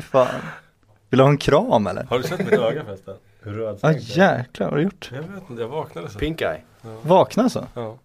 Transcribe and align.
Fan. 0.00 0.28
Vill 1.10 1.18
du 1.18 1.24
ha 1.24 1.30
en 1.30 1.38
kram 1.38 1.86
eller? 1.86 2.04
Har 2.04 2.18
du 2.18 2.24
sett 2.24 2.38
mitt 2.38 2.52
öga 2.52 2.84
förresten? 2.84 3.14
Hur 3.42 3.52
Ja 3.52 3.58
rödstänkt 3.58 4.14
det 4.14 4.20
är? 4.22 4.38
jäklar, 4.38 4.66
vad 4.66 4.72
har 4.72 4.78
du 4.78 4.84
gjort? 4.84 5.10
Jag 5.14 5.22
vet 5.22 5.50
inte, 5.50 5.62
jag 5.62 5.68
vaknade 5.68 6.08
så. 6.08 6.18
Pink 6.18 6.40
eye. 6.40 6.60
Vakna 7.02 7.48
så? 7.48 7.66
Ja. 7.74 7.98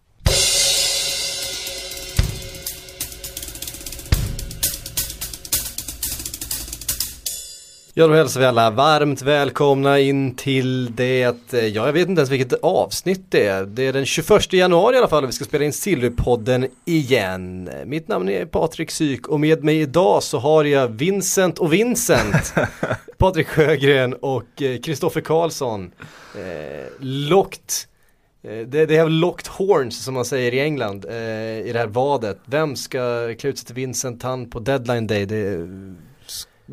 Ja, 7.94 8.08
då 8.08 8.13
hälsar 8.13 8.39
vi 8.39 8.46
alla 8.46 8.69
varmt 8.69 9.21
välkomna 9.21 9.99
in 9.99 10.35
till 10.35 10.96
det, 10.96 11.19
ja 11.51 11.63
jag 11.85 11.94
vet 11.94 12.10
inte 12.10 12.19
ens 12.19 12.29
vilket 12.29 12.53
avsnitt 12.53 13.25
det 13.29 13.47
är. 13.47 13.65
Det 13.65 13.87
är 13.87 13.94
den 13.94 14.06
21 14.06 14.53
januari 14.53 14.96
i 14.96 14.97
alla 14.97 15.07
fall 15.07 15.24
och 15.24 15.29
vi 15.29 15.33
ska 15.33 15.46
spela 15.46 15.65
in 15.65 15.74
Sillypodden 15.74 16.67
igen. 16.85 17.70
Mitt 17.85 18.07
namn 18.07 18.30
är 18.30 18.45
Patrik 18.45 18.91
Syk 18.91 19.27
och 19.27 19.39
med 19.39 19.63
mig 19.63 19.81
idag 19.81 20.23
så 20.23 20.39
har 20.39 20.63
jag 20.63 20.88
Vincent 20.88 21.59
och 21.59 21.73
Vincent. 21.73 22.53
Patrik 23.17 23.48
Sjögren 23.48 24.13
och 24.13 24.63
Kristoffer 24.83 25.21
Karlsson. 25.21 25.91
Eh, 26.35 26.85
locked 26.99 27.71
eh, 28.44 28.67
det, 28.67 28.85
det 28.85 28.97
är 28.97 29.09
locked 29.09 29.47
horns 29.47 30.03
som 30.03 30.13
man 30.13 30.25
säger 30.25 30.53
i 30.53 30.59
England 30.59 31.05
eh, 31.05 31.16
i 31.67 31.69
det 31.73 31.80
här 31.80 31.88
vadet. 31.88 32.39
Vem 32.45 32.75
ska 32.75 33.33
klä 33.39 33.49
ut 33.49 33.58
sig 33.58 33.66
till 33.66 33.75
Vincent 33.75 34.23
han 34.23 34.49
på 34.49 34.59
deadline 34.59 35.08
day? 35.08 35.25
Det, 35.25 35.67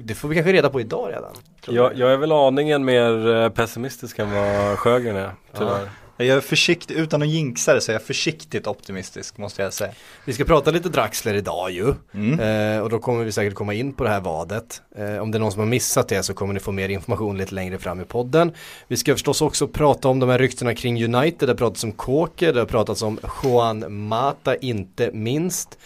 det 0.05 0.15
får 0.15 0.29
vi 0.29 0.34
kanske 0.34 0.52
reda 0.52 0.70
på 0.70 0.80
idag 0.80 1.11
redan. 1.11 1.34
tror 1.65 1.77
Jag, 1.77 1.97
jag 1.97 2.12
är 2.12 2.16
väl 2.16 2.33
aningen 2.33 2.84
mer 2.84 3.34
eh, 3.34 3.48
pessimistisk 3.48 4.19
än 4.19 4.33
vad 4.33 4.79
Sjögren 4.79 5.16
är, 5.16 5.30
tyvärr. 5.59 5.88
Jag 6.21 6.37
är 6.37 6.41
försiktig, 6.41 6.95
utan 6.95 7.23
att 7.23 7.29
jinxa 7.29 7.74
det 7.74 7.80
så 7.80 7.91
är 7.91 7.95
jag 7.95 8.02
försiktigt 8.02 8.66
optimistisk 8.66 9.38
måste 9.38 9.62
jag 9.62 9.73
säga. 9.73 9.93
Vi 10.24 10.33
ska 10.33 10.45
prata 10.45 10.71
lite 10.71 10.88
Draxler 10.88 11.34
idag 11.34 11.71
ju. 11.71 11.95
Mm. 12.15 12.41
Eh, 12.41 12.83
och 12.83 12.91
då 12.91 12.98
kommer 12.98 13.24
vi 13.24 13.33
säkert 13.33 13.55
komma 13.55 13.74
in 13.74 13.93
på 13.93 14.05
det 14.05 14.11
här 14.11 14.21
vadet. 14.21 14.83
Eh, 14.97 15.19
om 15.19 15.30
det 15.30 15.38
är 15.38 15.41
någon 15.41 15.52
som 15.52 15.61
har 15.61 15.66
missat 15.66 16.09
det 16.09 16.23
så 16.23 16.35
kommer 16.35 16.55
ni 16.55 16.60
få 16.60 16.73
mer 16.73 16.88
information 16.88 17.38
lite 17.38 17.55
längre 17.55 17.79
fram 17.79 18.01
i 18.01 18.05
podden. 18.05 18.52
Vi 18.88 18.96
ska 18.96 19.13
förstås 19.13 19.43
också 19.43 19.69
prata 19.69 20.09
om 20.09 20.19
de 20.21 20.29
här 20.29 20.38
ryktena 20.38 20.74
kring 20.74 21.04
United. 21.15 21.49
Det 21.49 21.52
har 21.52 21.57
pratats 21.57 21.85
om 21.85 21.93
Kåke, 21.93 22.52
det 22.52 22.60
har 22.60 22.66
pratats 22.66 23.02
om 23.02 23.19
Juan 23.43 24.09
Mata 24.09 24.57
inte 24.57 25.10
minst. 25.13 25.79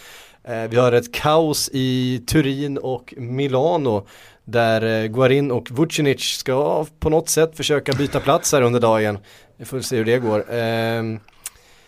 Eh, 0.45 0.69
vi 0.71 0.77
har 0.77 0.93
ett 0.93 1.13
kaos 1.13 1.71
i 1.73 2.23
Turin 2.27 2.79
och 2.79 3.15
Milano. 3.17 4.07
Där 4.45 5.03
eh, 5.03 5.07
Guarin 5.07 5.51
och 5.51 5.71
Vucinic 5.71 6.21
ska 6.21 6.87
på 7.01 7.11
något 7.11 7.29
sätt 7.29 7.57
försöka 7.57 7.93
byta 7.93 8.21
plats 8.21 8.53
här 8.53 8.63
under 8.63 8.81
dagen. 8.81 9.19
Vi 9.57 9.65
får 9.65 9.81
se 9.81 9.97
hur 9.97 10.05
det 10.05 10.19
går. 10.19 10.45
Ehm, 10.51 11.21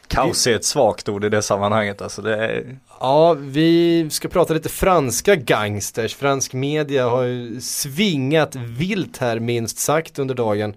Kaos 0.08 0.46
är 0.46 0.54
ett 0.54 0.64
svagt 0.64 1.08
ord 1.08 1.24
i 1.24 1.28
det 1.28 1.42
sammanhanget 1.42 2.02
alltså. 2.02 2.22
Det 2.22 2.36
är... 2.36 2.78
Ja, 3.00 3.32
vi 3.32 4.06
ska 4.10 4.28
prata 4.28 4.54
lite 4.54 4.68
franska 4.68 5.36
gangsters. 5.36 6.14
Fransk 6.14 6.52
media 6.52 7.08
har 7.08 7.22
ju 7.22 7.60
svingat 7.60 8.54
vilt 8.54 9.18
här 9.18 9.40
minst 9.40 9.78
sagt 9.78 10.18
under 10.18 10.34
dagen. 10.34 10.74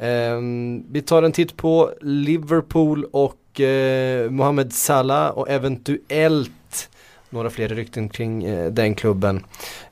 Ehm, 0.00 0.84
vi 0.92 1.02
tar 1.02 1.22
en 1.22 1.32
titt 1.32 1.56
på 1.56 1.92
Liverpool 2.00 3.04
och 3.12 3.60
eh, 3.60 4.30
Mohamed 4.30 4.72
Salah 4.72 5.28
och 5.28 5.50
eventuellt 5.50 6.50
några 7.30 7.50
fler 7.50 7.68
rykten 7.68 8.08
kring 8.08 8.44
eh, 8.44 8.70
den 8.72 8.94
klubben. 8.94 9.44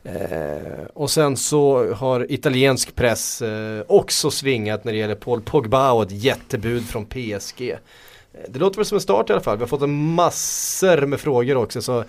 Eh, 0.04 0.84
och 0.94 1.10
sen 1.10 1.36
så 1.36 1.92
har 1.94 2.32
italiensk 2.32 2.94
press 2.94 3.42
eh, 3.42 3.82
också 3.88 4.30
svingat 4.30 4.84
när 4.84 4.92
det 4.92 4.98
gäller 4.98 5.14
Paul 5.14 5.40
Pogba 5.40 5.92
och 5.92 6.02
ett 6.02 6.12
jättebud 6.12 6.84
från 6.88 7.04
PSG. 7.06 7.70
Eh, 7.70 7.76
Det 8.48 8.58
låter 8.58 8.76
väl 8.76 8.86
som 8.86 8.96
en 8.96 9.00
start 9.00 9.30
i 9.30 9.32
alla 9.32 9.42
fall. 9.42 9.56
Vi 9.56 9.62
har 9.62 9.68
fått 9.68 9.82
en 9.82 10.14
massor 10.14 11.06
med 11.06 11.20
frågor 11.20 11.56
också 11.56 11.82
så 11.82 12.04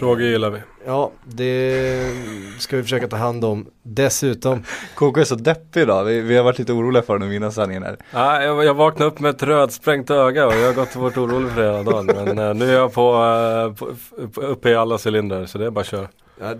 Frågor 0.00 0.22
gillar 0.22 0.50
vi. 0.50 0.58
ja, 0.86 1.12
det 1.24 2.12
ska 2.58 2.76
vi 2.76 2.82
försöka 2.82 3.08
ta 3.08 3.16
hand 3.16 3.44
om. 3.44 3.66
Dessutom, 3.82 4.62
KK 4.94 5.20
är 5.20 5.24
så 5.24 5.34
deppig 5.34 5.80
idag, 5.80 6.04
vi, 6.04 6.20
vi 6.20 6.36
har 6.36 6.44
varit 6.44 6.58
lite 6.58 6.72
oroliga 6.72 7.02
för 7.02 7.12
den 7.18 7.28
och 7.28 7.32
vinna 7.32 7.50
sanningen 7.50 7.82
här. 7.82 7.96
Nej, 8.14 8.46
jag, 8.46 8.64
jag 8.64 8.74
vaknade 8.74 9.10
upp 9.10 9.20
med 9.20 9.30
ett 9.30 9.42
rödsprängt 9.42 10.10
öga 10.10 10.46
och 10.46 10.54
jag 10.54 10.66
har 10.66 10.74
gått 10.74 10.96
och 10.96 11.02
varit 11.02 11.16
orolig 11.16 11.52
för 11.52 11.62
det 11.62 11.66
hela 11.66 11.90
dagen. 11.90 12.06
Men 12.06 12.38
eh, 12.38 12.54
nu 12.54 12.70
är 12.70 12.74
jag 12.74 12.92
på, 12.92 13.10
eh, 13.10 13.74
på, 13.74 13.88
på, 14.28 14.40
uppe 14.40 14.70
i 14.70 14.74
alla 14.74 14.98
cylindrar 15.06 15.46
så 15.46 15.58
det 15.58 15.66
är 15.66 15.70
bara 15.70 15.80
att 15.80 15.86
köra. 15.86 16.08
ja, 16.40 16.54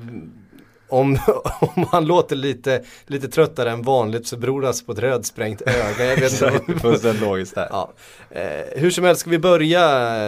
om, 0.89 1.19
om 1.61 1.87
han 1.91 2.07
låter 2.07 2.37
lite, 2.37 2.83
lite 3.07 3.29
tröttare 3.29 3.71
än 3.71 3.83
vanligt 3.83 4.27
så 4.27 4.37
beror 4.37 4.61
det 4.61 4.69
alltså 4.69 4.85
på 4.85 4.93
ett 4.93 4.99
rödsprängt 4.99 5.63
öga. 5.63 6.05
Jag 6.05 6.17
vet 6.17 6.33
inte. 6.43 6.79
Fullständigt 6.81 7.23
logiskt 7.23 7.55
där. 7.55 7.69
Ja. 7.71 7.93
Eh, 8.31 8.81
hur 8.81 8.91
som 8.91 9.05
helst 9.05 9.21
ska 9.21 9.31
vi 9.31 9.39
börja 9.39 9.83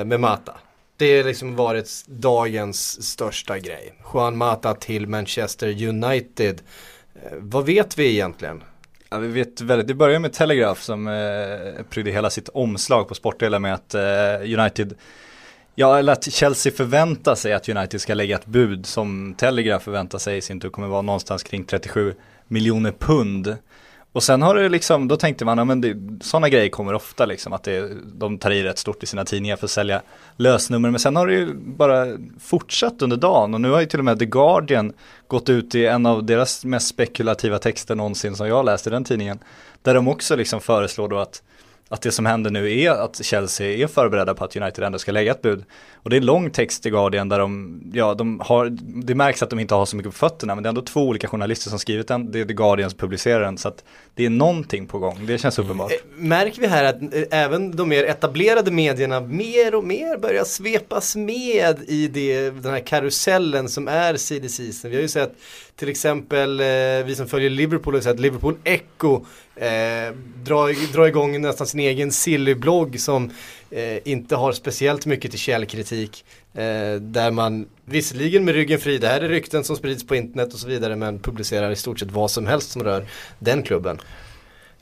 med 0.05 0.21
Mata. 0.21 0.53
Det 1.03 1.17
har 1.17 1.25
liksom 1.25 1.57
varit 1.57 2.05
dagens 2.07 3.09
största 3.09 3.59
grej. 3.59 3.95
Juan 4.15 4.37
Mata 4.37 4.75
till 4.75 5.07
Manchester 5.07 5.87
United. 5.89 6.63
Eh, 7.15 7.33
vad 7.39 7.67
vet 7.67 7.99
vi 7.99 8.13
egentligen? 8.13 8.63
Ja, 9.09 9.19
vi 9.19 9.29
vet 9.29 9.61
väldigt, 9.61 9.89
det 9.89 9.95
börjar 9.95 10.19
med 10.19 10.33
Telegraph 10.33 10.81
som 10.81 11.09
eh, 11.09 11.85
prydde 11.91 12.11
hela 12.11 12.31
sitt 12.31 12.49
omslag 12.49 13.09
på 13.09 13.15
sportdelen 13.15 13.63
med 13.63 13.75
att 13.75 13.95
eh, 13.95 14.61
United 14.61 14.95
Ja, 15.75 15.99
eller 15.99 16.13
att 16.13 16.33
Chelsea 16.33 16.73
förväntar 16.73 17.35
sig 17.35 17.53
att 17.53 17.69
United 17.69 18.01
ska 18.01 18.15
lägga 18.15 18.37
ett 18.37 18.47
bud 18.47 18.87
som 18.87 19.35
Telegraph 19.39 19.85
förväntar 19.85 20.19
sig 20.19 20.37
i 20.37 20.41
sin 20.41 20.61
tur 20.61 20.69
kommer 20.69 20.89
vara 20.89 21.03
någonstans 21.03 21.43
kring 21.43 21.65
37 21.65 22.15
miljoner 22.49 22.93
pund. 22.99 23.57
Och 24.13 24.23
sen 24.23 24.43
har 24.43 24.55
det 24.55 24.69
liksom, 24.69 25.09
då 25.09 25.17
tänkte 25.17 25.45
man, 25.45 25.59
ja 25.59 25.65
men 25.65 25.81
det, 25.81 25.97
sådana 26.21 26.49
grejer 26.49 26.69
kommer 26.69 26.95
ofta 26.95 27.27
liksom, 27.27 27.53
att 27.53 27.63
det, 27.63 27.91
de 28.15 28.39
tar 28.39 28.51
i 28.51 28.63
rätt 28.63 28.79
stort 28.79 29.03
i 29.03 29.07
sina 29.07 29.25
tidningar 29.25 29.57
för 29.57 29.65
att 29.65 29.71
sälja 29.71 30.03
lösnummer. 30.37 30.91
Men 30.91 31.01
sen 31.01 31.17
har 31.17 31.27
det 31.27 31.35
ju 31.35 31.55
bara 31.55 32.07
fortsatt 32.41 33.03
under 33.03 33.17
dagen 33.17 33.55
och 33.55 33.61
nu 33.61 33.71
har 33.71 33.81
ju 33.81 33.87
till 33.87 33.99
och 33.99 34.05
med 34.05 34.19
The 34.19 34.27
Guardian 34.27 34.93
gått 35.27 35.49
ut 35.49 35.75
i 35.75 35.87
en 35.87 36.07
av 36.07 36.25
deras 36.25 36.65
mest 36.65 36.89
spekulativa 36.89 37.59
texter 37.59 37.95
någonsin 37.95 38.37
som 38.37 38.49
jag 38.49 38.65
läste 38.65 38.91
i 38.91 38.93
den 38.93 39.05
tidningen. 39.05 39.39
Där 39.83 39.95
de 39.95 40.09
också 40.09 40.37
liksom 40.37 40.61
föreslår 40.61 41.09
då 41.09 41.19
att 41.19 41.43
att 41.89 42.03
det 42.03 42.13
som 42.13 42.27
händer 42.27 42.51
nu 42.51 42.81
är 42.81 42.91
att 42.91 43.25
Chelsea 43.25 43.77
är 43.77 43.87
förberedda 43.87 44.35
på 44.35 44.45
att 44.45 44.57
United 44.57 44.85
ändå 44.85 44.99
ska 44.99 45.13
lägga 45.13 45.33
ett 45.33 45.43
bud. 45.43 45.65
Och 45.95 46.11
det 46.11 46.17
är 46.17 46.21
lång 46.21 46.51
text 46.51 46.87
i 46.87 46.91
Guardian 46.91 47.29
där 47.29 47.39
de, 47.39 47.81
ja 47.95 48.15
de 48.15 48.41
har, 48.41 48.69
det 49.05 49.15
märks 49.15 49.43
att 49.43 49.51
de 49.51 49.59
inte 49.59 49.75
har 49.75 49.87
så 49.87 49.97
mycket 49.97 50.13
på 50.13 50.19
fötterna 50.19 50.55
men 50.55 50.63
det 50.63 50.67
är 50.67 50.69
ändå 50.69 50.83
två 50.83 51.01
olika 51.01 51.29
journalister 51.29 51.71
som 51.71 51.79
skrivit 51.79 52.09
den, 52.09 52.33
det 52.33 52.41
är 52.41 52.45
The 52.45 52.53
Guardian 52.53 52.91
som 52.91 52.99
publicerar 52.99 53.41
den 53.41 53.59
så 53.59 53.69
att 53.69 53.85
det 54.15 54.27
är 54.27 54.31
någonting 54.31 54.87
på 54.87 54.99
gång, 54.99 55.27
det 55.27 55.39
känns 55.39 55.59
uppenbart. 55.59 55.93
Mm. 55.93 56.23
Eh, 56.23 56.29
märker 56.29 56.61
vi 56.61 56.67
här 56.67 56.85
att 56.85 57.15
eh, 57.15 57.23
även 57.31 57.77
de 57.77 57.89
mer 57.89 58.05
etablerade 58.05 58.71
medierna 58.71 59.21
mer 59.21 59.75
och 59.75 59.85
mer 59.85 60.19
börjar 60.19 60.45
svepas 60.45 61.17
med 61.17 61.79
i 61.89 62.09
det, 62.09 62.51
den 62.51 62.73
här 62.73 62.87
karusellen 62.87 63.69
som 63.69 63.89
är 63.89 64.17
CDC. 64.17 64.89
Vi 64.89 64.95
har 64.95 65.03
ju 65.03 65.09
sett 65.09 65.33
till 65.83 65.91
exempel, 65.91 66.61
eh, 66.61 66.67
vi 67.05 67.15
som 67.17 67.29
följer 67.29 67.51
Liverpool 67.51 67.95
har 67.95 68.01
sett 68.01 68.21
Liverpool 68.21 68.57
Echo 68.65 69.25
eh, 69.57 70.15
dra, 70.45 70.69
dra 70.93 71.09
igång 71.09 71.41
nästan 71.41 71.67
sin 71.67 71.81
egen 71.81 72.13
silly-blogg 72.13 73.01
som 73.01 73.31
eh, 73.71 73.99
inte 74.05 74.37
har 74.37 74.53
speciellt 74.53 75.07
mycket 75.07 75.31
till 75.31 75.41
källkritik. 75.41 76.25
Eh, 76.55 76.95
där 77.01 77.31
man 77.31 77.67
visserligen 77.85 78.45
med 78.45 78.55
ryggen 78.55 78.79
fri, 78.79 78.99
det 78.99 79.09
här 79.09 79.21
är 79.21 79.29
rykten 79.29 79.65
som 79.65 79.77
sprids 79.77 80.07
på 80.07 80.17
internet 80.17 80.53
och 80.53 80.59
så 80.59 80.69
vidare 80.69 80.97
men 80.97 81.19
publicerar 81.19 81.71
i 81.71 81.77
stort 81.77 81.99
sett 81.99 82.11
vad 82.11 82.31
som 82.31 82.47
helst 82.47 82.71
som 82.71 82.85
rör 82.85 83.07
den 83.39 83.63
klubben. 83.63 83.99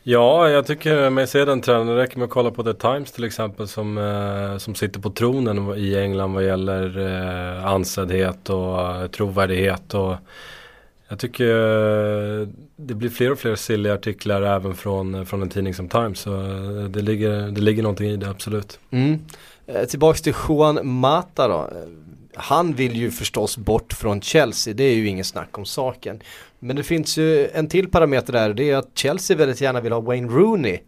Ja, 0.02 0.48
jag 0.48 0.66
tycker 0.66 1.10
mig 1.10 1.26
se 1.26 1.44
den 1.44 1.60
trenden. 1.60 1.96
Det 1.96 2.02
räcker 2.02 2.18
med 2.18 2.24
att 2.24 2.30
kolla 2.30 2.50
på 2.50 2.62
The 2.62 2.74
Times 2.74 3.12
till 3.12 3.24
exempel 3.24 3.68
som, 3.68 3.98
eh, 3.98 4.58
som 4.58 4.74
sitter 4.74 5.00
på 5.00 5.10
tronen 5.10 5.74
i 5.76 5.96
England 5.96 6.34
vad 6.34 6.46
gäller 6.46 6.98
eh, 6.98 7.66
ansedhet 7.66 8.50
och 8.50 8.80
eh, 8.80 9.06
trovärdighet. 9.06 9.94
Och 9.94 10.16
jag 11.10 11.18
tycker 11.18 11.46
eh, 12.40 12.48
det 12.76 12.94
blir 12.94 13.08
fler 13.08 13.32
och 13.32 13.38
fler 13.38 13.54
silliga 13.54 13.94
artiklar 13.94 14.42
även 14.42 14.74
från, 14.74 15.26
från 15.26 15.42
en 15.42 15.48
tidning 15.48 15.74
som 15.74 15.88
Times. 15.88 16.18
Så 16.18 16.34
eh, 16.34 16.84
det 16.84 17.02
ligger, 17.02 17.50
det 17.50 17.60
ligger 17.60 17.82
någonting 17.82 18.10
i 18.10 18.16
det, 18.16 18.30
absolut. 18.30 18.78
Mm. 18.90 19.18
Eh, 19.66 19.84
tillbaks 19.84 20.22
till 20.22 20.34
Juan 20.48 20.86
Mata 20.86 21.48
då. 21.48 21.54
Eh, 21.54 21.88
Han 22.34 22.72
vill 22.74 22.96
ju 22.96 23.10
förstås 23.10 23.56
bort 23.56 23.92
från 23.92 24.20
Chelsea, 24.20 24.74
det 24.74 24.84
är 24.84 24.94
ju 24.94 25.06
ingen 25.08 25.24
snack 25.24 25.58
om 25.58 25.64
saken. 25.64 26.22
Men 26.58 26.76
det 26.76 26.82
finns 26.82 27.18
ju 27.18 27.48
en 27.48 27.68
till 27.68 27.90
parameter 27.90 28.32
där, 28.32 28.54
det 28.54 28.70
är 28.70 28.76
att 28.76 28.90
Chelsea 28.94 29.36
väldigt 29.36 29.60
gärna 29.60 29.80
vill 29.80 29.92
ha 29.92 30.00
Wayne 30.00 30.28
Rooney. 30.28 30.78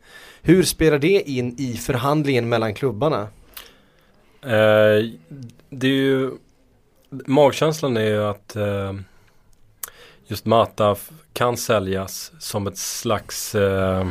Hur 0.42 0.62
spelar 0.62 0.98
det 0.98 1.30
in 1.30 1.54
i 1.58 1.72
förhandlingen 1.76 2.48
mellan 2.48 2.74
klubbarna? 2.74 3.20
Eh, 4.42 5.10
det 5.70 5.86
är 5.86 6.00
ju, 6.02 6.30
magkänslan 7.26 7.96
är 7.96 8.06
ju 8.06 8.24
att 8.24 8.56
eh, 8.56 8.92
just 10.26 10.46
Mata 10.46 10.96
kan 11.32 11.56
säljas 11.56 12.32
som 12.38 12.66
ett 12.66 12.78
slags 12.78 13.54
eh, 13.54 14.06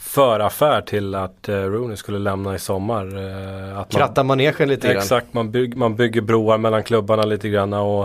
föraffär 0.00 0.80
till 0.82 1.14
att 1.14 1.48
eh, 1.48 1.54
Rooney 1.56 1.96
skulle 1.96 2.18
lämna 2.18 2.54
i 2.54 2.58
sommar. 2.58 3.06
Eh, 3.06 3.70
att 3.78 3.92
man- 3.92 4.00
Kratta 4.00 4.22
manegen 4.22 4.68
lite 4.68 4.86
grann. 4.88 4.96
Exakt, 4.96 5.34
man, 5.34 5.50
bygg, 5.50 5.76
man 5.76 5.96
bygger 5.96 6.20
broar 6.20 6.58
mellan 6.58 6.82
klubbarna 6.82 7.22
lite 7.22 7.48
grann 7.48 7.72
och 7.72 8.02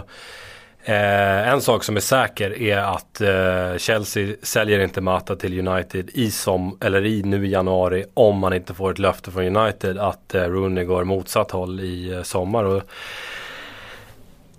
eh, 0.84 1.48
en 1.50 1.62
sak 1.62 1.84
som 1.84 1.96
är 1.96 2.00
säker 2.00 2.62
är 2.62 2.78
att 2.78 3.22
eh, 3.22 3.78
Chelsea 3.78 4.36
säljer 4.44 4.80
inte 4.80 5.02
Mata 5.02 5.36
till 5.36 5.68
United 5.68 6.10
i 6.14 6.32
som, 6.32 6.78
eller 6.82 7.06
i 7.06 7.24
nu 7.24 7.46
i 7.48 7.50
januari 7.52 8.06
om 8.14 8.38
man 8.38 8.54
inte 8.54 8.74
får 8.74 8.92
ett 8.92 9.00
löfte 9.00 9.32
från 9.32 9.58
United 9.58 9.98
att 9.98 10.36
eh, 10.36 10.44
Rooney 10.44 10.84
går 10.86 11.04
motsatt 11.04 11.52
håll 11.52 11.80
i 11.80 12.12
eh, 12.14 12.22
sommar. 12.24 12.64
Och 12.64 12.82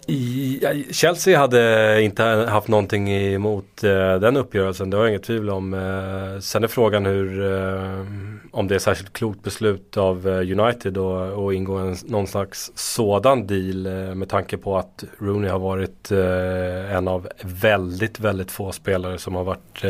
i, 0.07 0.87
Chelsea 0.91 1.39
hade 1.39 2.03
inte 2.03 2.23
haft 2.25 2.69
någonting 2.69 3.11
emot 3.13 3.85
eh, 3.85 4.15
den 4.15 4.37
uppgörelsen, 4.37 4.91
det 4.91 4.97
har 4.97 5.05
jag 5.05 5.11
inget 5.11 5.23
tvivel 5.23 5.51
om. 5.51 5.75
Eh, 5.75 6.41
sen 6.41 6.65
är 6.65 6.69
frågan 6.69 7.07
hur, 7.07 7.53
eh, 7.53 8.07
om 8.53 8.69
det 8.69 8.75
är 8.75 8.79
särskilt 8.79 9.13
klokt 9.13 9.43
beslut 9.43 9.97
av 9.97 10.29
eh, 10.29 10.61
United 10.61 10.99
att 10.99 11.55
ingå 11.55 11.77
en, 11.77 11.97
någon 12.05 12.27
slags 12.27 12.73
sådan 12.75 13.47
deal 13.47 13.87
eh, 13.87 14.15
med 14.15 14.29
tanke 14.29 14.57
på 14.57 14.79
att 14.79 15.05
Rooney 15.19 15.51
har 15.51 15.59
varit 15.59 16.11
eh, 16.11 16.97
en 16.97 17.09
av 17.09 17.29
väldigt, 17.43 18.21
väldigt 18.21 18.51
få 18.51 18.73
spelare 18.73 19.19
som 19.19 19.35
har 19.35 19.45
varit 19.45 19.85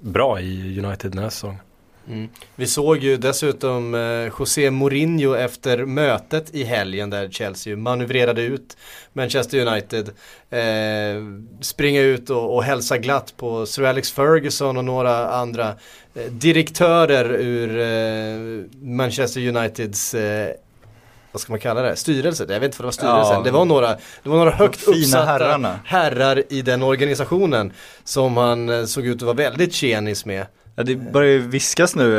bra 0.00 0.40
i 0.40 0.80
United 0.84 1.10
den 1.10 1.22
här 1.22 1.30
säsongen. 1.30 1.60
Mm. 2.08 2.28
Vi 2.56 2.66
såg 2.66 2.98
ju 2.98 3.16
dessutom 3.16 3.94
eh, 3.94 4.32
José 4.38 4.70
Mourinho 4.70 5.34
efter 5.34 5.84
mötet 5.84 6.54
i 6.54 6.64
helgen 6.64 7.10
där 7.10 7.28
Chelsea 7.28 7.76
manövrerade 7.76 8.42
ut 8.42 8.76
Manchester 9.12 9.66
United. 9.66 10.08
Eh, 10.50 11.22
springa 11.60 12.00
ut 12.00 12.30
och, 12.30 12.54
och 12.54 12.64
hälsa 12.64 12.98
glatt 12.98 13.34
på 13.36 13.66
Sir 13.66 13.84
Alex 13.84 14.12
Ferguson 14.12 14.76
och 14.76 14.84
några 14.84 15.28
andra 15.28 15.68
eh, 16.14 16.24
direktörer 16.30 17.32
ur 17.32 17.78
eh, 17.80 18.66
Manchester 18.80 19.48
Uniteds 19.48 20.14
eh, 20.14 20.54
vad 21.34 21.40
ska 21.40 21.52
man 21.52 21.60
kalla 21.60 21.82
det, 21.82 21.96
styrelse? 21.96 22.46
Jag 22.48 22.60
vet 22.60 22.62
inte 22.62 22.76
vad 22.78 22.82
det 22.82 22.86
var 22.86 22.92
styrelsen. 22.92 23.36
Ja, 23.36 23.42
det, 23.42 23.50
var 23.50 23.64
några, 23.64 23.88
det 24.22 24.28
var 24.28 24.36
några 24.36 24.50
högt 24.50 24.88
uppsatta 24.88 25.24
herrarna. 25.24 25.80
herrar 25.84 26.42
i 26.48 26.62
den 26.62 26.82
organisationen 26.82 27.72
som 28.04 28.36
han 28.36 28.68
eh, 28.68 28.84
såg 28.84 29.06
ut 29.06 29.16
att 29.16 29.22
vara 29.22 29.36
väldigt 29.36 29.72
tjenis 29.72 30.24
med. 30.24 30.46
Ja, 30.76 30.82
det 30.82 30.96
börjar 30.96 31.30
ju 31.30 31.38
viskas 31.38 31.96
nu, 31.96 32.10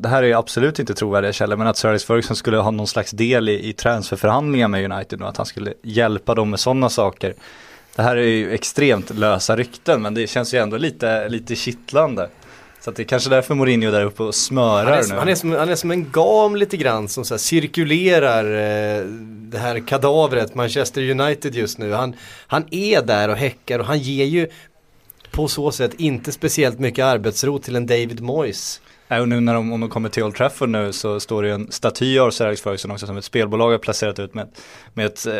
det 0.00 0.08
här 0.08 0.22
är 0.22 0.36
absolut 0.36 0.78
inte 0.78 0.94
trovärdiga 0.94 1.32
källor, 1.32 1.56
men 1.56 1.66
att 1.66 1.76
Sir 1.76 1.88
Alex 1.88 2.04
Ferguson 2.04 2.36
skulle 2.36 2.56
ha 2.56 2.70
någon 2.70 2.86
slags 2.86 3.10
del 3.10 3.48
i, 3.48 3.68
i 3.68 3.72
transferförhandlingar 3.72 4.68
med 4.68 4.92
United 4.92 5.22
och 5.22 5.28
att 5.28 5.36
han 5.36 5.46
skulle 5.46 5.74
hjälpa 5.82 6.34
dem 6.34 6.50
med 6.50 6.60
sådana 6.60 6.88
saker. 6.88 7.34
Det 7.96 8.02
här 8.02 8.16
är 8.16 8.26
ju 8.26 8.54
extremt 8.54 9.18
lösa 9.18 9.56
rykten, 9.56 10.02
men 10.02 10.14
det 10.14 10.26
känns 10.26 10.54
ju 10.54 10.58
ändå 10.58 10.76
lite, 10.76 11.28
lite 11.28 11.56
kittlande. 11.56 12.28
Så 12.80 12.90
det 12.90 13.02
är 13.02 13.04
kanske 13.04 13.30
därför 13.30 13.54
Mourinho 13.54 13.88
är 13.88 13.92
där 13.92 14.04
uppe 14.04 14.22
och 14.22 14.34
smörar 14.34 14.84
han 14.84 14.98
är, 14.98 15.08
nu. 15.08 15.14
Han 15.14 15.28
är, 15.28 15.34
som, 15.34 15.52
han 15.52 15.68
är 15.68 15.74
som 15.74 15.90
en 15.90 16.10
gam 16.10 16.56
lite 16.56 16.76
grann 16.76 17.08
som 17.08 17.24
så 17.24 17.38
cirkulerar 17.38 18.44
eh, 18.44 19.04
det 19.52 19.58
här 19.58 19.86
kadavret 19.86 20.54
Manchester 20.54 21.10
United 21.10 21.54
just 21.54 21.78
nu. 21.78 21.92
Han, 21.92 22.14
han 22.46 22.64
är 22.70 23.02
där 23.02 23.28
och 23.28 23.36
häckar 23.36 23.78
och 23.78 23.86
han 23.86 23.98
ger 23.98 24.24
ju 24.24 24.48
på 25.32 25.48
så 25.48 25.72
sätt 25.72 25.94
inte 25.98 26.32
speciellt 26.32 26.78
mycket 26.78 27.04
arbetsro 27.04 27.58
till 27.58 27.76
en 27.76 27.86
David 27.86 28.20
Moyes. 28.20 28.80
Nej, 29.12 29.20
och 29.20 29.28
nu 29.28 29.40
när 29.40 29.54
de, 29.54 29.72
om 29.72 29.80
de 29.80 29.90
kommer 29.90 30.08
till 30.08 30.22
Old 30.22 30.34
Trafford 30.34 30.68
nu 30.68 30.92
så 30.92 31.20
står 31.20 31.42
det 31.42 31.48
ju 31.48 31.54
en 31.54 31.72
staty 31.72 32.18
av 32.18 32.30
Sir 32.30 32.46
Alex 32.46 32.62
Ferguson 32.62 32.90
också 32.90 33.06
som 33.06 33.16
ett 33.16 33.24
spelbolag 33.24 33.70
har 33.70 33.78
placerat 33.78 34.18
ut 34.18 34.34
med, 34.34 34.48
med 34.94 35.06
ett 35.06 35.26
eh, 35.26 35.32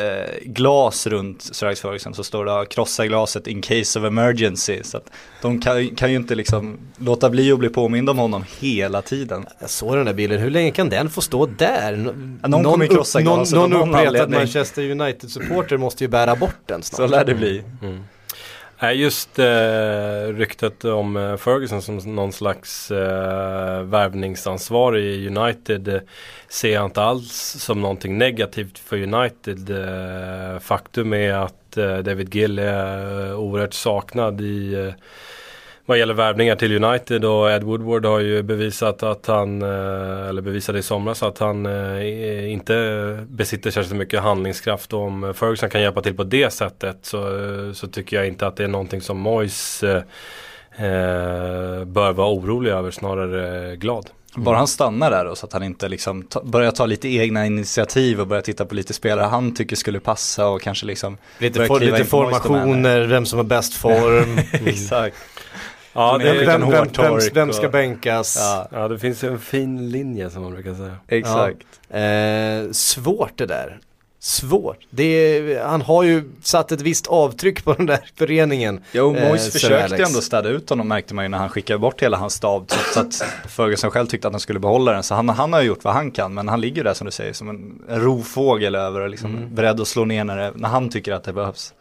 glas 0.42 1.06
runt 1.06 1.42
Sir 1.42 1.66
Alex 1.66 1.80
Ferguson 1.80 2.14
så 2.14 2.24
står 2.24 2.44
det 2.44 2.66
krossa 2.66 3.06
glaset 3.06 3.46
in 3.46 3.62
case 3.62 3.98
of 3.98 4.04
emergency. 4.04 4.82
Så 4.82 4.96
att 4.96 5.10
de 5.42 5.60
kan, 5.60 5.88
kan 5.88 6.10
ju 6.10 6.16
inte 6.16 6.34
liksom 6.34 6.78
låta 6.96 7.30
bli 7.30 7.52
att 7.52 7.58
bli 7.58 7.68
påminda 7.68 8.12
om 8.12 8.18
honom 8.18 8.44
hela 8.60 9.02
tiden. 9.02 9.46
Jag 9.58 9.70
såg 9.70 9.96
den 9.96 10.06
där 10.06 10.14
bilden, 10.14 10.40
hur 10.40 10.50
länge 10.50 10.70
kan 10.70 10.88
den 10.88 11.10
få 11.10 11.20
stå 11.20 11.46
där? 11.46 11.92
N 11.92 12.38
ja, 12.42 12.48
någon, 12.48 12.62
någon 12.62 12.72
kommer 12.72 12.86
krossa 12.86 13.20
glaset 13.20 13.54
Någon, 13.54 13.70
någon 13.70 13.94
uppretad 13.94 14.30
Manchester 14.30 14.90
United-supporter 14.90 15.76
måste 15.76 16.04
ju 16.04 16.08
bära 16.08 16.36
bort 16.36 16.60
den 16.66 16.82
snart. 16.82 16.96
Så 16.96 17.06
lär 17.06 17.24
det 17.24 17.34
bli. 17.34 17.62
Mm. 17.82 18.04
Nej, 18.82 19.00
just 19.00 19.38
eh, 19.38 20.26
ryktet 20.34 20.84
om 20.84 21.16
eh, 21.16 21.36
Ferguson 21.36 21.82
som 21.82 21.96
någon 21.96 22.32
slags 22.32 22.90
eh, 22.90 23.82
värvningsansvarig 23.82 25.04
i 25.04 25.28
United 25.28 25.88
eh, 25.88 26.00
ser 26.48 26.72
jag 26.72 26.84
inte 26.84 27.02
alls 27.02 27.32
som 27.58 27.80
någonting 27.80 28.18
negativt 28.18 28.78
för 28.78 29.02
United. 29.02 29.70
Eh, 29.70 30.58
faktum 30.58 31.12
är 31.12 31.32
att 31.32 31.76
eh, 31.76 31.98
David 31.98 32.34
Gill 32.34 32.58
är 32.58 33.30
eh, 33.30 33.38
oerhört 33.38 33.74
saknad 33.74 34.40
i 34.40 34.74
eh, 34.74 34.94
vad 35.92 35.98
gäller 35.98 36.14
värvningar 36.14 36.56
till 36.56 36.84
United 36.84 37.24
och 37.24 37.50
Ed 37.50 37.62
Woodward 37.62 38.04
har 38.04 38.20
ju 38.20 38.42
bevisat 38.42 39.02
att 39.02 39.26
han, 39.26 39.62
eh, 39.62 40.28
eller 40.28 40.42
bevisade 40.42 40.78
i 40.78 40.82
somras 40.82 41.22
att 41.22 41.38
han 41.38 41.66
eh, 41.66 42.52
inte 42.52 43.26
besitter 43.28 43.70
särskilt 43.70 43.96
mycket 43.96 44.22
handlingskraft. 44.22 44.92
Och 44.92 45.00
om 45.00 45.34
Ferguson 45.34 45.70
kan 45.70 45.82
hjälpa 45.82 46.02
till 46.02 46.16
på 46.16 46.24
det 46.24 46.52
sättet 46.52 46.98
så, 47.02 47.20
så 47.74 47.86
tycker 47.86 48.16
jag 48.16 48.26
inte 48.26 48.46
att 48.46 48.56
det 48.56 48.64
är 48.64 48.68
någonting 48.68 49.00
som 49.00 49.18
Moyes 49.18 49.82
eh, 49.82 50.02
bör 51.84 52.12
vara 52.12 52.28
orolig 52.28 52.70
över, 52.70 52.90
snarare 52.90 53.76
glad. 53.76 54.10
Mm. 54.34 54.44
Bara 54.44 54.56
han 54.56 54.68
stannar 54.68 55.10
där 55.10 55.24
då 55.24 55.34
så 55.34 55.46
att 55.46 55.52
han 55.52 55.62
inte 55.62 55.88
liksom 55.88 56.22
ta, 56.22 56.42
börjar 56.42 56.70
ta 56.70 56.86
lite 56.86 57.08
egna 57.08 57.46
initiativ 57.46 58.20
och 58.20 58.26
börjar 58.26 58.42
titta 58.42 58.64
på 58.64 58.74
lite 58.74 58.92
spelare 58.92 59.26
han 59.26 59.54
tycker 59.54 59.76
skulle 59.76 60.00
passa 60.00 60.48
och 60.48 60.62
kanske 60.62 60.86
liksom 60.86 61.18
Lite, 61.38 61.66
for, 61.66 61.80
lite 61.80 62.04
formationer, 62.04 63.00
vem 63.00 63.26
som 63.26 63.38
har 63.38 63.44
bäst 63.44 63.74
form. 63.74 64.38
Exakt. 64.68 65.16
Ja, 65.92 66.18
det 66.18 66.28
är 66.28 66.46
vem, 66.46 66.70
vem, 66.70 66.88
vem, 66.96 67.20
vem, 67.34 67.52
ska 67.52 67.68
bänkas? 67.68 68.36
Ja. 68.40 68.68
ja, 68.72 68.88
det 68.88 68.98
finns 68.98 69.24
en 69.24 69.38
fin 69.38 69.90
linje 69.90 70.30
som 70.30 70.42
man 70.42 70.52
brukar 70.52 70.74
säga. 70.74 70.96
Exakt. 71.08 71.66
Ja. 71.88 71.98
Eh, 71.98 72.70
svårt 72.70 73.32
det 73.38 73.46
där. 73.46 73.78
Svårt. 74.18 74.78
Det 74.90 75.04
är, 75.04 75.64
han 75.64 75.82
har 75.82 76.02
ju 76.02 76.30
satt 76.42 76.72
ett 76.72 76.80
visst 76.80 77.06
avtryck 77.06 77.64
på 77.64 77.72
den 77.72 77.86
där 77.86 77.98
föreningen. 78.16 78.80
Jo, 78.92 79.12
Mois 79.12 79.46
eh, 79.46 79.52
försökte 79.52 80.02
ändå 80.02 80.20
städa 80.20 80.48
ut 80.48 80.70
honom 80.70 80.88
märkte 80.88 81.14
man 81.14 81.24
ju 81.24 81.28
när 81.28 81.38
han 81.38 81.48
skickade 81.48 81.78
bort 81.78 82.02
hela 82.02 82.16
hans 82.16 82.34
stab. 82.34 82.68
Trots 82.68 82.96
att 82.96 83.24
Ferguson 83.48 83.90
själv 83.90 84.06
tyckte 84.06 84.28
att 84.28 84.34
han 84.34 84.40
skulle 84.40 84.58
behålla 84.58 84.92
den. 84.92 85.02
Så 85.02 85.14
han, 85.14 85.28
han 85.28 85.52
har 85.52 85.62
gjort 85.62 85.84
vad 85.84 85.94
han 85.94 86.10
kan. 86.10 86.34
Men 86.34 86.48
han 86.48 86.60
ligger 86.60 86.84
där 86.84 86.94
som 86.94 87.04
du 87.04 87.10
säger 87.10 87.32
som 87.32 87.48
en, 87.48 87.82
en 87.88 88.00
rovfågel 88.00 88.74
över 88.74 89.00
och 89.00 89.08
liksom 89.08 89.36
mm. 89.36 89.54
beredd 89.54 89.80
att 89.80 89.88
slå 89.88 90.04
ner 90.04 90.24
när, 90.24 90.36
det, 90.36 90.52
när 90.54 90.68
han 90.68 90.90
tycker 90.90 91.12
att 91.12 91.24
det 91.24 91.32
behövs. 91.32 91.74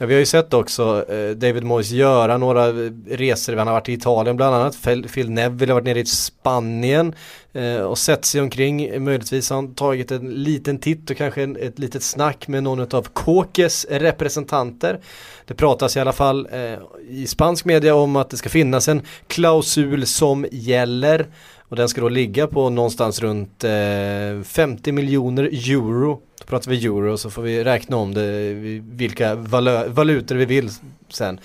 Ja, 0.00 0.06
vi 0.06 0.14
har 0.14 0.18
ju 0.18 0.26
sett 0.26 0.54
också 0.54 1.04
eh, 1.08 1.30
David 1.30 1.64
Moyes 1.64 1.90
göra 1.90 2.38
några 2.38 2.72
resor, 3.08 3.56
han 3.56 3.66
har 3.66 3.74
varit 3.74 3.88
i 3.88 3.92
Italien 3.92 4.36
bland 4.36 4.54
annat, 4.54 4.82
Phil 5.12 5.30
Neville 5.30 5.72
har 5.72 5.80
varit 5.80 5.84
nere 5.84 6.00
i 6.00 6.06
Spanien 6.06 7.14
eh, 7.52 7.80
och 7.80 7.98
sett 7.98 8.24
sig 8.24 8.40
omkring, 8.40 9.04
möjligtvis 9.04 9.50
har 9.50 9.56
han 9.56 9.74
tagit 9.74 10.10
en 10.10 10.28
liten 10.30 10.78
titt 10.78 11.10
och 11.10 11.16
kanske 11.16 11.42
en, 11.42 11.56
ett 11.56 11.78
litet 11.78 12.02
snack 12.02 12.48
med 12.48 12.62
någon 12.62 12.80
av 12.80 13.02
Kåkes 13.02 13.86
representanter. 13.90 15.00
Det 15.46 15.54
pratas 15.54 15.96
i 15.96 16.00
alla 16.00 16.12
fall 16.12 16.48
eh, 16.52 16.78
i 17.08 17.26
spansk 17.26 17.64
media 17.64 17.94
om 17.94 18.16
att 18.16 18.30
det 18.30 18.36
ska 18.36 18.48
finnas 18.48 18.88
en 18.88 19.02
klausul 19.26 20.06
som 20.06 20.46
gäller 20.52 21.26
och 21.68 21.76
den 21.76 21.88
ska 21.88 22.00
då 22.00 22.08
ligga 22.08 22.46
på 22.46 22.70
någonstans 22.70 23.20
runt 23.20 23.64
eh, 23.64 24.42
50 24.44 24.92
miljoner 24.92 25.44
euro 25.44 26.20
då 26.40 26.46
pratar 26.46 26.70
vi 26.70 26.84
euro 26.84 27.16
så 27.16 27.30
får 27.30 27.42
vi 27.42 27.64
räkna 27.64 27.96
om 27.96 28.14
det, 28.14 28.52
vilka 28.80 29.34
valu 29.34 29.88
valutor 29.88 30.36
vi 30.36 30.44
vill 30.44 30.70
sen. 31.08 31.40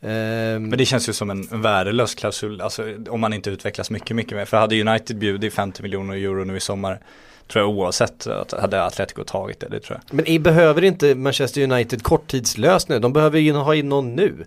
Men 0.00 0.70
det 0.70 0.84
känns 0.84 1.08
ju 1.08 1.12
som 1.12 1.30
en, 1.30 1.48
en 1.50 1.62
värdelös 1.62 2.14
klausul, 2.14 2.60
alltså 2.60 2.84
om 3.08 3.20
man 3.20 3.32
inte 3.32 3.50
utvecklas 3.50 3.90
mycket, 3.90 4.16
mycket 4.16 4.36
mer. 4.36 4.44
För 4.44 4.56
hade 4.56 4.80
United 4.80 5.18
bjudit 5.18 5.54
50 5.54 5.82
miljoner 5.82 6.14
euro 6.14 6.44
nu 6.44 6.56
i 6.56 6.60
sommar, 6.60 7.00
tror 7.48 7.64
jag 7.64 7.70
oavsett, 7.70 8.26
att 8.26 8.52
hade 8.52 8.84
Atletico 8.84 9.24
tagit 9.24 9.60
det, 9.60 9.68
det 9.68 9.80
tror 9.80 10.00
jag. 10.02 10.16
Men 10.16 10.28
i 10.28 10.38
behöver 10.38 10.84
inte 10.84 11.14
Manchester 11.14 11.62
United 11.62 12.02
korttidslösning, 12.02 13.00
de 13.00 13.12
behöver 13.12 13.38
in, 13.38 13.54
ha 13.54 13.74
in 13.74 13.88
någon 13.88 14.14
nu. 14.14 14.46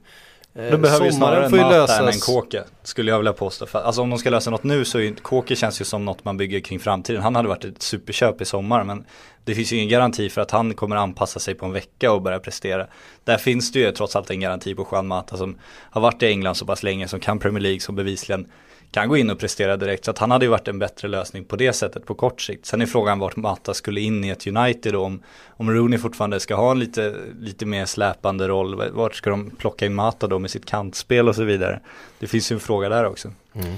Eh, 0.56 0.72
de 0.72 0.82
behöver 0.82 1.06
ju 1.06 1.12
snarare 1.12 1.46
en 1.46 1.52
Mata 1.52 2.00
än 2.00 2.08
en 2.08 2.20
Kåke, 2.20 2.64
skulle 2.84 3.12
jag 3.12 3.18
vilja 3.18 3.34
påstå. 3.34 3.66
För, 3.66 3.80
alltså 3.80 4.02
om 4.02 4.10
de 4.10 4.20
ska 4.20 4.30
lösa 4.30 4.50
något 4.50 4.64
nu 4.64 4.86
så 4.86 5.00
är 5.00 5.14
Kåke 5.22 5.56
känns 5.56 5.82
ju 5.82 5.86
som 5.86 6.06
något 6.06 6.26
man 6.26 6.38
bygger 6.38 6.60
kring 6.60 6.80
framtiden. 6.80 7.22
Han 7.22 7.36
hade 7.36 7.48
varit 7.48 7.66
ett 7.66 7.82
superköp 7.82 8.42
i 8.42 8.46
sommar 8.46 8.84
men 8.84 9.06
det 9.46 9.56
finns 9.56 9.74
ju 9.74 9.76
ingen 9.76 9.90
garanti 9.90 10.30
för 10.30 10.42
att 10.42 10.52
han 10.52 10.74
kommer 10.74 10.96
anpassa 10.96 11.40
sig 11.40 11.56
på 11.56 11.66
en 11.66 11.72
vecka 11.72 12.12
och 12.12 12.22
börja 12.22 12.40
prestera. 12.40 12.88
Där 13.24 13.38
finns 13.38 13.72
det 13.72 13.80
ju 13.80 13.92
trots 13.92 14.16
allt 14.16 14.30
en 14.30 14.40
garanti 14.40 14.76
på 14.76 14.88
Juan 14.92 15.08
Mata 15.08 15.38
som 15.38 15.58
har 15.66 16.02
varit 16.02 16.24
i 16.24 16.26
England 16.26 16.56
så 16.56 16.66
pass 16.66 16.84
länge, 16.84 17.08
som 17.08 17.20
kan 17.20 17.40
Premier 17.40 17.62
League, 17.62 17.80
som 17.80 17.96
bevisligen 17.96 18.48
kan 18.92 19.10
gå 19.10 19.18
in 19.18 19.30
och 19.30 19.40
prestera 19.40 19.78
direkt. 19.78 20.06
Så 20.06 20.12
att 20.12 20.18
han 20.18 20.32
hade 20.32 20.46
ju 20.46 20.52
varit 20.52 20.68
en 20.68 20.80
bättre 20.80 21.08
lösning 21.08 21.46
på 21.46 21.56
det 21.56 21.74
sättet 21.74 22.06
på 22.06 22.16
kort 22.16 22.42
sikt. 22.42 22.66
Sen 22.66 22.82
är 22.82 22.86
frågan 22.86 23.20
vart 23.20 23.36
Mata 23.36 23.74
skulle 23.74 24.02
in 24.02 24.24
i 24.24 24.30
ett 24.30 24.48
United 24.48 24.94
då. 24.94 25.02
om, 25.02 25.24
om 25.48 25.72
Rooney 25.72 26.00
fortfarande 26.00 26.40
ska 26.40 26.56
ha 26.56 26.72
en 26.72 26.80
lite, 26.80 27.16
lite 27.40 27.66
mer 27.66 27.86
släpande 27.86 28.48
roll. 28.48 28.92
Vart 28.92 29.16
ska 29.16 29.30
de 29.30 29.50
plocka 29.50 29.86
in 29.86 29.96
Mata 29.96 30.28
då 30.28 30.40
med 30.40 30.52
sitt 30.52 30.66
kantspel 30.66 31.30
och 31.30 31.36
så 31.36 31.44
vidare. 31.44 31.80
Det 32.20 32.28
finns 32.28 32.52
ju 32.52 32.54
en 32.54 32.60
fråga 32.60 32.90
där 32.90 33.06
också. 33.06 33.32
Mm. 33.54 33.76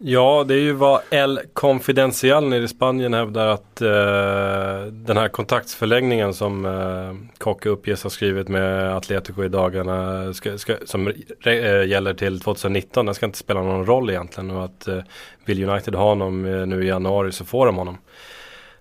Ja, 0.00 0.44
det 0.48 0.54
är 0.54 0.58
ju 0.58 0.72
vad 0.72 1.00
El 1.10 1.40
Confidencial 1.52 2.48
nere 2.48 2.62
i 2.62 2.68
Spanien 2.68 3.14
hävdar 3.14 3.46
att 3.46 3.80
eh, 3.80 4.92
den 4.92 5.16
här 5.16 5.28
kontaktsförlängningen 5.28 6.34
som 6.34 6.66
eh, 6.66 7.38
Kocke 7.38 7.68
uppges 7.68 8.02
ha 8.02 8.10
skrivit 8.10 8.48
med 8.48 8.96
Atletico 8.96 9.44
i 9.44 9.48
dagarna 9.48 10.32
ska, 10.34 10.58
ska, 10.58 10.76
som 10.84 11.08
eh, 11.44 11.84
gäller 11.86 12.14
till 12.14 12.40
2019, 12.40 13.06
den 13.06 13.14
ska 13.14 13.26
inte 13.26 13.38
spela 13.38 13.62
någon 13.62 13.86
roll 13.86 14.10
egentligen 14.10 14.50
och 14.50 14.64
att 14.64 14.88
eh, 14.88 15.02
vill 15.44 15.68
United 15.68 15.94
ha 15.94 16.04
honom 16.04 16.46
eh, 16.46 16.66
nu 16.66 16.84
i 16.84 16.88
januari 16.88 17.32
så 17.32 17.44
får 17.44 17.66
de 17.66 17.76
honom. 17.76 17.98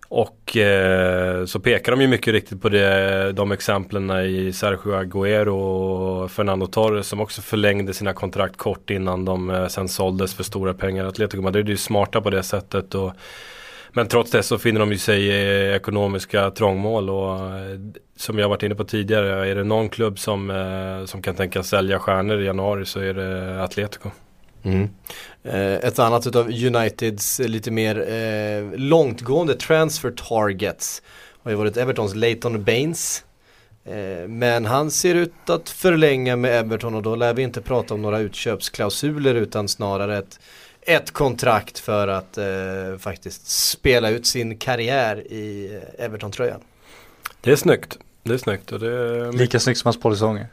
Och 0.09 0.57
eh, 0.57 1.45
så 1.45 1.59
pekar 1.59 1.91
de 1.91 2.01
ju 2.01 2.07
mycket 2.07 2.33
riktigt 2.33 2.61
på 2.61 2.69
det, 2.69 3.31
de 3.31 3.51
exemplen 3.51 4.11
i 4.11 4.53
Sergio 4.53 4.95
Agüero 4.95 5.49
och 5.49 6.31
Fernando 6.31 6.67
Torres 6.67 7.07
som 7.07 7.21
också 7.21 7.41
förlängde 7.41 7.93
sina 7.93 8.13
kontrakt 8.13 8.57
kort 8.57 8.89
innan 8.89 9.25
de 9.25 9.49
eh, 9.49 9.67
sen 9.67 9.87
såldes 9.87 10.33
för 10.35 10.43
stora 10.43 10.73
pengar. 10.73 11.05
Atletico 11.05 11.41
Madrid 11.41 11.65
är 11.65 11.69
ju 11.69 11.77
smarta 11.77 12.21
på 12.21 12.29
det 12.29 12.43
sättet 12.43 12.95
och 12.95 13.13
men 13.93 14.07
trots 14.07 14.31
det 14.31 14.43
så 14.43 14.57
finner 14.57 14.79
de 14.79 14.91
ju 14.91 14.97
sig 14.97 15.23
i 15.23 15.75
ekonomiska 15.75 16.51
trångmål 16.51 17.09
och 17.09 17.35
eh, 17.35 17.79
som 18.15 18.39
jag 18.39 18.49
varit 18.49 18.63
inne 18.63 18.75
på 18.75 18.83
tidigare, 18.83 19.49
är 19.49 19.55
det 19.55 19.63
någon 19.63 19.89
klubb 19.89 20.19
som, 20.19 20.49
eh, 20.49 21.05
som 21.05 21.21
kan 21.21 21.35
tänka 21.35 21.63
sälja 21.63 21.99
stjärnor 21.99 22.41
i 22.41 22.45
januari 22.45 22.85
så 22.85 22.99
är 22.99 23.13
det 23.13 23.63
Atletico. 23.63 24.09
Mm. 24.67 24.89
Eh, 25.43 25.87
ett 25.87 25.99
annat 25.99 26.27
utav 26.27 26.47
Uniteds 26.47 27.39
lite 27.39 27.71
mer 27.71 28.09
eh, 28.09 28.79
långtgående 28.79 29.55
transfer 29.55 30.11
targets 30.11 31.01
har 31.43 31.51
ju 31.51 31.57
varit 31.57 31.77
Evertons 31.77 32.15
Leighton 32.15 32.63
Baines. 32.63 33.23
Eh, 33.85 34.27
men 34.27 34.65
han 34.65 34.91
ser 34.91 35.15
ut 35.15 35.49
att 35.49 35.69
förlänga 35.69 36.35
med 36.35 36.59
Everton 36.59 36.95
och 36.95 37.03
då 37.03 37.15
lär 37.15 37.33
vi 37.33 37.41
inte 37.41 37.61
prata 37.61 37.93
om 37.93 38.01
några 38.01 38.19
utköpsklausuler 38.19 39.35
utan 39.35 39.67
snarare 39.67 40.17
ett, 40.17 40.39
ett 40.81 41.11
kontrakt 41.11 41.79
för 41.79 42.07
att 42.07 42.37
eh, 42.37 42.97
faktiskt 42.99 43.47
spela 43.47 44.09
ut 44.09 44.25
sin 44.25 44.57
karriär 44.57 45.17
i 45.31 45.79
Everton-tröjan. 45.97 46.61
Det 47.41 47.51
är 47.51 47.55
snyggt. 47.55 47.97
Det 48.23 48.33
är 48.33 48.37
snyggt 48.37 48.71
och 48.71 48.79
det 48.79 48.91
är 48.91 49.31
Lika 49.31 49.59
snyggt 49.59 49.79
som 49.79 49.87
hans 49.87 49.99
polisonger. 49.99 50.47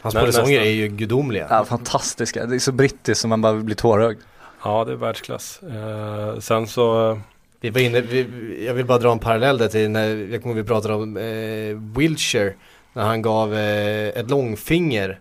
Hans 0.00 0.14
polisonger 0.14 0.60
är 0.60 0.70
ju 0.70 0.88
gudomliga. 0.88 1.46
Ja, 1.50 1.64
fantastiska. 1.64 2.46
Det 2.46 2.54
är 2.54 2.58
så 2.58 2.72
brittiskt 2.72 3.20
som 3.20 3.30
man 3.30 3.40
bara 3.40 3.54
blir 3.54 3.76
tårögd. 3.76 4.18
Ja, 4.64 4.84
det 4.84 4.92
är 4.92 4.96
världsklass. 4.96 5.60
Eh, 5.62 6.38
sen 6.40 6.66
så, 6.66 7.18
Vi 7.60 7.70
var 7.70 7.80
inne, 7.80 8.00
vi, 8.00 8.26
jag 8.66 8.74
vill 8.74 8.86
bara 8.86 8.98
dra 8.98 9.12
en 9.12 9.18
parallell 9.18 9.58
där 9.58 9.68
till 9.68 9.90
när 9.90 10.32
jag 10.32 10.42
kommer 10.42 10.54
vi 10.54 10.64
pratade 10.64 10.94
om 10.94 11.16
eh, 11.16 11.98
Wilshire. 11.98 12.54
När 12.92 13.02
han 13.04 13.22
gav 13.22 13.54
eh, 13.54 14.08
ett 14.08 14.30
långfinger 14.30 15.18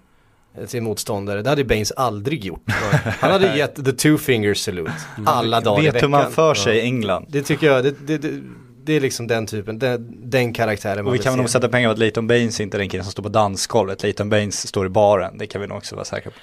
eh, 0.58 0.66
till 0.66 0.82
motståndare. 0.82 1.42
Det 1.42 1.50
hade 1.50 1.64
Baines 1.64 1.92
aldrig 1.92 2.46
gjort. 2.46 2.64
Han 3.20 3.32
hade 3.32 3.58
gett 3.58 3.86
the 3.86 3.92
two 3.92 4.18
finger 4.18 4.54
salute 4.54 4.92
alla 5.26 5.62
dagar 5.62 5.82
i 5.82 5.86
Vet 5.86 5.96
veckan. 5.96 6.14
hur 6.14 6.20
man 6.20 6.32
för 6.32 6.54
sig 6.54 6.78
i 6.78 6.82
England. 6.82 7.26
Det 7.30 7.42
tycker 7.42 7.68
jag, 7.68 7.84
det, 7.84 8.08
det, 8.08 8.18
det, 8.18 8.42
det 8.88 8.94
är 8.94 9.00
liksom 9.00 9.28
den 9.28 9.48
typen, 9.48 9.80
den, 9.80 10.16
den 10.30 10.54
karaktären 10.54 11.06
man 11.06 11.08
Och 11.08 11.16
vi 11.16 11.20
kan 11.20 11.38
nog 11.38 11.50
sätta 11.50 11.70
pengar 11.70 11.90
på 11.90 11.92
att 11.92 11.98
Leighton 11.98 12.28
Baines 12.28 12.60
inte 12.60 12.78
är 12.78 12.80
den 12.80 12.90
killen 12.90 13.04
som 13.04 13.12
står 13.12 13.24
på 13.24 13.30
dansgolvet. 13.30 14.04
Leighton 14.04 14.30
Baines 14.30 14.68
står 14.68 14.86
i 14.86 14.90
baren. 14.90 15.38
Det 15.38 15.48
kan 15.48 15.62
vi 15.62 15.68
nog 15.68 15.78
också 15.78 15.96
vara 15.96 16.06
säkra 16.06 16.32
på. 16.32 16.38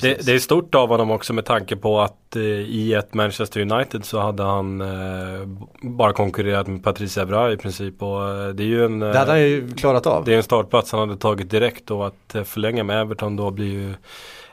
Det, 0.00 0.26
det 0.26 0.32
är 0.32 0.38
stort 0.38 0.74
av 0.74 0.88
honom 0.88 1.10
också 1.10 1.32
med 1.32 1.44
tanke 1.44 1.76
på 1.76 2.00
att 2.00 2.36
eh, 2.36 2.42
i 2.42 2.94
ett 2.94 3.14
Manchester 3.14 3.60
United 3.60 4.04
så 4.04 4.18
hade 4.20 4.42
han 4.42 4.80
eh, 4.80 5.48
bara 5.82 6.12
konkurrerat 6.12 6.66
med 6.66 6.84
Patrice 6.84 7.18
Evra 7.18 7.52
i 7.52 7.56
princip. 7.56 8.02
Och 8.02 8.28
eh, 8.28 8.48
det 8.48 8.62
är 8.62 8.66
ju 8.66 8.84
en, 8.84 8.98
Det 8.98 9.18
hade 9.18 9.20
eh, 9.20 9.28
han 9.28 9.40
ju 9.40 9.72
klarat 9.74 10.06
av. 10.06 10.24
det 10.24 10.32
är 10.32 10.36
en 10.36 10.42
startplats 10.42 10.92
han 10.92 11.00
hade 11.00 11.16
tagit 11.16 11.50
direkt 11.50 11.90
och 11.90 12.06
att 12.06 12.34
eh, 12.34 12.42
förlänga 12.42 12.84
med 12.84 13.00
Everton 13.00 13.36
då 13.36 13.50
blir 13.50 13.72
ju 13.72 13.94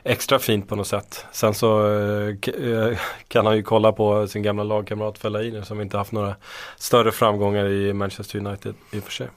extra 0.02 0.38
fint 0.38 0.68
på 0.68 0.76
något 0.76 0.86
sätt. 0.86 1.24
Sen 1.32 1.54
så 1.54 1.86
eh, 1.86 2.28
eh, 2.68 2.98
kan 3.28 3.46
han 3.46 3.56
ju 3.56 3.62
kolla 3.62 3.92
på 3.92 4.26
sin 4.26 4.42
gamla 4.42 4.62
lagkamrat 4.62 5.18
Fellaini 5.18 5.64
som 5.64 5.80
inte 5.80 5.96
haft 5.96 6.12
några 6.12 6.34
större 6.76 7.12
framgångar 7.12 7.68
i 7.68 7.92
Manchester 7.92 8.38
United 8.38 8.74
i 8.92 8.98
och 8.98 9.04
för 9.04 9.12
sig. 9.12 9.28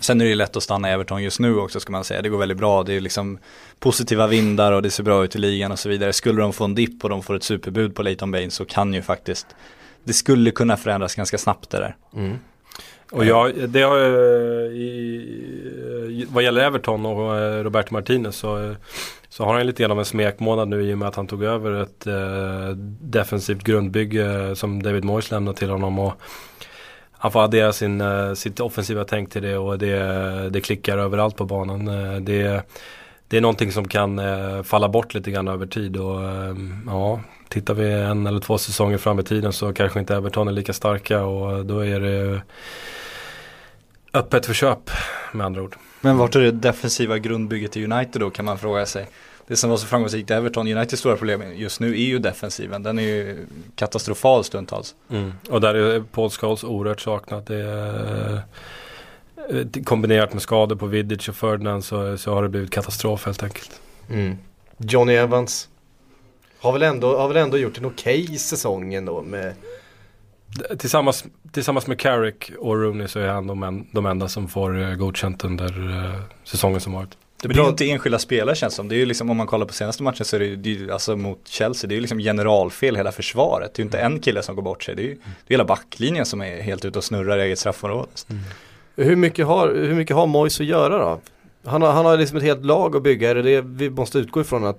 Sen 0.00 0.20
är 0.20 0.24
det 0.24 0.28
ju 0.28 0.34
lätt 0.34 0.56
att 0.56 0.62
stanna 0.62 0.90
i 0.90 0.92
Everton 0.92 1.22
just 1.22 1.40
nu 1.40 1.58
också 1.58 1.80
ska 1.80 1.92
man 1.92 2.04
säga. 2.04 2.22
Det 2.22 2.28
går 2.28 2.38
väldigt 2.38 2.58
bra. 2.58 2.82
Det 2.82 2.92
är 2.92 3.00
liksom 3.00 3.38
positiva 3.78 4.26
vindar 4.26 4.72
och 4.72 4.82
det 4.82 4.90
ser 4.90 5.02
bra 5.02 5.24
ut 5.24 5.36
i 5.36 5.38
ligan 5.38 5.72
och 5.72 5.78
så 5.78 5.88
vidare. 5.88 6.12
Skulle 6.12 6.40
de 6.40 6.52
få 6.52 6.64
en 6.64 6.74
dipp 6.74 7.04
och 7.04 7.10
de 7.10 7.22
får 7.22 7.36
ett 7.36 7.42
superbud 7.42 7.94
på 7.94 8.02
Leighton 8.02 8.30
Baines 8.30 8.54
så 8.54 8.64
kan 8.64 8.94
ju 8.94 9.02
faktiskt 9.02 9.46
det 10.04 10.12
skulle 10.12 10.50
kunna 10.50 10.76
förändras 10.76 11.14
ganska 11.14 11.38
snabbt 11.38 11.70
det 11.70 11.78
där. 11.78 11.96
Mm. 12.16 12.38
Och 13.10 13.24
jag, 13.24 13.68
det 13.68 13.82
har 13.82 13.98
eh, 13.98 14.72
i, 14.72 16.26
vad 16.32 16.44
gäller 16.44 16.64
Everton 16.64 17.06
och 17.06 17.36
eh, 17.36 17.62
Roberto 17.64 17.94
Martinez 17.94 18.36
så, 18.36 18.64
eh, 18.64 18.76
så 19.28 19.44
har 19.44 19.54
han 19.54 19.66
lite 19.66 19.82
grann 19.82 19.90
av 19.90 19.98
en 19.98 20.04
smekmånad 20.04 20.68
nu 20.68 20.82
i 20.82 20.94
och 20.94 20.98
med 20.98 21.08
att 21.08 21.16
han 21.16 21.26
tog 21.26 21.44
över 21.44 21.82
ett 21.82 22.06
eh, 22.06 22.76
defensivt 23.00 23.62
grundbygge 23.62 24.56
som 24.56 24.82
David 24.82 25.04
Moyes 25.04 25.30
lämnade 25.30 25.58
till 25.58 25.70
honom. 25.70 25.98
Och 25.98 26.12
han 27.18 27.32
får 27.32 27.44
addera 27.44 27.72
sin, 27.72 28.00
eh, 28.00 28.34
sitt 28.34 28.60
offensiva 28.60 29.04
tänk 29.04 29.30
till 29.30 29.42
det 29.42 29.56
och 29.58 29.78
det, 29.78 30.50
det 30.50 30.60
klickar 30.60 30.98
överallt 30.98 31.36
på 31.36 31.44
banan. 31.44 31.88
Eh, 31.88 32.20
det, 32.20 32.62
det 33.28 33.36
är 33.36 33.40
någonting 33.40 33.72
som 33.72 33.88
kan 33.88 34.18
eh, 34.18 34.62
falla 34.62 34.88
bort 34.88 35.14
lite 35.14 35.30
grann 35.30 35.48
över 35.48 35.66
tid 35.66 35.96
och 35.96 36.20
ja, 36.86 37.20
tittar 37.48 37.74
vi 37.74 37.92
en 37.92 38.26
eller 38.26 38.40
två 38.40 38.58
säsonger 38.58 38.98
fram 38.98 39.18
i 39.18 39.22
tiden 39.22 39.52
så 39.52 39.72
kanske 39.72 40.00
inte 40.00 40.16
Everton 40.16 40.48
är 40.48 40.52
lika 40.52 40.72
starka 40.72 41.24
och 41.24 41.66
då 41.66 41.86
är 41.86 42.00
det 42.00 42.40
öppet 44.12 44.46
för 44.46 44.54
köp 44.54 44.90
med 45.32 45.46
andra 45.46 45.62
ord. 45.62 45.76
Men 46.00 46.18
vart 46.18 46.36
är 46.36 46.40
det 46.40 46.50
defensiva 46.50 47.18
grundbygget 47.18 47.76
i 47.76 47.84
United 47.84 48.20
då 48.20 48.30
kan 48.30 48.44
man 48.44 48.58
fråga 48.58 48.86
sig. 48.86 49.06
Det 49.48 49.56
som 49.56 49.70
var 49.70 49.76
så 49.76 49.86
framgångsrikt 49.86 50.30
i 50.30 50.34
Everton, 50.34 50.68
Uniteds 50.68 51.00
stora 51.00 51.16
problem 51.16 51.42
just 51.56 51.80
nu 51.80 51.90
är 51.90 52.04
ju 52.04 52.18
defensiven. 52.18 52.82
Den 52.82 52.98
är 52.98 53.02
ju 53.02 53.46
katastrofal 53.74 54.44
stundtals. 54.44 54.94
Och 55.50 55.60
där 55.60 55.74
är 55.74 56.00
Paul 56.00 56.30
Scholes 56.30 56.64
oerhört 56.64 57.00
saknat. 57.00 57.46
Det 57.46 57.56
är, 57.56 58.42
eh, 59.50 59.82
kombinerat 59.84 60.32
med 60.32 60.42
skador 60.42 60.76
på 60.76 60.86
Vidic 60.86 61.28
och 61.28 61.36
Ferdinand 61.36 61.84
så, 61.84 62.18
så 62.18 62.34
har 62.34 62.42
det 62.42 62.48
blivit 62.48 62.70
katastrof 62.70 63.26
helt 63.26 63.42
enkelt. 63.42 63.80
Mm. 64.10 64.38
Johnny 64.78 65.12
Evans 65.14 65.68
har 66.58 66.72
väl 66.72 66.82
ändå, 66.82 67.18
har 67.18 67.28
väl 67.28 67.36
ändå 67.36 67.58
gjort 67.58 67.78
en 67.78 67.86
okej 67.86 68.38
säsong 68.38 68.94
ändå 68.94 69.22
med 69.22 69.54
Tillsammans, 70.78 71.24
tillsammans 71.52 71.86
med 71.86 72.00
Carrick 72.00 72.50
och 72.58 72.76
Rooney 72.76 73.08
så 73.08 73.20
är 73.20 73.28
han 73.28 73.46
de, 73.46 73.62
en, 73.62 73.86
de 73.92 74.06
enda 74.06 74.28
som 74.28 74.48
får 74.48 74.82
eh, 74.82 74.94
godkänt 74.94 75.44
under 75.44 75.90
eh, 75.90 76.20
säsongen 76.44 76.80
som 76.80 76.92
varit. 76.92 77.16
Men 77.42 77.52
det 77.52 77.60
är 77.60 77.64
ju 77.64 77.68
inte 77.68 77.90
enskilda 77.90 78.18
spelare 78.18 78.56
känns 78.56 78.74
som. 78.74 78.88
Det 78.88 78.94
är 78.94 78.98
ju 78.98 79.06
liksom 79.06 79.30
om 79.30 79.36
man 79.36 79.46
kollar 79.46 79.66
på 79.66 79.72
senaste 79.72 80.02
matchen 80.02 80.24
så 80.24 80.36
är 80.36 80.40
det 80.40 80.46
ju, 80.46 80.56
det 80.56 80.92
alltså 80.92 81.16
mot 81.16 81.48
Chelsea, 81.48 81.88
det 81.88 81.92
är 81.92 81.96
ju 81.96 82.00
liksom 82.00 82.18
generalfel 82.18 82.96
hela 82.96 83.12
försvaret. 83.12 83.74
Det 83.74 83.80
är 83.80 83.84
ju 83.84 83.86
inte 83.86 83.98
en 83.98 84.20
kille 84.20 84.42
som 84.42 84.54
går 84.54 84.62
bort 84.62 84.82
sig. 84.82 84.94
Det 84.96 85.02
är 85.02 85.06
ju 85.06 85.14
det 85.14 85.54
är 85.54 85.54
hela 85.54 85.64
backlinjen 85.64 86.26
som 86.26 86.40
är 86.40 86.62
helt 86.62 86.84
ute 86.84 86.98
och 86.98 87.04
snurrar 87.04 87.38
i 87.38 87.42
eget 87.42 87.58
straffområde. 87.58 88.08
Hur 88.96 89.16
mycket 89.16 89.46
har, 89.46 89.68
hur 89.68 89.94
mycket 89.94 90.16
har 90.16 90.26
Moyes 90.26 90.60
att 90.60 90.66
göra 90.66 90.98
då? 90.98 91.20
Han 91.68 91.82
har, 91.82 91.92
han 91.92 92.04
har 92.04 92.16
liksom 92.16 92.36
ett 92.36 92.44
helt 92.44 92.64
lag 92.64 92.96
att 92.96 93.02
bygga. 93.02 93.34
Det 93.34 93.42
det 93.42 93.60
vi 93.60 93.90
måste 93.90 94.18
utgå 94.18 94.40
ifrån 94.40 94.64
att 94.64 94.78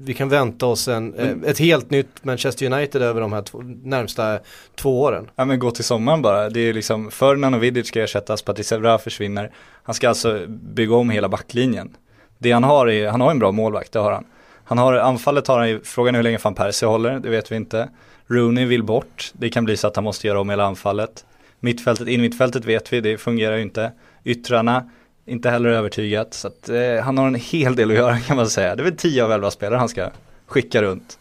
vi 0.00 0.14
kan 0.14 0.28
vänta 0.28 0.66
oss 0.66 0.88
en, 0.88 1.14
eh, 1.14 1.50
ett 1.50 1.58
helt 1.58 1.90
nytt 1.90 2.24
Manchester 2.24 2.72
United 2.72 3.02
över 3.02 3.20
de 3.20 3.32
här 3.32 3.42
två, 3.42 3.62
närmsta 3.82 4.38
två 4.74 5.02
åren? 5.02 5.30
Ja 5.36 5.44
men 5.44 5.58
gå 5.58 5.70
till 5.70 5.84
sommaren 5.84 6.22
bara. 6.22 6.50
Det 6.50 6.60
är 6.60 6.72
liksom 6.72 7.10
Ferdinand 7.10 7.54
och 7.54 7.62
Vidic 7.62 7.86
ska 7.86 8.02
ersättas, 8.02 8.42
Patrice 8.42 8.72
Evra 8.72 8.98
försvinner. 8.98 9.50
Han 9.82 9.94
ska 9.94 10.08
alltså 10.08 10.46
bygga 10.48 10.94
om 10.94 11.10
hela 11.10 11.28
backlinjen. 11.28 11.96
Det 12.38 12.52
han 12.52 12.64
har 12.64 12.88
är, 12.88 13.08
han 13.08 13.20
har 13.20 13.30
en 13.30 13.38
bra 13.38 13.52
målvakt, 13.52 13.92
det 13.92 13.98
har 13.98 14.12
han. 14.12 14.24
Han 14.64 14.78
har, 14.78 14.94
anfallet 14.94 15.46
har 15.46 15.58
han 15.58 15.80
frågan 15.84 16.14
är 16.14 16.18
hur 16.18 16.22
länge 16.22 16.38
van 16.42 16.54
Persie 16.54 16.88
håller, 16.88 17.18
det 17.20 17.28
vet 17.28 17.52
vi 17.52 17.56
inte. 17.56 17.88
Rooney 18.26 18.64
vill 18.64 18.82
bort, 18.82 19.30
det 19.32 19.50
kan 19.50 19.64
bli 19.64 19.76
så 19.76 19.86
att 19.86 19.96
han 19.96 20.04
måste 20.04 20.26
göra 20.26 20.40
om 20.40 20.50
hela 20.50 20.64
anfallet. 20.64 21.24
Mittfältet, 21.60 22.08
inmittfältet 22.08 22.64
vet 22.64 22.92
vi, 22.92 23.00
det 23.00 23.18
fungerar 23.18 23.56
ju 23.56 23.62
inte. 23.62 23.92
Yttrarna, 24.24 24.90
inte 25.28 25.50
heller 25.50 25.70
övertygat. 25.70 26.34
Så 26.34 26.48
att, 26.48 26.68
eh, 26.68 27.04
han 27.04 27.18
har 27.18 27.26
en 27.26 27.34
hel 27.34 27.76
del 27.76 27.90
att 27.90 27.96
göra 27.96 28.18
kan 28.18 28.36
man 28.36 28.46
säga. 28.48 28.76
Det 28.76 28.82
är 28.82 28.84
väl 28.84 28.96
10 28.96 29.24
av 29.24 29.32
11 29.32 29.50
spelare 29.50 29.78
han 29.78 29.88
ska 29.88 30.08
skicka 30.46 30.82
runt. 30.82 31.18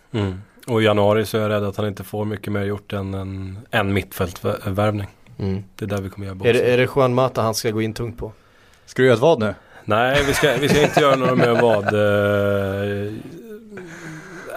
Och 0.67 0.81
i 0.81 0.85
januari 0.85 1.25
så 1.25 1.37
är 1.37 1.41
jag 1.41 1.49
rädd 1.49 1.63
att 1.63 1.77
han 1.77 1.87
inte 1.87 2.03
får 2.03 2.25
mycket 2.25 2.53
mer 2.53 2.63
gjort 2.63 2.93
än 2.93 3.13
en, 3.13 3.59
en 3.71 3.93
mittfältvärvning. 3.93 5.07
Det 5.75 5.85
är 5.85 5.89
där 5.89 6.01
vi 6.01 6.09
kommer 6.09 6.27
göra 6.27 6.49
Är, 6.49 6.53
det, 6.53 6.73
är 6.73 6.77
det 6.77 6.89
Juan 6.95 7.13
Mata 7.13 7.41
han 7.41 7.55
ska 7.55 7.71
gå 7.71 7.81
in 7.81 7.93
tungt 7.93 8.17
på? 8.17 8.31
Ska 8.85 9.01
du 9.01 9.05
göra 9.05 9.15
ett 9.15 9.21
vad 9.21 9.39
nu? 9.39 9.53
Nej, 9.85 10.23
vi 10.27 10.33
ska, 10.33 10.53
vi 10.61 10.69
ska 10.69 10.81
inte 10.81 10.99
göra 11.01 11.15
några 11.15 11.35
mer 11.35 11.61
vad. 11.61 11.85
eh, 13.05 13.13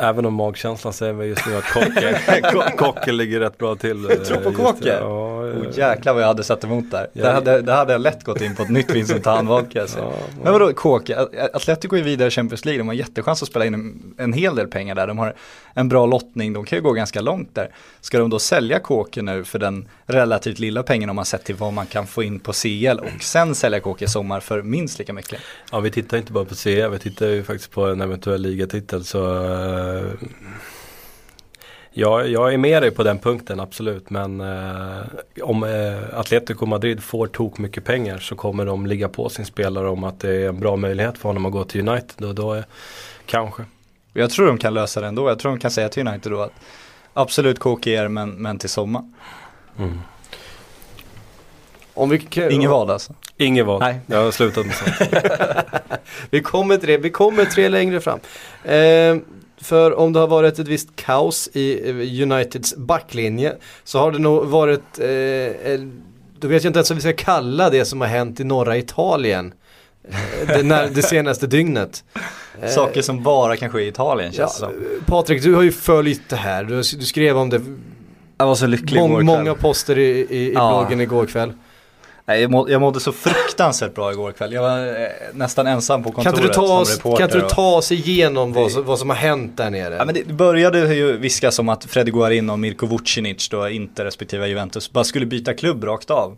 Även 0.02 0.26
om 0.26 0.34
magkänslan 0.34 0.92
säger 0.92 1.12
mig 1.12 1.28
just 1.28 1.46
nu 1.46 1.56
att 1.56 1.64
Kocke, 1.64 2.18
Ko- 2.52 2.76
Kocke 2.76 3.12
ligger 3.12 3.40
rätt 3.40 3.58
bra 3.58 3.74
till. 3.76 4.10
eh, 4.10 4.16
tror 4.16 4.36
på 4.36 4.50
just 4.50 4.56
Kocke? 4.62 4.98
Ja, 5.00 5.29
Oh, 5.50 5.66
eh, 5.66 5.78
jäklar 5.78 6.12
vad 6.12 6.22
jag 6.22 6.26
hade 6.26 6.44
satt 6.44 6.64
emot 6.64 6.90
där. 6.90 7.08
Ja. 7.12 7.22
Där, 7.22 7.32
hade, 7.32 7.62
där 7.62 7.76
hade 7.76 7.92
jag 7.92 8.00
lätt 8.00 8.24
gått 8.24 8.40
in 8.40 8.56
på 8.56 8.62
ett 8.62 8.68
nytt 8.70 8.90
Vincent 8.90 9.24
Tan-val 9.24 9.66
kan 9.66 9.80
jag 9.80 9.88
säga. 9.88 10.04
ja, 10.04 10.12
Men 10.42 10.52
vadå 10.52 10.72
Kåke, 10.72 11.26
Atletico 11.52 11.96
är 11.96 12.02
vidare 12.02 12.28
i 12.28 12.30
Champions 12.30 12.64
League, 12.64 12.78
de 12.78 12.88
har 12.88 12.94
jättechans 12.94 13.42
att 13.42 13.48
spela 13.48 13.66
in 13.66 13.74
en, 13.74 14.14
en 14.18 14.32
hel 14.32 14.54
del 14.54 14.68
pengar 14.68 14.94
där. 14.94 15.06
De 15.06 15.18
har 15.18 15.34
en 15.74 15.88
bra 15.88 16.06
lottning, 16.06 16.52
de 16.52 16.64
kan 16.64 16.78
ju 16.78 16.82
gå 16.82 16.92
ganska 16.92 17.20
långt 17.20 17.54
där. 17.54 17.70
Ska 18.00 18.18
de 18.18 18.30
då 18.30 18.38
sälja 18.38 18.78
Kåke 18.78 19.22
nu 19.22 19.44
för 19.44 19.58
den 19.58 19.88
relativt 20.06 20.58
lilla 20.58 20.82
pengen 20.82 21.10
om 21.10 21.16
man 21.16 21.24
sett 21.24 21.44
till 21.44 21.54
vad 21.54 21.72
man 21.72 21.86
kan 21.86 22.06
få 22.06 22.22
in 22.22 22.40
på 22.40 22.52
CL 22.52 22.98
och 22.98 23.22
sen 23.22 23.54
sälja 23.54 23.80
Kåke 23.80 24.04
i 24.04 24.08
sommar 24.08 24.40
för 24.40 24.62
minst 24.62 24.98
lika 24.98 25.12
mycket? 25.12 25.40
ja, 25.72 25.80
vi 25.80 25.90
tittar 25.90 26.16
inte 26.18 26.32
bara 26.32 26.44
på 26.44 26.54
CE, 26.54 26.88
vi 26.88 26.98
tittar 26.98 27.26
ju 27.26 27.42
faktiskt 27.42 27.70
på 27.70 27.86
en 27.86 28.00
eventuell 28.00 28.42
ligatitel. 28.42 29.04
Så 29.04 29.44
eh, 29.44 30.02
ja, 31.92 32.24
jag 32.24 32.54
är 32.54 32.58
med 32.58 32.82
dig 32.82 32.90
på 32.90 33.02
den 33.02 33.18
punkten, 33.18 33.60
absolut. 33.60 34.10
Men 34.10 34.40
eh, 34.40 35.02
om 35.42 35.64
eh, 35.64 36.18
Atletico 36.18 36.66
Madrid 36.66 37.02
får 37.02 37.26
tok 37.26 37.58
mycket 37.58 37.84
pengar 37.84 38.18
så 38.18 38.36
kommer 38.36 38.66
de 38.66 38.86
ligga 38.86 39.08
på 39.08 39.28
sin 39.28 39.46
spelare 39.46 39.88
om 39.88 40.04
att 40.04 40.20
det 40.20 40.30
är 40.30 40.48
en 40.48 40.60
bra 40.60 40.76
möjlighet 40.76 41.18
för 41.18 41.28
honom 41.28 41.46
att 41.46 41.52
gå 41.52 41.64
till 41.64 41.88
United. 41.88 42.28
Och 42.28 42.34
då 42.34 42.52
är, 42.52 42.64
kanske. 43.26 43.64
Jag 44.12 44.30
tror 44.30 44.46
de 44.46 44.58
kan 44.58 44.74
lösa 44.74 45.00
det 45.00 45.06
ändå, 45.06 45.28
jag 45.28 45.38
tror 45.38 45.52
de 45.52 45.58
kan 45.58 45.70
säga 45.70 45.88
till 45.88 46.08
United 46.08 46.32
då 46.32 46.42
att 46.42 46.52
absolut 47.12 47.58
Kåke 47.58 47.90
är 47.90 48.08
men, 48.08 48.30
men 48.30 48.58
till 48.58 48.70
sommar. 48.70 49.02
Om 51.94 52.10
vi, 52.10 52.18
kan, 52.18 52.50
Inget 52.50 52.70
vad 52.70 52.90
alltså. 52.90 53.14
Inget 53.36 53.66
val. 53.66 53.80
Nej. 53.80 54.00
Jag 54.06 54.24
har 54.24 54.30
slutat 54.30 54.66
med 54.66 54.74
sånt. 54.74 54.92
vi, 56.30 56.42
kommer 56.42 56.76
till 56.76 56.88
det, 56.88 56.98
vi 56.98 57.10
kommer 57.10 57.44
till 57.44 57.62
det 57.62 57.68
längre 57.68 58.00
fram. 58.00 58.20
Eh, 58.64 59.16
För 59.60 59.98
om 59.98 60.12
det 60.12 60.20
har 60.20 60.26
varit 60.26 60.58
ett 60.58 60.68
visst 60.68 60.96
kaos 60.96 61.48
i 61.52 61.90
eh, 61.90 62.22
Uniteds 62.22 62.76
backlinje 62.76 63.56
så 63.84 63.98
har 63.98 64.12
det 64.12 64.18
nog 64.18 64.46
varit, 64.46 64.98
eh, 64.98 65.80
då 66.38 66.48
vet 66.48 66.64
jag 66.64 66.70
inte 66.70 66.78
ens 66.78 66.90
vad 66.90 66.96
vi 66.96 67.00
ska 67.00 67.12
kalla 67.12 67.70
det 67.70 67.84
som 67.84 68.00
har 68.00 68.08
hänt 68.08 68.40
i 68.40 68.44
norra 68.44 68.76
Italien. 68.76 69.52
Eh, 70.08 70.46
det, 70.46 70.62
när, 70.62 70.88
det 70.88 71.02
senaste 71.02 71.46
dygnet. 71.46 72.04
Saker 72.68 73.02
som 73.02 73.22
bara 73.22 73.56
kan 73.56 73.70
ske 73.70 73.80
i 73.80 73.88
Italien 73.88 74.32
känns 74.32 74.58
ja, 74.60 74.68
som. 74.68 74.72
Patrik, 75.06 75.42
du 75.42 75.54
har 75.54 75.62
ju 75.62 75.72
följt 75.72 76.28
det 76.28 76.36
här. 76.36 76.64
Du, 76.64 76.76
du 76.76 76.82
skrev 76.82 77.38
om 77.38 77.50
det. 77.50 77.60
Jag 78.38 78.46
var 78.46 78.54
så 78.54 78.66
lycklig 78.66 79.00
Mång, 79.00 79.24
Många 79.24 79.54
poster 79.54 79.98
i, 79.98 80.08
i, 80.08 80.36
i 80.36 80.52
ja. 80.52 80.78
bloggen 80.78 81.00
igår 81.00 81.26
kväll. 81.26 81.52
Nej, 82.30 82.40
jag, 82.40 82.50
må, 82.50 82.70
jag 82.70 82.80
mådde 82.80 83.00
så 83.00 83.12
fruktansvärt 83.12 83.94
bra 83.94 84.12
igår 84.12 84.32
kväll. 84.32 84.52
Jag 84.52 84.62
var 84.62 84.86
eh, 84.86 85.08
nästan 85.32 85.66
ensam 85.66 86.02
på 86.02 86.12
kontoret 86.12 86.36
kan 86.36 86.46
du 86.46 86.52
ta 86.52 86.78
oss, 86.78 86.98
Kan 86.98 87.22
inte 87.22 87.38
du 87.38 87.48
ta 87.48 87.76
oss 87.76 87.92
igenom 87.92 88.52
vad, 88.52 88.72
vad 88.72 88.98
som 88.98 89.08
har 89.08 89.16
hänt 89.16 89.56
där 89.56 89.70
nere? 89.70 89.94
Ja, 89.94 90.04
men 90.04 90.14
det 90.14 90.26
började 90.26 90.94
ju 90.94 91.16
viskas 91.16 91.58
om 91.58 91.68
att 91.68 91.84
Freddy 91.84 92.10
Guarin 92.10 92.50
och 92.50 92.58
Mirko 92.58 92.86
Vucinic, 92.86 93.48
då 93.48 93.68
inte 93.68 94.04
respektive 94.04 94.48
Juventus, 94.48 94.92
bara 94.92 95.04
skulle 95.04 95.26
byta 95.26 95.54
klubb 95.54 95.84
rakt 95.84 96.10
av. 96.10 96.36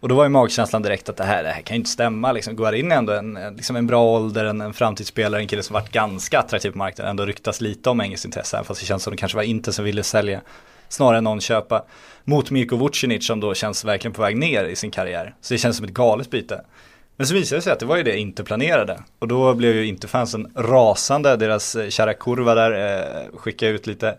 Och 0.00 0.08
då 0.08 0.14
var 0.14 0.24
ju 0.24 0.28
magkänslan 0.28 0.82
direkt 0.82 1.08
att 1.08 1.16
det 1.16 1.24
här, 1.24 1.42
det 1.42 1.50
här 1.50 1.62
kan 1.62 1.74
ju 1.74 1.78
inte 1.78 1.90
stämma. 1.90 2.32
Liksom, 2.32 2.56
Guarin 2.56 2.92
är 2.92 2.96
ändå 2.96 3.12
en, 3.12 3.38
liksom 3.56 3.76
en 3.76 3.86
bra 3.86 4.04
ålder, 4.04 4.44
en, 4.44 4.60
en 4.60 4.72
framtidsspelare, 4.72 5.40
en 5.40 5.48
kille 5.48 5.62
som 5.62 5.74
varit 5.74 5.92
ganska 5.92 6.38
attraktiv 6.38 6.70
på 6.70 6.78
marknaden. 6.78 7.10
Ändå 7.10 7.26
ryktas 7.26 7.60
lite 7.60 7.90
om 7.90 8.00
engelskt 8.00 8.24
intresse, 8.24 8.56
även 8.56 8.64
fast 8.64 8.80
det 8.80 8.86
känns 8.86 9.02
som 9.02 9.10
det 9.10 9.16
kanske 9.16 9.36
var 9.36 9.42
inte 9.42 9.72
som 9.72 9.84
ville 9.84 10.02
sälja 10.02 10.40
snarare 10.88 11.18
än 11.18 11.24
någon 11.24 11.40
köpa. 11.40 11.84
Mot 12.24 12.50
Mirko 12.50 12.76
Vucinic 12.76 13.26
som 13.26 13.40
då 13.40 13.54
känns 13.54 13.84
verkligen 13.84 14.12
på 14.12 14.22
väg 14.22 14.36
ner 14.36 14.64
i 14.64 14.76
sin 14.76 14.90
karriär. 14.90 15.34
Så 15.40 15.54
det 15.54 15.58
känns 15.58 15.76
som 15.76 15.86
ett 15.86 15.92
galet 15.92 16.30
byte. 16.30 16.64
Men 17.16 17.26
så 17.26 17.34
visade 17.34 17.58
det 17.58 17.62
sig 17.62 17.72
att 17.72 17.78
det 17.78 17.86
var 17.86 17.96
ju 17.96 18.02
det 18.02 18.18
inte 18.18 18.44
planerade. 18.44 19.02
Och 19.18 19.28
då 19.28 19.54
blev 19.54 19.76
ju 19.76 19.86
inte 19.86 20.08
fansen 20.08 20.52
rasande, 20.54 21.36
deras 21.36 21.76
eh, 21.76 21.88
kära 21.88 22.14
kurva 22.14 22.54
där 22.54 22.98
eh, 22.98 23.38
skickade 23.38 23.72
ut 23.72 23.86
lite 23.86 24.18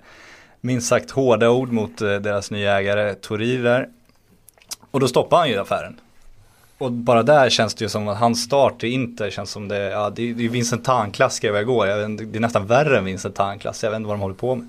minst 0.62 0.88
sagt 0.88 1.12
hårda 1.12 1.50
ord 1.50 1.72
mot 1.72 2.02
eh, 2.02 2.16
deras 2.16 2.52
nya 2.52 2.80
ägare 2.80 3.14
Torir 3.14 3.64
där. 3.64 3.90
Och 4.92 5.00
då 5.00 5.08
stoppade 5.08 5.42
han 5.42 5.50
ju 5.50 5.58
affären. 5.58 6.00
Och 6.78 6.92
bara 6.92 7.24
där 7.24 7.50
känns 7.50 7.74
det 7.74 7.86
ju 7.86 7.90
som 7.90 8.08
att 8.08 8.18
hans 8.18 8.44
start 8.44 8.84
i 8.84 8.88
Inter 8.88 9.30
känns 9.30 9.52
som 9.52 9.68
det, 9.68 9.78
ja 9.78 10.10
det, 10.10 10.34
det 10.34 10.46
är 10.46 10.50
Vincent 10.50 10.86
Tan-klass 10.86 11.36
ska 11.36 11.48
jag 11.48 11.62
igår. 11.62 11.86
det 11.86 12.38
är 12.38 12.40
nästan 12.40 12.68
värre 12.68 12.98
än 12.98 13.06
Vincent 13.06 13.36
Tan-klass, 13.36 13.84
jag 13.84 13.92
vet 13.92 13.98
inte 13.98 14.08
vad 14.08 14.18
de 14.18 14.22
håller 14.22 14.36
på 14.36 14.56
med. 14.56 14.68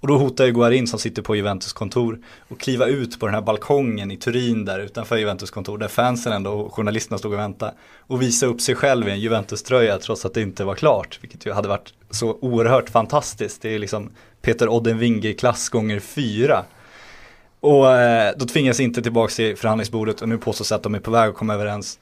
Och 0.00 0.08
då 0.08 0.18
hotar 0.18 0.44
ju 0.44 0.52
Guarin 0.52 0.86
som 0.86 0.98
sitter 0.98 1.22
på 1.22 1.36
Juventus 1.36 1.72
kontor 1.72 2.18
att 2.48 2.58
kliva 2.58 2.86
ut 2.86 3.20
på 3.20 3.26
den 3.26 3.34
här 3.34 3.42
balkongen 3.42 4.10
i 4.10 4.16
Turin 4.16 4.64
där 4.64 4.78
utanför 4.78 5.16
Juventus 5.16 5.50
kontor 5.50 5.78
där 5.78 5.88
fansen 5.88 6.32
ändå 6.32 6.50
och 6.50 6.74
journalisterna 6.74 7.18
stod 7.18 7.32
och 7.32 7.38
väntade 7.38 7.74
och 8.00 8.22
visa 8.22 8.46
upp 8.46 8.60
sig 8.60 8.74
själv 8.74 9.08
i 9.08 9.10
en 9.10 9.20
Juventus-tröja 9.20 9.98
trots 9.98 10.24
att 10.24 10.34
det 10.34 10.42
inte 10.42 10.64
var 10.64 10.74
klart. 10.74 11.18
Vilket 11.22 11.46
ju 11.46 11.52
hade 11.52 11.68
varit 11.68 11.94
så 12.10 12.38
oerhört 12.40 12.90
fantastiskt. 12.90 13.62
Det 13.62 13.74
är 13.74 13.78
liksom 13.78 14.10
Peter 14.42 14.68
Oddenwinger-klass 14.68 15.68
gånger 15.68 16.00
fyra. 16.00 16.64
Och 17.60 17.92
eh, 17.92 18.32
då 18.36 18.46
tvingas 18.46 18.80
inte 18.80 19.02
tillbaka 19.02 19.34
till 19.34 19.56
förhandlingsbordet 19.56 20.22
och 20.22 20.28
nu 20.28 20.38
påstås 20.38 20.72
att 20.72 20.82
de 20.82 20.94
är 20.94 21.00
på 21.00 21.10
väg 21.10 21.28
att 21.28 21.34
komma 21.34 21.54
överens. 21.54 21.98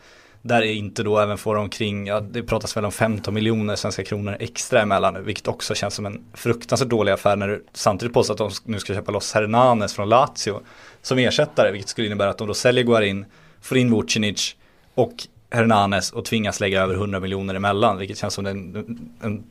Där 0.47 0.63
är 0.63 0.73
inte 0.73 1.03
då 1.03 1.19
även 1.19 1.39
får 1.39 1.57
omkring, 1.57 2.07
ja 2.07 2.21
det 2.21 2.43
pratas 2.43 2.77
väl 2.77 2.85
om 2.85 2.93
15 2.93 3.35
miljoner 3.35 3.77
svenska 3.77 4.05
kronor 4.05 4.37
extra 4.41 4.83
emellan 4.83 5.15
nu, 5.15 5.21
vilket 5.21 5.49
också 5.49 5.75
känns 5.75 5.95
som 5.95 6.07
en 6.07 6.25
fruktansvärt 6.35 6.89
dålig 6.89 7.13
affär 7.13 7.37
när 7.37 7.49
du 7.49 7.65
samtidigt 7.73 8.15
påstår 8.15 8.35
att 8.35 8.39
de 8.39 8.51
nu 8.65 8.79
ska 8.79 8.95
köpa 8.95 9.13
loss 9.13 9.35
Hernanes 9.35 9.95
från 9.95 10.09
Lazio 10.09 10.61
som 11.03 11.19
ersättare, 11.19 11.73
vilket 11.73 11.89
skulle 11.89 12.07
innebära 12.07 12.31
att 12.31 12.39
de 12.39 12.49
då 12.49 12.55
säljer 12.55 12.85
Guarin, 12.85 13.27
får 13.61 13.79
in 13.79 13.95
Vucinic 13.95 14.57
och 14.95 15.15
Hernanes 15.51 16.13
och 16.13 16.25
tvingas 16.25 16.61
lägga 16.61 16.83
över 16.83 16.95
100 16.95 17.21
miljoner 17.21 17.55
emellan, 17.55 17.99
vilket 17.99 18.19
känns 18.19 18.35
som 18.35 18.47
en, 18.47 19.11
en 19.21 19.45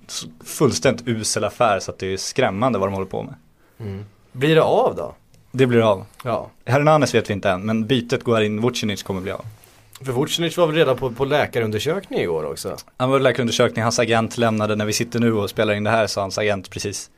fullständigt 0.46 1.08
usel 1.08 1.44
affär 1.44 1.80
så 1.80 1.92
att 1.92 2.00
det 2.00 2.14
är 2.14 2.18
skrämmande 2.18 2.80
vad 2.80 2.88
de 2.88 2.94
håller 2.94 3.08
på 3.08 3.24
med. 3.24 3.36
Mm. 3.80 4.06
Blir 4.32 4.56
det 4.56 4.64
av 4.64 4.96
då? 4.96 5.16
Det 5.52 5.68
blir 5.68 5.92
av. 5.92 6.06
Ja. 6.24 6.50
Hernanes 6.66 7.16
vet 7.16 7.30
vi 7.30 7.34
inte 7.34 7.50
än, 7.50 7.66
men 7.66 7.86
bytet 7.86 8.24
Guarin-Vucinic 8.24 9.04
kommer 9.04 9.22
bli 9.22 9.32
av. 9.32 9.46
För 10.06 10.12
Vucinic 10.12 10.58
var 10.58 10.68
väl 10.68 10.76
redan 10.76 10.98
på, 10.98 11.12
på 11.12 11.26
läkarundersökning 11.26 12.20
igår 12.20 12.46
också? 12.46 12.78
Han 12.98 13.10
var 13.10 13.20
läkarundersökning, 13.20 13.84
hans 13.84 14.00
agent 14.00 14.38
lämnade, 14.38 14.76
när 14.76 14.86
vi 14.86 14.94
sitter 14.94 15.20
nu 15.20 15.34
och 15.34 15.50
spelar 15.50 15.74
in 15.74 15.84
det 15.84 15.90
här 15.90 16.08
så 16.08 16.20
har 16.20 16.24
hans 16.24 16.38
agent 16.38 16.70
precis 16.70 17.10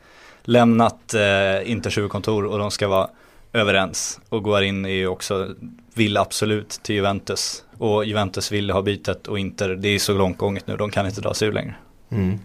lämnat 0.43 1.13
eh, 1.13 1.71
Inters 1.71 1.97
huvudkontor 1.97 2.45
och 2.45 2.59
de 2.59 2.71
ska 2.71 2.87
vara 2.87 3.09
överens. 3.53 4.19
Och 4.29 4.43
går 4.43 4.63
in 4.63 4.85
är 4.85 4.89
ju 4.89 5.07
också, 5.07 5.49
vill 5.93 6.17
absolut 6.17 6.69
till 6.69 6.95
Juventus. 6.95 7.63
Och 7.77 8.05
Juventus 8.05 8.51
vill 8.51 8.71
ha 8.71 8.81
bytet 8.81 9.27
och 9.27 9.39
Inter, 9.39 9.69
det 9.69 9.87
är 9.87 9.99
så 9.99 10.13
långt 10.13 10.37
gånget 10.37 10.67
nu, 10.67 10.77
de 10.77 10.91
kan 10.91 11.05
inte 11.05 11.21
dra 11.21 11.33
sig 11.33 11.47
ur 11.47 11.53
längre. 11.53 11.75
Mm. 12.11 12.39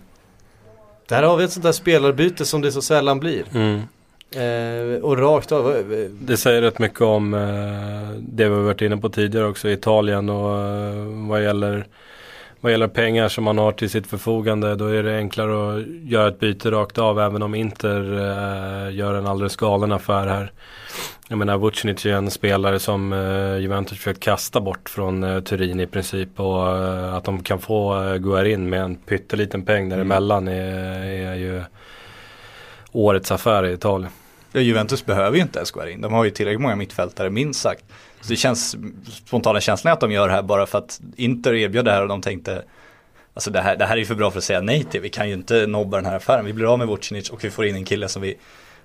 Där 1.09 1.23
har 1.23 1.37
vi 1.37 1.45
ett 1.45 1.53
sånt 1.53 1.65
där 1.65 1.73
spelarbyte 1.73 2.45
som 2.45 2.61
det 2.61 2.73
så 2.73 2.83
sällan 2.83 3.21
blir. 3.21 3.45
Mm. 3.55 3.81
Eh, 4.37 5.03
och 5.03 5.19
rakt 5.19 5.53
av. 5.53 5.77
Eh, 5.77 6.11
det 6.21 6.37
säger 6.37 6.63
rätt 6.63 6.79
mycket 6.79 7.01
om 7.01 7.35
eh, 7.35 8.19
det 8.19 8.49
vi 8.49 8.63
varit 8.63 8.83
inne 8.83 8.97
på 8.97 9.09
tidigare 9.09 9.47
också 9.47 9.69
i 9.69 9.73
Italien 9.73 10.29
och 10.29 10.59
eh, 10.59 11.29
vad 11.29 11.43
gäller 11.43 11.87
vad 12.61 12.73
gäller 12.73 12.89
pengar 12.89 13.29
som 13.29 13.45
man 13.45 13.59
har 13.59 13.73
till 13.73 13.91
sitt 13.91 14.07
förfogande 14.07 14.75
då 14.77 14.87
är 14.87 15.03
det 15.03 15.17
enklare 15.17 15.77
att 15.77 15.87
göra 15.87 16.29
ett 16.29 16.41
byte 16.41 16.71
rakt 16.71 16.99
av 16.99 17.21
även 17.21 17.43
om 17.43 17.55
Inter 17.55 18.13
eh, 18.13 18.95
gör 18.95 19.15
en 19.15 19.27
alldeles 19.27 19.57
galen 19.57 19.93
affär 19.93 20.27
här. 20.27 20.53
Jag 21.29 21.39
menar 21.39 21.59
Vucinic 21.59 22.07
är 22.07 22.13
en 22.13 22.31
spelare 22.31 22.79
som 22.79 23.13
eh, 23.13 23.59
Juventus 23.59 23.99
försökt 23.99 24.21
kasta 24.21 24.61
bort 24.61 24.89
från 24.89 25.25
eh, 25.25 25.41
Turin 25.41 25.81
i 25.81 25.87
princip 25.87 26.41
och 26.41 26.77
eh, 26.77 27.15
att 27.15 27.25
de 27.25 27.43
kan 27.43 27.59
få 27.59 28.03
eh, 28.03 28.17
Guarin 28.17 28.69
med 28.69 28.81
en 28.81 28.97
pytteliten 28.97 29.63
peng 29.63 29.89
däremellan 29.89 30.49
mm. 30.49 30.61
är, 30.61 31.33
är 31.33 31.35
ju 31.35 31.63
årets 32.93 33.31
affär 33.31 33.67
i 33.67 33.73
Italien. 33.73 34.13
Ja, 34.53 34.61
Juventus 34.61 35.07
behöver 35.07 35.37
ju 35.37 35.43
inte 35.43 35.59
ens 35.59 35.71
Guarin. 35.71 36.01
De 36.01 36.13
har 36.13 36.25
ju 36.25 36.31
tillräckligt 36.31 36.61
många 36.61 36.77
mittfältare 36.77 37.31
minst 37.31 37.61
sagt. 37.61 37.85
Så 38.21 38.29
det 38.29 38.37
känns, 38.37 38.77
spontana 39.27 39.61
känslan 39.61 39.93
att 39.93 40.01
de 40.01 40.13
gör 40.13 40.29
det 40.29 40.35
här 40.35 40.43
bara 40.43 40.67
för 40.67 40.79
att 40.79 41.01
Inter 41.17 41.55
erbjöd 41.55 41.85
det 41.85 41.93
här 41.93 42.03
och 42.03 42.09
de 42.09 42.21
tänkte 42.21 42.63
Alltså 43.35 43.51
det 43.51 43.61
här, 43.61 43.77
det 43.77 43.85
här 43.85 43.95
är 43.95 43.99
ju 43.99 44.07
för 44.07 44.15
bra 44.15 44.31
för 44.31 44.39
att 44.39 44.45
säga 44.45 44.61
nej 44.61 44.85
till. 44.85 45.01
Vi 45.01 45.09
kan 45.09 45.29
ju 45.29 45.35
inte 45.35 45.67
nobba 45.67 45.97
den 45.97 46.07
här 46.07 46.17
affären. 46.17 46.45
Vi 46.45 46.53
blir 46.53 46.73
av 46.73 46.79
med 46.79 46.89
Vucinic 46.89 47.31
och 47.31 47.45
vi 47.45 47.51
får 47.51 47.67
in 47.67 47.75
en 47.75 47.85
kille 47.85 48.09
som 48.09 48.23
vi, 48.23 48.37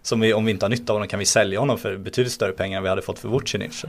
som 0.02 0.20
vi 0.20 0.34
om 0.34 0.46
vi 0.46 0.52
inte 0.52 0.66
har 0.66 0.70
nytta 0.70 0.94
av 0.94 0.96
honom 0.96 1.08
kan 1.08 1.20
vi 1.20 1.26
sälja 1.26 1.60
honom 1.60 1.78
för 1.78 1.98
betydligt 1.98 2.34
större 2.34 2.52
pengar 2.52 2.78
än 2.78 2.84
vi 2.84 2.90
hade 2.90 3.02
fått 3.02 3.20
för 3.20 3.30
Vucinic. 3.30 3.86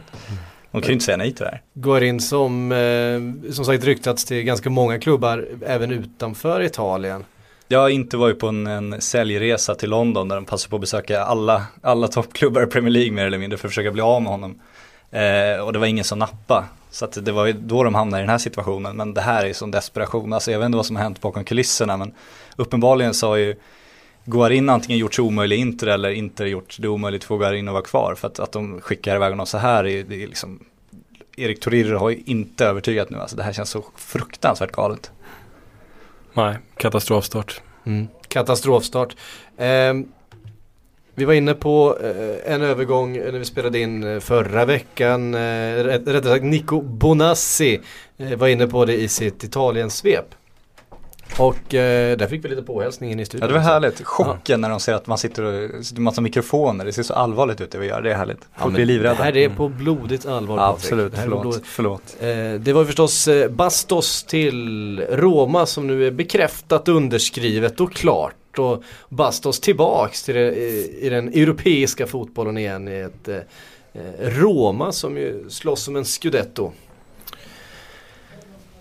De 0.71 0.81
kan 0.81 0.89
ju 0.89 0.93
inte 0.93 1.05
säga 1.05 1.17
nej 1.17 1.33
till 1.33 1.45
det 1.45 1.51
här. 1.51 1.63
Går 1.75 2.03
in 2.03 2.21
som, 2.21 2.73
eh, 2.73 3.53
som 3.53 3.65
sagt 3.65 3.85
ryktats 3.85 4.25
till 4.25 4.43
ganska 4.43 4.71
många 4.71 4.99
klubbar 4.99 5.49
även 5.67 5.93
utanför 5.93 6.63
Italien. 6.63 7.25
Jag 7.69 7.91
inte 7.91 8.17
var 8.17 8.29
ju 8.29 8.35
på 8.35 8.49
en, 8.49 8.67
en 8.67 9.01
säljresa 9.01 9.75
till 9.75 9.91
London 9.91 10.29
där 10.29 10.37
de 10.37 10.45
passade 10.45 10.71
på 10.71 10.77
att 10.77 10.81
besöka 10.81 11.21
alla, 11.21 11.67
alla 11.83 12.09
toppklubbar 12.09 12.63
i 12.63 12.67
Premier 12.67 12.91
League 12.91 13.13
mer 13.13 13.27
eller 13.27 13.39
mindre 13.39 13.59
för 13.59 13.69
att 13.69 13.73
försöka 13.73 13.93
bli 13.93 14.03
av 14.03 14.23
med 14.23 14.33
honom. 14.33 14.61
Eh, 15.11 15.61
och 15.61 15.73
det 15.73 15.79
var 15.79 15.87
ingen 15.87 16.05
som 16.05 16.19
nappa. 16.19 16.65
Så 16.91 17.05
att 17.05 17.25
det 17.25 17.33
var 17.33 17.47
ju 17.47 17.53
då 17.53 17.85
de 17.85 17.95
hamnade 17.95 18.21
i 18.21 18.23
den 18.23 18.31
här 18.31 18.39
situationen. 18.39 18.97
Men 18.97 19.15
det 19.15 19.21
här 19.21 19.43
är 19.43 19.47
ju 19.47 19.55
sån 19.55 19.71
desperation. 19.71 20.33
Alltså 20.33 20.53
jag 20.53 20.59
vet 20.59 20.67
inte 20.67 20.77
vad 20.77 20.87
som 20.87 20.97
har 20.97 21.03
hänt 21.03 21.21
bakom 21.21 21.45
kulisserna 21.45 21.97
men 21.97 22.13
uppenbarligen 22.57 23.15
så 23.15 23.29
har 23.29 23.37
ju 23.37 23.55
Guarin 24.25 24.69
antingen 24.69 24.99
gjort 24.99 25.15
sig 25.15 25.23
omöjlig 25.23 25.59
Inter 25.59 25.87
eller 25.87 26.11
inte 26.11 26.45
gjort 26.45 26.77
det 26.79 26.89
omöjligt 26.89 27.25
för 27.25 27.37
Guarin 27.37 27.69
att 27.69 27.73
vara 27.73 27.85
kvar. 27.85 28.15
För 28.15 28.29
att, 28.29 28.39
att 28.39 28.53
de 28.53 28.81
skickar 28.81 29.17
iväg 29.17 29.31
honom 29.31 29.47
så 29.47 29.59
här 29.59 29.87
är, 29.87 30.05
det 30.05 30.23
är 30.23 30.27
liksom 30.27 30.61
Erik 31.37 31.61
Torir 31.61 31.93
har 31.93 32.11
ju 32.11 32.23
inte 32.27 32.67
övertygat 32.67 33.11
nu. 33.11 33.19
Alltså 33.19 33.37
det 33.37 33.43
här 33.43 33.53
känns 33.53 33.71
så 33.71 33.85
fruktansvärt 33.97 34.73
galet. 34.73 35.11
Nej, 36.37 36.57
katastrofstart. 36.77 37.61
Mm. 37.87 38.09
Katastrofstart. 38.29 39.17
Eh, 39.57 39.95
vi 41.15 41.25
var 41.25 41.35
inne 41.35 41.55
på 41.55 41.99
eh, 42.03 42.53
en 42.53 42.63
övergång 42.63 43.17
eh, 43.17 43.33
när 43.33 43.39
vi 43.39 43.45
spelade 43.45 43.79
in 43.79 44.05
eh, 44.05 44.21
förra 44.21 44.65
veckan. 44.65 45.35
Eh, 45.35 45.85
rättare 45.85 46.23
sagt 46.23 46.45
Nico 46.45 46.81
Bonassi 46.81 47.81
eh, 48.17 48.39
var 48.39 48.49
inne 48.49 48.67
på 48.67 48.85
det 48.85 48.95
i 48.95 49.09
sitt 49.09 49.45
Italien-svep. 49.45 50.35
Och 51.39 51.75
eh, 51.75 52.17
där 52.17 52.27
fick 52.27 52.45
vi 52.45 52.49
lite 52.49 52.63
påhälsning 52.63 53.13
in 53.13 53.21
i 53.21 53.25
studion. 53.25 53.49
Ja 53.49 53.49
det 53.49 53.55
var 53.55 53.73
härligt. 53.73 54.05
Chocken 54.05 54.41
ja. 54.47 54.57
när 54.57 54.71
de 54.71 54.81
ser 54.81 54.95
att 54.95 55.07
man 55.07 55.19
sitter 55.19 55.43
och 55.43 55.85
sitter 55.85 56.01
massa 56.01 56.21
mikrofoner. 56.21 56.85
Det 56.85 56.93
ser 56.93 57.03
så 57.03 57.15
allvarligt 57.15 57.61
ut 57.61 57.71
det 57.71 57.79
vi 57.79 57.87
gör. 57.87 58.03
Det 58.03 58.11
är 58.11 58.15
härligt. 58.15 58.39
Folk 58.59 58.73
ja, 58.73 58.77
blir 58.77 58.87
livrädda. 58.87 59.15
Det 59.15 59.23
här 59.23 59.37
är 59.37 59.49
på 59.49 59.69
blodigt 59.69 60.27
allvar. 60.27 60.57
Ja, 60.57 60.69
absolut, 60.69 61.13
förlåt. 61.17 61.63
förlåt. 61.65 62.17
Eh, 62.21 62.27
det 62.61 62.73
var 62.73 62.85
förstås 62.85 63.29
eh, 63.29 63.51
Bastos 63.51 64.25
till 64.25 65.01
Roma 65.11 65.67
som 65.67 65.87
nu 65.87 66.07
är 66.07 66.11
bekräftat 66.11 66.89
underskrivet 66.89 67.81
och 67.81 67.93
klart. 67.93 68.59
Och 68.59 68.83
Bastos 69.09 69.61
tillbaks 69.61 70.23
till 70.23 70.35
det, 70.35 70.55
i, 70.55 70.99
i 71.01 71.09
den 71.09 71.29
europeiska 71.29 72.07
fotbollen 72.07 72.59
igen. 72.59 72.89
I 72.89 72.97
ett 73.01 73.29
eh, 73.29 73.37
eh, 73.93 74.31
Roma 74.31 74.93
som 74.93 75.17
ju 75.17 75.51
slåss 75.51 75.89
om 75.89 75.97
en 75.97 76.05
scudetto. 76.05 76.73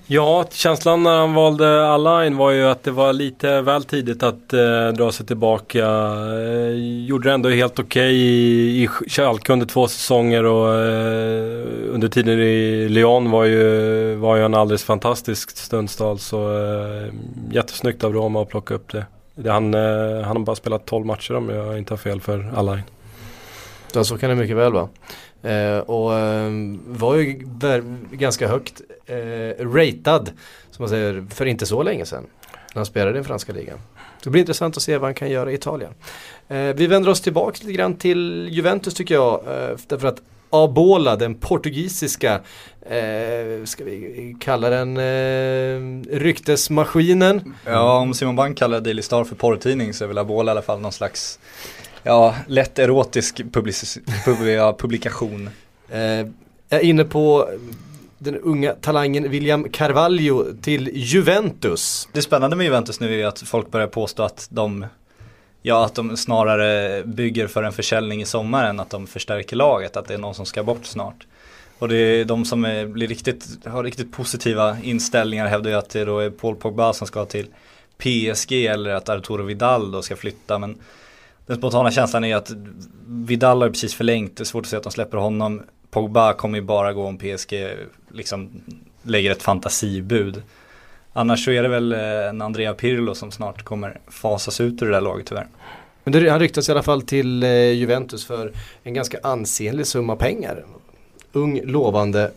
Ja, 0.07 0.45
känslan 0.51 1.03
när 1.03 1.17
han 1.17 1.33
valde 1.33 1.87
Alain 1.87 2.37
var 2.37 2.51
ju 2.51 2.65
att 2.65 2.83
det 2.83 2.91
var 2.91 3.13
lite 3.13 3.61
väl 3.61 3.83
tidigt 3.83 4.23
att 4.23 4.53
eh, 4.53 4.87
dra 4.87 5.11
sig 5.11 5.25
tillbaka. 5.25 5.85
Eh, 5.85 7.05
gjorde 7.05 7.29
det 7.29 7.33
ändå 7.33 7.49
helt 7.49 7.79
okej 7.79 7.85
okay 7.85 8.15
i, 8.15 8.83
i 8.83 8.87
Schalke 8.87 9.53
under 9.53 9.65
två 9.65 9.87
säsonger 9.87 10.43
och 10.43 10.73
eh, 10.73 11.93
under 11.93 12.07
tiden 12.07 12.39
i 12.39 12.89
Lyon 12.89 13.31
var 13.31 13.43
ju, 13.43 14.15
var 14.15 14.35
ju 14.35 14.45
en 14.45 14.53
alldeles 14.53 14.83
fantastisk 14.83 15.57
stundstals 15.57 16.23
Så 16.23 16.57
eh, 16.57 17.13
jättesnyggt 17.51 18.03
av 18.03 18.13
Roma 18.13 18.41
att 18.41 18.49
plocka 18.49 18.73
upp 18.73 18.91
det. 18.91 19.51
Han, 19.51 19.73
eh, 19.73 20.21
han 20.25 20.37
har 20.37 20.39
bara 20.39 20.55
spelat 20.55 20.85
12 20.85 21.05
matcher 21.05 21.35
om 21.35 21.49
jag 21.49 21.77
inte 21.77 21.93
har 21.93 21.97
fel 21.97 22.21
för 22.21 22.53
Alain. 22.55 22.83
Ja 23.93 24.03
så 24.03 24.17
kan 24.17 24.29
det 24.29 24.35
mycket 24.35 24.57
väl 24.57 24.73
vara. 24.73 24.87
Eh, 25.45 25.77
och 25.77 26.13
eh, 26.13 26.51
var 26.87 27.15
ju 27.15 27.33
ganska 28.11 28.47
högt 28.47 28.81
eh, 29.05 29.65
ratad, 29.65 30.31
som 30.71 30.83
man 30.83 30.89
säger, 30.89 31.25
för 31.29 31.45
inte 31.45 31.65
så 31.65 31.83
länge 31.83 32.05
sedan. 32.05 32.23
När 32.51 32.79
han 32.79 32.85
spelade 32.85 33.11
i 33.11 33.13
den 33.13 33.23
franska 33.23 33.53
ligan. 33.53 33.77
Det 34.23 34.29
blir 34.29 34.39
intressant 34.39 34.77
att 34.77 34.83
se 34.83 34.97
vad 34.97 35.07
han 35.07 35.13
kan 35.13 35.29
göra 35.29 35.51
i 35.51 35.55
Italien. 35.55 35.91
Eh, 36.47 36.57
vi 36.57 36.87
vänder 36.87 37.09
oss 37.09 37.21
tillbaka 37.21 37.57
lite 37.61 37.73
grann 37.73 37.97
till 37.97 38.49
Juventus 38.51 38.93
tycker 38.93 39.15
jag. 39.15 39.33
Eh, 39.33 39.77
därför 39.87 40.07
att 40.07 40.21
Abola, 40.49 41.15
den 41.15 41.35
portugisiska, 41.35 42.33
eh, 42.81 43.63
ska 43.65 43.83
vi 43.83 44.35
kalla 44.39 44.69
den 44.69 44.97
eh, 44.97 46.17
ryktesmaskinen. 46.17 47.53
Ja, 47.65 47.99
om 47.99 48.13
Simon 48.13 48.35
Bank 48.35 48.57
kallar 48.57 48.81
Daily 48.81 49.01
Star 49.01 49.23
för 49.23 49.35
porrtidning 49.35 49.93
så 49.93 50.03
är 50.03 50.07
väl 50.07 50.17
Abola 50.17 50.49
i 50.49 50.51
alla 50.51 50.61
fall 50.61 50.79
någon 50.79 50.91
slags 50.91 51.39
ja, 52.05 52.35
lätt 52.47 52.79
erotisk 52.79 53.41
pub, 53.53 54.47
ja, 54.47 54.75
publikation. 54.79 55.49
Eh, 55.89 56.27
är 56.69 56.79
inne 56.79 57.03
på 57.03 57.49
den 58.17 58.35
unga 58.35 58.73
talangen 58.73 59.29
William 59.31 59.69
Carvalho 59.69 60.45
till 60.61 60.89
Juventus. 60.93 62.09
Det 62.13 62.21
spännande 62.21 62.55
med 62.55 62.63
Juventus 62.63 62.99
nu 62.99 63.21
är 63.21 63.25
att 63.25 63.39
folk 63.39 63.71
börjar 63.71 63.87
påstå 63.87 64.23
att 64.23 64.47
de 64.51 64.85
Ja, 65.61 65.85
att 65.85 65.95
de 65.95 66.17
snarare 66.17 67.03
bygger 67.03 67.47
för 67.47 67.63
en 67.63 67.71
försäljning 67.71 68.21
i 68.21 68.25
sommar 68.25 68.65
än 68.65 68.79
att 68.79 68.89
de 68.89 69.07
förstärker 69.07 69.55
laget, 69.55 69.97
att 69.97 70.07
det 70.07 70.13
är 70.13 70.17
någon 70.17 70.35
som 70.35 70.45
ska 70.45 70.63
bort 70.63 70.85
snart. 70.85 71.27
Och 71.79 71.87
det 71.87 71.95
är 71.95 72.25
de 72.25 72.45
som 72.45 72.65
är, 72.65 72.85
blir 72.85 73.07
riktigt, 73.07 73.65
har 73.65 73.83
riktigt 73.83 74.11
positiva 74.11 74.77
inställningar 74.83 75.47
hävdar 75.47 75.71
ju 75.71 75.77
att 75.77 75.89
det 75.89 76.05
då 76.05 76.19
är 76.19 76.29
Paul 76.29 76.55
Pogba 76.55 76.93
som 76.93 77.07
ska 77.07 77.25
till 77.25 77.47
PSG 77.97 78.65
eller 78.65 78.89
att 78.89 79.09
Arturo 79.09 79.43
Vidal 79.43 79.91
då 79.91 80.01
ska 80.01 80.15
flytta. 80.15 80.59
Men 80.59 80.75
den 81.45 81.57
spontana 81.57 81.91
känslan 81.91 82.23
är 82.23 82.35
att 82.35 82.51
Vidal 83.07 83.61
har 83.61 83.69
precis 83.69 83.95
förlängt, 83.95 84.37
det 84.37 84.43
är 84.43 84.45
svårt 84.45 84.63
att 84.63 84.69
säga 84.69 84.77
att 84.77 84.83
de 84.83 84.91
släpper 84.91 85.17
honom. 85.17 85.63
Pogba 85.91 86.33
kommer 86.33 86.57
ju 86.57 86.63
bara 86.63 86.93
gå 86.93 87.05
om 87.05 87.17
PSG 87.17 87.53
liksom 88.11 88.49
lägger 89.03 89.31
ett 89.31 89.43
fantasibud. 89.43 90.43
Annars 91.13 91.45
så 91.45 91.51
är 91.51 91.63
det 91.63 91.69
väl 91.69 91.91
eh, 91.91 92.29
en 92.29 92.41
Andrea 92.41 92.73
Pirlo 92.73 93.15
som 93.15 93.31
snart 93.31 93.63
kommer 93.63 93.99
fasas 94.07 94.61
ut 94.61 94.81
ur 94.81 94.85
det 94.85 94.91
där 94.91 95.01
laget 95.01 95.27
tyvärr. 95.27 95.47
Men 96.03 96.13
det, 96.13 96.29
han 96.29 96.39
ryktas 96.39 96.69
i 96.69 96.71
alla 96.71 96.83
fall 96.83 97.01
till 97.01 97.43
eh, 97.43 97.49
Juventus 97.71 98.25
för 98.25 98.51
en 98.83 98.93
ganska 98.93 99.17
ansenlig 99.23 99.87
summa 99.87 100.15
pengar. 100.15 100.65
Ung, 101.31 101.61
lovande. 101.63 102.31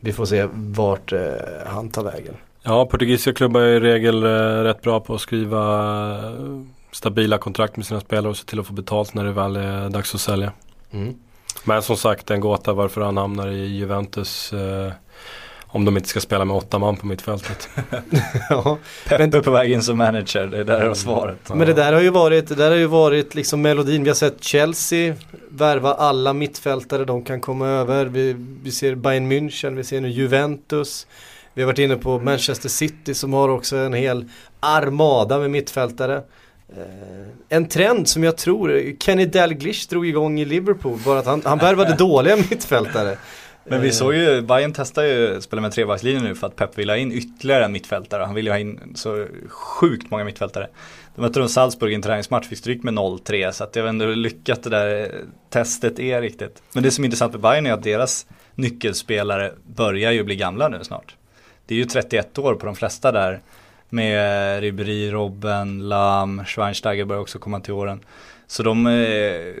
Vi 0.00 0.12
får 0.12 0.26
se 0.26 0.48
vart 0.52 1.12
eh, 1.12 1.20
han 1.66 1.88
tar 1.88 2.02
vägen. 2.04 2.34
Ja, 2.62 2.86
portugisiska 2.86 3.32
klubbar 3.32 3.60
är 3.60 3.76
i 3.76 3.80
regel 3.80 4.24
rätt 4.64 4.82
bra 4.82 5.00
på 5.00 5.14
att 5.14 5.20
skriva 5.20 5.58
stabila 6.92 7.38
kontrakt 7.38 7.76
med 7.76 7.86
sina 7.86 8.00
spelare 8.00 8.30
och 8.30 8.36
se 8.36 8.44
till 8.44 8.60
att 8.60 8.66
få 8.66 8.72
betalt 8.72 9.14
när 9.14 9.24
det 9.24 9.32
väl 9.32 9.56
är 9.56 9.90
dags 9.90 10.14
att 10.14 10.20
sälja. 10.20 10.52
Mm. 10.90 11.14
Men 11.64 11.82
som 11.82 11.96
sagt 11.96 12.30
en 12.30 12.40
gåta 12.40 12.72
varför 12.72 13.00
han 13.00 13.16
hamnar 13.16 13.48
i 13.48 13.66
Juventus. 13.66 14.52
Eh, 14.52 14.92
om 15.74 15.84
de 15.84 15.96
inte 15.96 16.08
ska 16.08 16.20
spela 16.20 16.44
med 16.44 16.56
åtta 16.56 16.78
man 16.78 16.96
på 16.96 17.06
mittfältet. 17.06 17.68
ja, 18.50 18.78
Peppe 19.08 19.42
på 19.42 19.50
väg 19.50 19.72
in 19.72 19.82
som 19.82 19.98
manager, 19.98 20.46
det 20.46 20.64
där 20.64 20.80
är 20.80 20.94
svaret. 20.94 21.48
Men 21.48 21.66
det 21.66 21.72
där 21.72 21.92
har 21.92 22.00
ju 22.00 22.10
varit, 22.10 22.48
det 22.48 22.54
där 22.54 22.70
har 22.70 22.76
ju 22.76 22.86
varit 22.86 23.34
liksom 23.34 23.62
melodin. 23.62 24.02
Vi 24.04 24.10
har 24.10 24.14
sett 24.14 24.44
Chelsea 24.44 25.14
värva 25.48 25.94
alla 25.94 26.32
mittfältare 26.32 27.04
de 27.04 27.24
kan 27.24 27.40
komma 27.40 27.68
över. 27.68 28.06
Vi, 28.06 28.36
vi 28.62 28.70
ser 28.70 28.94
Bayern 28.94 29.32
München, 29.32 29.76
vi 29.76 29.84
ser 29.84 30.00
nu 30.00 30.08
Juventus. 30.08 31.06
Vi 31.54 31.62
har 31.62 31.66
varit 31.66 31.78
inne 31.78 31.96
på 31.96 32.18
Manchester 32.18 32.68
City 32.68 33.14
som 33.14 33.32
har 33.32 33.48
också 33.48 33.76
en 33.76 33.92
hel 33.92 34.28
armada 34.60 35.38
med 35.38 35.50
mittfältare. 35.50 36.22
Eh, 36.76 37.28
en 37.48 37.68
trend 37.68 38.08
som 38.08 38.24
jag 38.24 38.36
tror 38.36 38.92
Kenny 39.00 39.26
Dalglish 39.26 39.88
drog 39.88 40.06
igång 40.06 40.40
i 40.40 40.44
Liverpool, 40.44 40.98
bara 41.04 41.18
att 41.18 41.26
han, 41.26 41.42
han 41.44 41.58
värvade 41.58 41.94
dåliga 41.98 42.36
mittfältare. 42.36 43.16
Men 43.64 43.80
vi 43.80 43.92
såg 43.92 44.14
ju, 44.14 44.42
Bayern 44.42 44.72
testar 44.72 45.02
ju 45.02 45.36
att 45.36 45.42
spela 45.42 45.62
med 45.62 45.72
trebackslinjen 45.72 46.24
nu 46.24 46.34
för 46.34 46.46
att 46.46 46.56
Pep 46.56 46.78
vill 46.78 46.90
ha 46.90 46.96
in 46.96 47.12
ytterligare 47.12 47.64
en 47.64 47.72
mittfältare. 47.72 48.22
Han 48.22 48.34
vill 48.34 48.46
ju 48.46 48.52
ha 48.52 48.58
in 48.58 48.92
så 48.94 49.26
sjukt 49.48 50.10
många 50.10 50.24
mittfältare. 50.24 50.68
De 51.14 51.20
mötte 51.22 51.40
de 51.40 51.48
Salzburg 51.48 51.92
i 51.92 51.94
en 51.94 52.02
träningsmatch, 52.02 52.48
fick 52.48 52.58
stryk 52.58 52.82
med 52.82 52.94
0-3 52.94 53.52
så 53.52 53.64
att 53.64 53.76
jag 53.76 53.82
vet 53.82 53.90
inte 53.90 54.04
hur 54.04 54.16
lyckat 54.16 54.62
det 54.62 54.70
där 54.70 55.14
testet 55.50 55.98
är 55.98 56.20
riktigt. 56.20 56.62
Men 56.72 56.82
det 56.82 56.90
som 56.90 57.04
är 57.04 57.06
intressant 57.06 57.32
med 57.32 57.40
Bayern 57.40 57.66
är 57.66 57.72
att 57.72 57.82
deras 57.82 58.26
nyckelspelare 58.54 59.52
börjar 59.64 60.12
ju 60.12 60.24
bli 60.24 60.36
gamla 60.36 60.68
nu 60.68 60.84
snart. 60.84 61.16
Det 61.66 61.74
är 61.74 61.78
ju 61.78 61.84
31 61.84 62.38
år 62.38 62.54
på 62.54 62.66
de 62.66 62.76
flesta 62.76 63.12
där 63.12 63.40
med 63.92 64.60
Ribéry, 64.60 65.10
Robben, 65.10 65.88
Lam, 65.88 66.44
Schweinsteiger 66.44 67.04
börjar 67.04 67.22
också 67.22 67.38
komma 67.38 67.60
till 67.60 67.72
åren. 67.72 68.00
Så 68.46 68.62
de, 68.62 68.86
eh, 68.86 69.54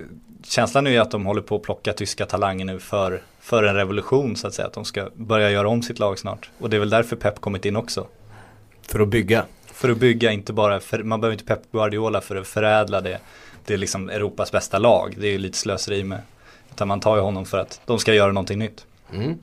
känslan 0.44 0.86
är 0.86 0.90
ju 0.90 0.98
att 0.98 1.10
de 1.10 1.26
håller 1.26 1.42
på 1.42 1.56
att 1.56 1.62
plocka 1.62 1.92
tyska 1.92 2.26
talanger 2.26 2.64
nu 2.64 2.78
för, 2.78 3.22
för 3.40 3.62
en 3.62 3.74
revolution 3.74 4.36
så 4.36 4.46
att 4.46 4.54
säga. 4.54 4.66
Att 4.66 4.72
de 4.72 4.84
ska 4.84 5.08
börja 5.14 5.50
göra 5.50 5.68
om 5.68 5.82
sitt 5.82 5.98
lag 5.98 6.18
snart. 6.18 6.50
Och 6.58 6.70
det 6.70 6.76
är 6.76 6.80
väl 6.80 6.90
därför 6.90 7.16
Pep 7.16 7.40
kommit 7.40 7.64
in 7.64 7.76
också. 7.76 8.06
För 8.82 9.00
att 9.00 9.08
bygga? 9.08 9.44
För 9.66 9.90
att 9.90 9.98
bygga, 9.98 10.32
inte 10.32 10.52
bara, 10.52 10.80
för, 10.80 11.02
man 11.02 11.20
behöver 11.20 11.34
inte 11.34 11.44
Pep 11.44 11.72
Guardiola 11.72 12.20
för 12.20 12.36
att 12.36 12.46
förädla 12.46 13.00
det. 13.00 13.18
Det 13.66 13.74
är 13.74 13.78
liksom 13.78 14.10
Europas 14.10 14.52
bästa 14.52 14.78
lag. 14.78 15.14
Det 15.18 15.26
är 15.26 15.32
ju 15.32 15.38
lite 15.38 15.58
slöseri 15.58 16.04
med. 16.04 16.20
Utan 16.70 16.88
man 16.88 17.00
tar 17.00 17.16
ju 17.16 17.22
honom 17.22 17.46
för 17.46 17.58
att 17.58 17.80
de 17.86 17.98
ska 17.98 18.14
göra 18.14 18.32
någonting 18.32 18.58
nytt. 18.58 18.86
Mm. 19.12 19.38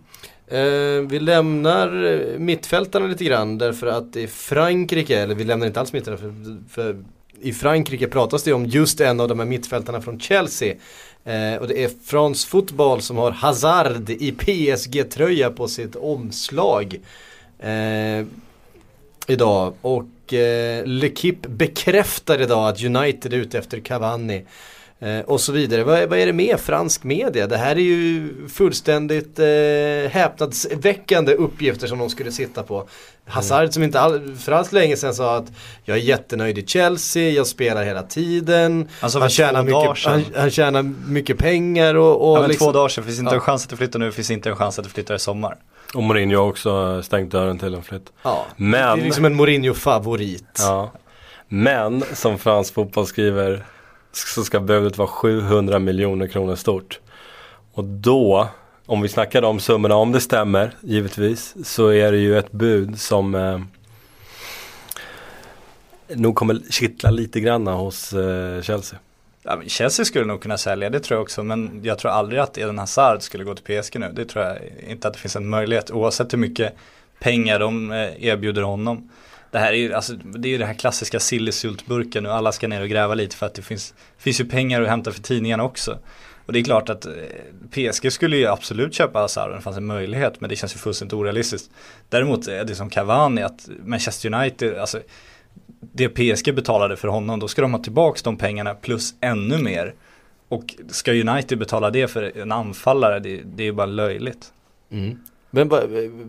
Eh, 0.50 1.02
vi 1.10 1.20
lämnar 1.20 2.06
eh, 2.06 2.40
mittfältarna 2.40 3.08
lite 3.08 3.24
grann 3.24 3.58
därför 3.58 3.88
att 3.88 4.16
i 4.16 4.28
Frankrike, 4.28 5.20
eller 5.20 5.36
vi 5.36 5.44
lämnar 5.44 5.68
inte 5.68 5.80
alls 5.80 5.94
mittfältarna 5.94 6.34
för, 6.34 6.70
för 6.70 7.04
i 7.42 7.54
Frankrike 7.54 8.08
pratas 8.08 8.44
det 8.44 8.54
om 8.54 8.66
just 8.66 9.02
en 9.02 9.20
av 9.20 9.28
de 9.28 9.40
här 9.40 9.46
mittfältarna 9.46 10.02
från 10.02 10.20
Chelsea. 10.20 10.76
Eh, 11.24 11.56
och 11.56 11.68
det 11.68 11.84
är 11.84 11.92
France 12.04 12.48
Football 12.48 13.02
som 13.02 13.18
har 13.18 13.32
Hazard 13.32 14.10
i 14.10 14.32
PSG-tröja 14.32 15.50
på 15.50 15.68
sitt 15.68 15.96
omslag. 15.96 17.00
Eh, 17.60 18.26
idag. 19.30 19.74
Och 19.82 20.34
eh, 20.34 20.84
L'Equipe 20.86 21.50
bekräftar 21.50 22.42
idag 22.42 22.70
att 22.70 22.84
United 22.84 23.34
är 23.34 23.38
ute 23.38 23.60
efter 23.60 23.80
Cavani. 23.80 24.46
Eh, 25.02 25.20
och 25.20 25.42
så 25.42 25.52
vidare. 25.52 25.84
Vad, 25.84 26.10
vad, 26.10 26.20
är 26.20 26.26
det 26.26 26.34
med 26.34 26.60
fransk 26.60 27.04
media? 27.04 27.48
Det 27.48 27.58
här 27.58 27.76
är 27.76 27.80
ju 27.80 28.34
fullständigt 28.48 29.40
eh, 29.40 30.12
häpnadsväckande 30.12 31.34
uppgifter 31.34 31.88
som 31.88 32.00
de 32.00 32.10
skulle 32.10 32.32
sitta 32.32 32.64
på. 32.64 32.88
Hazard 33.26 33.60
mm. 33.60 33.72
som 33.72 33.84
inte 33.84 34.00
all, 34.00 34.36
för 34.36 34.52
alls 34.52 34.72
länge 34.72 34.98
sedan 34.98 35.14
sa 35.14 35.36
att 35.36 35.52
jag 35.86 35.98
är 35.98 36.02
jättenöjd 36.02 36.58
i 36.58 36.66
Chelsea, 36.66 37.30
jag 37.30 37.48
spelar 37.48 37.84
hela 37.84 38.04
tiden. 38.04 38.90
Alltså 39.00 39.20
han, 39.20 39.30
tjänar 39.30 39.64
mycket, 39.64 40.06
han, 40.06 40.26
han 40.36 40.52
tjänar 40.52 40.84
mycket 41.08 41.38
pengar 41.38 41.96
och... 41.96 42.32
och 42.32 42.38
ja, 42.38 42.42
men 42.42 42.50
liksom, 42.50 42.68
två 42.68 42.72
dagar 42.72 42.90
sedan, 42.90 43.04
finns 43.04 43.20
inte 43.20 43.32
ja. 43.32 43.36
en 43.36 43.42
chans 43.42 43.64
att 43.64 43.70
du 43.70 43.78
flyttar 43.78 44.00
nu, 44.00 44.12
finns 44.12 44.32
inte 44.32 44.50
en 44.50 44.56
chans 44.56 44.80
att 44.80 44.86
du 44.86 44.92
flyttar 44.92 45.16
i 45.16 45.20
sommar. 45.20 45.58
Och 45.94 46.04
Mourinho 46.04 46.38
har 46.38 46.48
också 46.48 47.04
stängt 47.04 47.32
dörren 47.32 47.60
till 47.60 47.74
en 47.74 47.84
flytt. 47.84 48.12
Ja, 48.24 48.46
men, 48.56 48.72
det 48.98 49.04
är 49.04 49.06
liksom 49.06 49.26
en 49.26 49.36
Mourinho-favorit. 49.36 50.58
Ja. 50.60 50.92
Men 51.48 52.04
som 52.14 52.38
fransk 52.38 52.74
fotboll 52.74 53.08
skriver 53.08 53.66
så 54.12 54.44
ska 54.44 54.60
budet 54.60 54.98
vara 54.98 55.08
700 55.08 55.80
miljoner 55.80 56.28
kronor 56.28 56.56
stort. 56.56 57.00
Och 57.74 57.84
då, 57.84 58.48
om 58.86 59.02
vi 59.02 59.10
snackar 59.10 59.44
om 59.44 59.60
summorna, 59.60 59.96
om 59.96 60.12
det 60.12 60.22
stämmer 60.22 60.72
givetvis, 60.82 61.56
så 61.64 61.88
är 61.88 62.12
det 62.12 62.18
ju 62.18 62.38
ett 62.38 62.52
bud 62.52 63.00
som 63.00 63.36
eh, 63.36 63.60
nog 66.16 66.36
kommer 66.36 66.60
kittla 66.70 67.10
lite 67.10 67.40
granna 67.40 67.74
hos 67.74 68.14
eh, 68.14 68.62
Chelsea. 68.62 69.00
Ja, 69.44 69.56
men 69.56 69.70
Chelsea 69.70 70.06
skulle 70.06 70.26
nog 70.26 70.42
kunna 70.42 70.58
sälja, 70.58 70.90
det 70.90 71.00
tror 71.00 71.16
jag 71.16 71.22
också. 71.24 71.44
Men 71.44 71.82
jag 71.84 72.00
tror 72.00 72.12
aldrig 72.12 72.42
att 72.42 72.58
Eden 72.58 72.80
Hazard 72.80 73.22
skulle 73.22 73.44
gå 73.44 73.56
till 73.56 73.82
PSG 73.82 74.00
nu. 74.00 74.12
Det 74.14 74.26
tror 74.26 74.46
jag 74.46 74.58
inte 74.88 75.08
att 75.08 75.14
det 75.14 75.20
finns 75.20 75.36
en 75.36 75.50
möjlighet. 75.50 75.92
Oavsett 75.92 76.34
hur 76.34 76.38
mycket 76.38 76.76
pengar 77.20 77.60
de 77.60 77.92
eh, 77.92 78.26
erbjuder 78.26 78.62
honom 78.62 79.10
det 79.52 79.60
här 79.60 79.74
är 79.74 79.78
ju, 79.78 79.94
alltså, 79.94 80.14
det 80.14 80.48
är 80.48 80.52
ju 80.52 80.58
den 80.58 80.68
här 80.68 80.74
klassiska 80.74 81.20
sillesyltburken 81.20 82.26
och 82.26 82.34
alla 82.34 82.52
ska 82.52 82.68
ner 82.68 82.82
och 82.82 82.90
gräva 82.90 83.14
lite 83.14 83.36
för 83.36 83.46
att 83.46 83.54
det 83.54 83.62
finns, 83.62 83.94
finns 84.18 84.42
ju 84.42 84.46
pengar 84.46 84.82
att 84.82 84.90
hämta 84.90 85.12
för 85.12 85.22
tidningarna 85.22 85.64
också. 85.64 85.98
Och 86.46 86.54
det 86.54 86.60
är 86.60 86.64
klart 86.64 86.90
att 86.90 87.06
eh, 87.06 87.14
PSG 87.72 88.12
skulle 88.12 88.38
ju 88.38 88.48
absolut 88.48 88.94
köpa 88.94 89.20
Hazard 89.20 89.50
om 89.50 89.56
det 89.56 89.62
fanns 89.62 89.78
en 89.78 89.86
möjlighet 89.86 90.42
men 90.42 90.50
det 90.50 90.56
känns 90.56 90.76
ju 90.76 90.78
fullständigt 90.78 91.14
orealistiskt. 91.14 91.72
Däremot 92.10 92.48
är 92.48 92.64
det 92.64 92.76
som 92.76 92.90
Cavani 92.90 93.42
att 93.42 93.70
Manchester 93.84 94.34
United, 94.34 94.78
alltså 94.78 95.00
det 95.82 96.10
PSG 96.10 96.56
betalade 96.56 96.98
för 96.98 97.08
honom, 97.08 97.40
då 97.40 97.48
ska 97.48 97.62
de 97.62 97.74
ha 97.74 97.84
tillbaka 97.84 98.20
de 98.24 98.38
pengarna 98.38 98.74
plus 98.74 99.14
ännu 99.22 99.58
mer. 99.58 99.94
Och 100.48 100.76
ska 100.88 101.12
United 101.12 101.60
betala 101.60 101.90
det 101.90 102.08
för 102.08 102.38
en 102.38 102.52
anfallare, 102.52 103.20
det, 103.20 103.42
det 103.46 103.64
är 103.64 103.66
ju 103.66 103.72
bara 103.72 103.86
löjligt. 103.86 104.54
Mm. 104.92 105.20
Men 105.52 105.70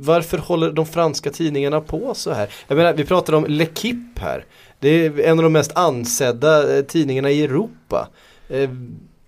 varför 0.00 0.38
håller 0.38 0.72
de 0.72 0.87
franska 0.87 1.30
tidningarna 1.30 1.80
på 1.80 2.14
så 2.14 2.33
här? 2.33 2.48
Jag 2.68 2.76
menar, 2.76 2.92
vi 2.92 3.04
pratar 3.04 3.33
om 3.33 3.46
L'Equipe 3.46 4.20
här. 4.20 4.44
Det 4.78 4.88
är 4.88 5.20
en 5.20 5.38
av 5.38 5.42
de 5.42 5.52
mest 5.52 5.76
ansedda 5.76 6.76
eh, 6.76 6.85
tidningarna 6.85 7.30
i 7.30 7.44
Europa. 7.44 8.09
Eh, 8.48 8.70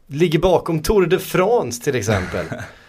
ligger 0.07 0.39
bakom 0.39 0.83
Tour 0.83 1.07
de 1.07 1.19
France 1.19 1.85
till 1.85 1.95
exempel. 1.95 2.47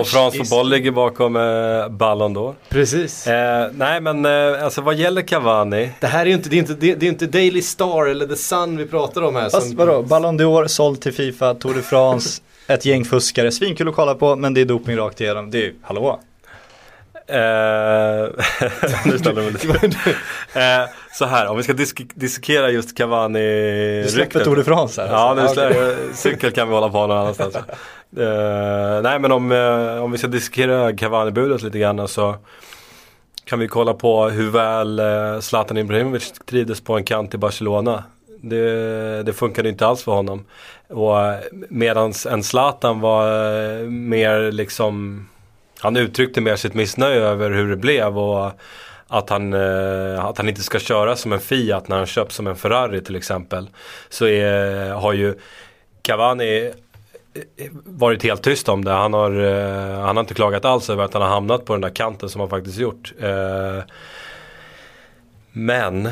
och 0.00 0.06
fransk 0.06 0.38
fotboll 0.38 0.70
ligger 0.70 0.90
bakom 0.90 1.36
eh, 1.36 1.88
Ballon 1.88 2.36
d'Or. 2.36 2.54
Precis. 2.68 3.26
Eh, 3.26 3.70
nej 3.74 4.00
men 4.00 4.24
eh, 4.24 4.64
alltså 4.64 4.80
vad 4.80 4.94
gäller 4.94 5.22
Cavani. 5.22 5.90
Det 6.00 6.06
här 6.06 6.20
är 6.20 6.26
ju 6.26 6.32
inte, 6.32 6.48
det 6.48 6.56
är 6.56 6.58
inte, 6.58 6.74
det 6.74 7.06
är 7.06 7.08
inte 7.08 7.26
Daily 7.26 7.62
Star 7.62 8.06
eller 8.06 8.26
The 8.26 8.36
Sun 8.36 8.76
vi 8.76 8.86
pratar 8.86 9.22
om 9.22 9.36
här. 9.36 9.50
Fast 9.50 9.68
som, 9.68 9.76
vadå, 9.76 10.02
Ballon 10.02 10.40
d'Or, 10.40 10.66
såld 10.66 11.00
till 11.00 11.12
Fifa, 11.12 11.54
Tour 11.54 11.74
de 11.74 11.82
France, 11.82 12.42
ett 12.68 12.84
gäng 12.84 13.04
fuskare, 13.04 13.52
svinkul 13.52 13.88
att 13.88 13.94
kolla 13.94 14.14
på 14.14 14.36
men 14.36 14.54
det 14.54 14.60
är 14.60 14.64
doping 14.64 14.96
rakt 14.96 15.20
igenom. 15.20 15.50
Det 15.50 15.58
är 15.58 15.62
ju, 15.62 15.74
hallå? 15.82 16.20
Eh, 17.26 17.36
nu 19.06 19.18
ställer 19.18 19.42
jag 19.42 19.52
mig 19.52 19.86
eh, 20.54 20.88
så 21.12 21.24
här, 21.24 21.46
om 21.46 21.56
vi 21.56 21.62
ska 21.62 21.72
disk 21.72 22.02
dissekera 22.14 22.70
just 22.70 22.96
Cavani 22.96 24.02
Du 24.02 24.08
släpper 24.08 24.44
Tour 24.44 24.56
de 24.56 24.64
France 24.64 25.02
här? 25.02 25.08
Ja, 25.08 25.34
nu 25.34 25.40
alltså. 25.40 25.72
cykel 26.14 26.52
kan 26.52 26.68
vi 26.68 26.74
hålla 26.74 26.88
på 26.88 27.06
någon 27.06 27.16
annanstans. 27.16 27.56
eh, 27.56 27.62
nej 29.02 29.18
men 29.18 29.32
om, 29.32 29.52
eh, 29.52 30.04
om 30.04 30.12
vi 30.12 30.18
ska 30.18 30.26
dissekera 30.26 30.92
Cavani-budet 30.92 31.62
lite 31.62 31.78
grann 31.78 32.08
så 32.08 32.36
kan 33.44 33.58
vi 33.58 33.68
kolla 33.68 33.94
på 33.94 34.28
hur 34.28 34.50
väl 34.50 35.02
Zlatan 35.42 35.76
Ibrahimovic 35.76 36.32
trivdes 36.46 36.80
på 36.80 36.96
en 36.96 37.04
kant 37.04 37.34
i 37.34 37.38
Barcelona. 37.38 38.04
Det, 38.40 39.22
det 39.22 39.32
funkade 39.32 39.68
inte 39.68 39.86
alls 39.86 40.02
för 40.02 40.12
honom. 40.12 40.44
Och 40.88 41.20
eh, 41.20 41.38
medan 41.68 42.12
en 42.30 42.42
Zlatan 42.42 43.00
var 43.00 43.26
eh, 43.28 43.84
mer 43.84 44.52
liksom 44.52 45.26
han 45.80 45.96
uttryckte 45.96 46.40
mer 46.40 46.56
sitt 46.56 46.74
missnöje 46.74 47.20
över 47.20 47.50
hur 47.50 47.70
det 47.70 47.76
blev 47.76 48.18
och 48.18 48.50
att 49.08 49.30
han, 49.30 49.52
eh, 49.52 50.24
att 50.24 50.38
han 50.38 50.48
inte 50.48 50.62
ska 50.62 50.78
köra 50.78 51.16
som 51.16 51.32
en 51.32 51.40
Fiat 51.40 51.88
när 51.88 51.96
han 51.96 52.06
köps 52.06 52.34
som 52.34 52.46
en 52.46 52.56
Ferrari 52.56 53.00
till 53.00 53.16
exempel. 53.16 53.68
Så 54.08 54.26
är, 54.26 54.90
har 54.90 55.12
ju 55.12 55.34
Cavani 56.02 56.72
varit 57.84 58.22
helt 58.22 58.42
tyst 58.42 58.68
om 58.68 58.84
det. 58.84 58.90
Han 58.90 59.14
har, 59.14 59.30
han 60.00 60.16
har 60.16 60.20
inte 60.20 60.34
klagat 60.34 60.64
alls 60.64 60.90
över 60.90 61.04
att 61.04 61.12
han 61.12 61.22
har 61.22 61.28
hamnat 61.28 61.64
på 61.64 61.72
den 61.72 61.80
där 61.80 61.90
kanten 61.90 62.28
som 62.28 62.40
han 62.40 62.50
faktiskt 62.50 62.78
gjort. 62.78 63.12
Men 65.52 66.08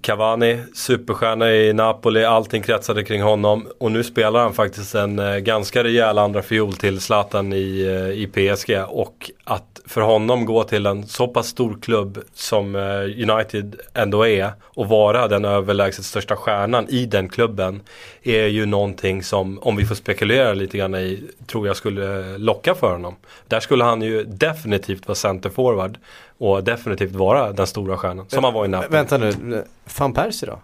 Cavani, 0.00 0.58
superstjärna 0.74 1.52
i 1.52 1.72
Napoli, 1.72 2.24
allting 2.24 2.62
kretsade 2.62 3.04
kring 3.04 3.22
honom. 3.22 3.66
Och 3.78 3.92
nu 3.92 4.04
spelar 4.04 4.40
han 4.40 4.54
faktiskt 4.54 4.94
en 4.94 5.18
eh, 5.18 5.36
ganska 5.36 5.84
rejäl 5.84 6.18
andra 6.18 6.42
fiol 6.42 6.72
till 6.72 7.00
Zlatan 7.00 7.52
i, 7.52 7.82
eh, 7.82 8.22
i 8.22 8.26
PSG 8.26 8.84
och 8.88 9.30
att 9.48 9.80
för 9.84 10.00
honom 10.00 10.44
gå 10.44 10.64
till 10.64 10.86
en 10.86 11.06
så 11.06 11.28
pass 11.28 11.46
stor 11.46 11.78
klubb 11.82 12.18
som 12.34 12.76
eh, 12.76 13.30
United 13.30 13.76
ändå 13.94 14.26
är 14.26 14.52
och 14.62 14.88
vara 14.88 15.28
den 15.28 15.44
överlägset 15.44 16.04
största 16.04 16.36
stjärnan 16.36 16.88
i 16.88 17.06
den 17.06 17.28
klubben 17.28 17.82
är 18.22 18.46
ju 18.46 18.66
någonting 18.66 19.22
som, 19.22 19.58
om 19.58 19.76
vi 19.76 19.84
får 19.84 19.94
spekulera 19.94 20.54
lite 20.54 20.78
grann 20.78 20.94
i, 20.94 21.24
tror 21.46 21.66
jag 21.66 21.76
skulle 21.76 22.38
locka 22.38 22.74
för 22.74 22.92
honom. 22.92 23.16
Där 23.48 23.60
skulle 23.60 23.84
han 23.84 24.02
ju 24.02 24.24
definitivt 24.24 25.08
vara 25.08 25.16
centerforward 25.16 25.98
och 26.38 26.64
definitivt 26.64 27.12
vara 27.12 27.52
den 27.52 27.66
stora 27.66 27.96
stjärnan 27.96 28.28
som 28.28 28.44
han 28.44 28.54
var 28.54 28.64
i 28.64 28.68
Napoli. 28.68 28.88
Vänta 28.90 29.18
nu, 29.18 29.64
van 29.98 30.12
Persie 30.12 30.48
då? 30.48 30.58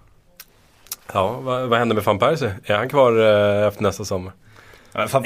Ja, 1.12 1.40
vad, 1.42 1.68
vad 1.68 1.79
händer 1.79 1.95
med 1.95 2.05
van 2.05 2.18
Persie? 2.18 2.55
Är 2.64 2.75
han 2.77 2.88
kvar 2.88 3.12
eh, 3.12 3.66
efter 3.68 3.83
nästa 3.83 4.05
sommar? 4.05 4.33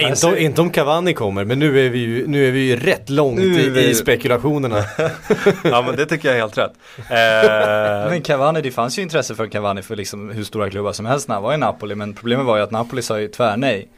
Inte, 0.00 0.26
om- 0.26 0.36
inte 0.38 0.60
om 0.60 0.70
Cavani 0.70 1.14
kommer, 1.14 1.44
men 1.44 1.58
nu 1.58 1.86
är 1.86 1.90
vi 1.90 1.98
ju, 1.98 2.26
nu 2.26 2.48
är 2.48 2.52
vi 2.52 2.60
ju 2.60 2.76
rätt 2.76 3.10
långt 3.10 3.40
i, 3.40 3.80
i 3.90 3.94
spekulationerna. 3.94 4.84
ja 5.64 5.82
men 5.86 5.96
det 5.96 6.06
tycker 6.06 6.28
jag 6.28 6.36
är 6.36 6.40
helt 6.40 6.58
rätt. 6.58 6.72
Eh, 6.98 8.10
Men 8.10 8.22
Cavani, 8.22 8.60
det 8.62 8.70
fanns 8.70 8.98
ju 8.98 9.02
intresse 9.02 9.34
för 9.34 9.46
Cavani 9.46 9.82
för 9.82 9.96
liksom 9.96 10.30
hur 10.30 10.44
stora 10.44 10.70
klubbar 10.70 10.92
som 10.92 11.06
helst 11.06 11.28
när 11.28 11.34
han 11.34 11.42
var 11.44 11.54
i 11.54 11.56
Napoli. 11.56 11.94
Men 11.94 12.14
problemet 12.14 12.46
var 12.46 12.56
ju 12.56 12.62
att 12.62 12.70
Napoli 12.70 13.02
sa 13.02 13.20
ju 13.20 13.28
tvärnej. 13.28 13.88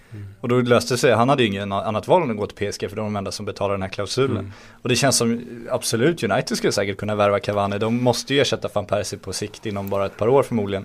Och 0.40 0.48
då 0.48 0.60
löste 0.60 0.94
det 0.94 0.98
sig, 0.98 1.12
han 1.14 1.28
hade 1.28 1.42
ju 1.42 1.48
ingen 1.48 1.72
annat 1.72 2.08
val 2.08 2.22
än 2.22 2.30
att 2.30 2.36
gå 2.36 2.46
till 2.46 2.70
PSG 2.72 2.88
för 2.88 2.96
de 2.96 3.00
är 3.02 3.04
de 3.04 3.16
enda 3.16 3.32
som 3.32 3.46
betalar 3.46 3.74
den 3.74 3.82
här 3.82 3.88
klausulen. 3.88 4.52
Och 4.82 4.88
det 4.88 4.96
känns 4.96 5.16
som, 5.16 5.44
absolut, 5.70 6.22
United 6.22 6.56
skulle 6.56 6.72
säkert 6.72 6.96
kunna 6.96 7.14
värva 7.14 7.40
Cavani. 7.40 7.78
De 7.78 8.02
måste 8.02 8.34
ju 8.34 8.40
ersätta 8.40 8.68
van 8.72 8.86
Persie 8.86 9.18
på 9.18 9.32
sikt 9.32 9.66
inom 9.66 9.88
bara 9.90 10.06
ett 10.06 10.16
par 10.16 10.28
år 10.28 10.42
förmodligen. 10.42 10.84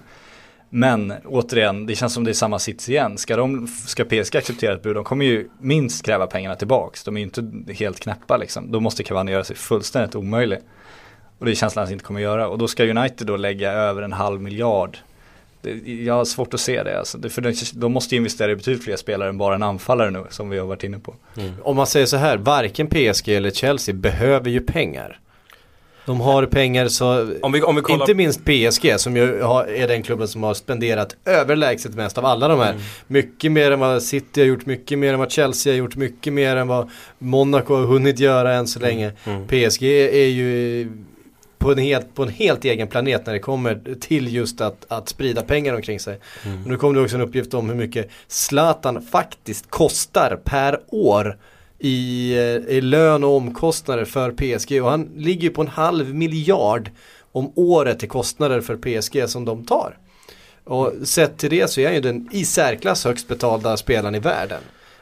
Men 0.75 1.13
återigen, 1.25 1.85
det 1.85 1.95
känns 1.95 2.13
som 2.13 2.23
det 2.23 2.31
är 2.31 2.33
samma 2.33 2.59
sits 2.59 2.89
igen. 2.89 3.17
Ska, 3.17 3.35
de, 3.35 3.67
ska 3.67 4.05
PSG 4.05 4.35
acceptera 4.35 4.73
ett 4.73 4.83
bud, 4.83 4.95
de 4.95 5.03
kommer 5.03 5.25
ju 5.25 5.49
minst 5.59 6.05
kräva 6.05 6.27
pengarna 6.27 6.55
tillbaks. 6.55 7.03
De 7.03 7.17
är 7.17 7.21
ju 7.21 7.25
inte 7.25 7.73
helt 7.73 7.99
knäppa 7.99 8.37
liksom. 8.37 8.71
Då 8.71 8.79
måste 8.79 9.03
Cavani 9.03 9.31
göra 9.31 9.43
sig 9.43 9.55
fullständigt 9.55 10.15
omöjlig. 10.15 10.59
Och 11.39 11.45
det 11.45 11.51
är 11.51 11.55
känslan 11.55 11.83
att 11.83 11.89
han 11.89 11.93
inte 11.93 12.05
kommer 12.05 12.19
göra. 12.19 12.47
Och 12.47 12.57
då 12.57 12.67
ska 12.67 12.83
United 12.83 13.27
då 13.27 13.37
lägga 13.37 13.71
över 13.71 14.01
en 14.01 14.13
halv 14.13 14.41
miljard. 14.41 14.97
Det, 15.61 15.71
jag 16.03 16.13
har 16.13 16.25
svårt 16.25 16.53
att 16.53 16.59
se 16.59 16.83
det. 16.83 16.99
Alltså. 16.99 17.17
det 17.17 17.29
för 17.29 17.41
de, 17.41 17.53
de 17.73 17.91
måste 17.91 18.15
ju 18.15 18.17
investera 18.17 18.51
i 18.51 18.55
betydligt 18.55 18.83
fler 18.83 18.95
spelare 18.95 19.29
än 19.29 19.37
bara 19.37 19.55
en 19.55 19.63
anfallare 19.63 20.11
nu, 20.11 20.23
som 20.29 20.49
vi 20.49 20.59
har 20.59 20.65
varit 20.65 20.83
inne 20.83 20.99
på. 20.99 21.15
Mm. 21.37 21.53
Om 21.63 21.75
man 21.75 21.87
säger 21.87 22.05
så 22.05 22.17
här, 22.17 22.37
varken 22.37 22.87
PSG 22.87 23.29
eller 23.29 23.51
Chelsea 23.51 23.95
behöver 23.95 24.49
ju 24.49 24.59
pengar. 24.59 25.19
De 26.05 26.21
har 26.21 26.45
pengar 26.45 26.87
så, 26.87 27.37
om, 27.41 27.51
vi, 27.51 27.61
om 27.61 27.75
vi 27.75 27.81
kollar... 27.81 28.01
inte 28.01 28.13
minst 28.13 28.45
PSG 28.45 28.99
som 28.99 29.17
ju 29.17 29.41
har, 29.41 29.65
är 29.65 29.87
den 29.87 30.03
klubben 30.03 30.27
som 30.27 30.43
har 30.43 30.53
spenderat 30.53 31.15
överlägset 31.25 31.95
mest 31.95 32.17
av 32.17 32.25
alla 32.25 32.47
de 32.47 32.59
här. 32.59 32.75
Mycket 33.07 33.51
mer 33.51 33.71
än 33.71 33.79
vad 33.79 34.03
City 34.03 34.41
har 34.41 34.47
gjort, 34.47 34.65
mycket 34.65 34.99
mer 34.99 35.13
än 35.13 35.19
vad 35.19 35.31
Chelsea 35.31 35.73
har 35.73 35.77
gjort, 35.77 35.95
mycket 35.95 36.33
mer 36.33 36.55
än 36.55 36.67
vad 36.67 36.89
Monaco 37.17 37.75
har 37.75 37.85
hunnit 37.85 38.19
göra 38.19 38.53
än 38.53 38.67
så 38.67 38.79
länge. 38.79 39.11
Mm. 39.25 39.47
PSG 39.47 39.83
är 39.83 40.27
ju 40.27 40.89
på 41.63 41.71
en, 41.71 41.77
helt, 41.77 42.15
på 42.15 42.23
en 42.23 42.29
helt 42.29 42.65
egen 42.65 42.87
planet 42.87 43.25
när 43.25 43.33
det 43.33 43.39
kommer 43.39 43.95
till 43.99 44.33
just 44.33 44.61
att, 44.61 44.85
att 44.87 45.09
sprida 45.09 45.41
pengar 45.41 45.73
omkring 45.73 45.99
sig. 45.99 46.19
Mm. 46.45 46.61
Nu 46.61 46.77
kom 46.77 46.93
det 46.93 47.01
också 47.01 47.15
en 47.15 47.21
uppgift 47.21 47.53
om 47.53 47.69
hur 47.69 47.75
mycket 47.75 48.09
Zlatan 48.27 49.01
faktiskt 49.01 49.69
kostar 49.69 50.39
per 50.43 50.79
år 50.87 51.37
i, 51.85 52.33
i 52.67 52.81
lön 52.81 53.23
och 53.23 53.35
omkostnader 53.35 54.05
för 54.05 54.31
PSG 54.31 54.83
och 54.83 54.89
han 54.89 55.09
ligger 55.15 55.43
ju 55.43 55.49
på 55.49 55.61
en 55.61 55.67
halv 55.67 56.15
miljard 56.15 56.91
om 57.31 57.51
året 57.55 58.03
i 58.03 58.07
kostnader 58.07 58.61
för 58.61 58.75
PSG 58.75 59.29
som 59.29 59.45
de 59.45 59.65
tar. 59.65 59.97
Och 60.63 60.93
sett 61.03 61.37
till 61.37 61.49
det 61.49 61.69
så 61.69 61.81
är 61.81 61.85
han 61.85 61.95
ju 61.95 62.01
den 62.01 62.29
i 62.31 62.45
särklass 62.45 63.05
högst 63.05 63.27
betalda 63.27 63.77
spelaren 63.77 64.15
i 64.15 64.19
världen. 64.19 64.61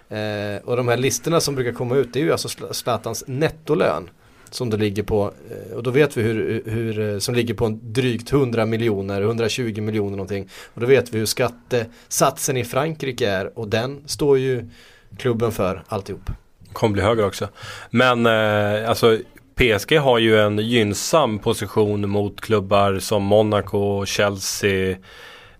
Eh, 0.09 0.63
och 0.63 0.77
de 0.77 0.87
här 0.87 0.97
listorna 0.97 1.39
som 1.39 1.55
brukar 1.55 1.71
komma 1.71 1.95
ut 1.95 2.13
det 2.13 2.19
är 2.19 2.23
ju 2.23 2.31
alltså 2.31 2.73
Zlatans 2.73 3.23
nettolön. 3.27 4.09
Som 4.49 4.69
det 4.69 4.77
ligger 4.77 5.03
på, 5.03 5.33
eh, 5.49 5.75
och 5.75 5.83
då 5.83 5.91
vet 5.91 6.17
vi 6.17 6.21
hur, 6.21 6.63
hur, 6.65 6.99
eh, 6.99 7.19
som 7.19 7.35
ligger 7.35 7.53
på 7.53 7.65
en 7.65 7.93
drygt 7.93 8.31
100 8.31 8.65
miljoner, 8.65 9.21
120 9.21 9.81
miljoner 9.81 10.11
någonting. 10.11 10.49
Och 10.73 10.81
då 10.81 10.87
vet 10.87 11.13
vi 11.13 11.19
hur 11.19 11.25
skattesatsen 11.25 12.57
i 12.57 12.63
Frankrike 12.63 13.29
är 13.29 13.59
och 13.59 13.67
den 13.67 14.03
står 14.05 14.37
ju 14.37 14.69
klubben 15.17 15.51
för 15.51 15.83
alltihop 15.87 16.29
kommer 16.73 16.93
bli 16.93 17.01
högre 17.01 17.25
också. 17.25 17.47
Men 17.89 18.25
eh, 18.25 18.89
alltså 18.89 19.17
PSG 19.55 19.97
har 19.97 20.19
ju 20.19 20.39
en 20.39 20.57
gynnsam 20.57 21.39
position 21.39 22.09
mot 22.09 22.41
klubbar 22.41 22.99
som 22.99 23.23
Monaco, 23.23 24.05
Chelsea, 24.05 24.97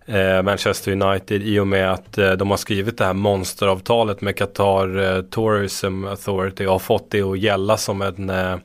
eh, 0.06 0.42
Manchester 0.42 0.92
United 0.92 1.42
i 1.42 1.58
och 1.58 1.66
med 1.66 1.92
att 1.92 2.18
eh, 2.18 2.32
de 2.32 2.50
har 2.50 2.56
skrivit 2.56 2.98
det 2.98 3.04
här 3.04 3.12
monsteravtalet 3.12 4.20
med 4.20 4.36
Qatar 4.36 5.16
eh, 5.16 5.22
Tourism 5.22 6.04
Authority 6.04 6.66
och 6.66 6.72
har 6.72 6.78
fått 6.78 7.10
det 7.10 7.22
att 7.22 7.38
gälla 7.38 7.76
som 7.76 8.02
en, 8.02 8.30
eh, 8.30 8.56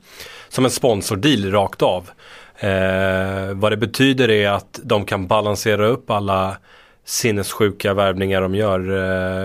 som 0.49 0.65
en 0.65 0.71
sponsordeal 0.71 1.51
rakt 1.51 1.81
av. 1.81 2.09
Eh, 2.59 3.53
vad 3.53 3.71
det 3.71 3.77
betyder 3.77 4.29
är 4.29 4.49
att 4.49 4.79
de 4.83 5.05
kan 5.05 5.27
balansera 5.27 5.87
upp 5.87 6.11
alla 6.11 6.57
sinnessjuka 7.07 7.93
värvningar 7.93 8.41
de 8.41 8.55
gör 8.55 8.79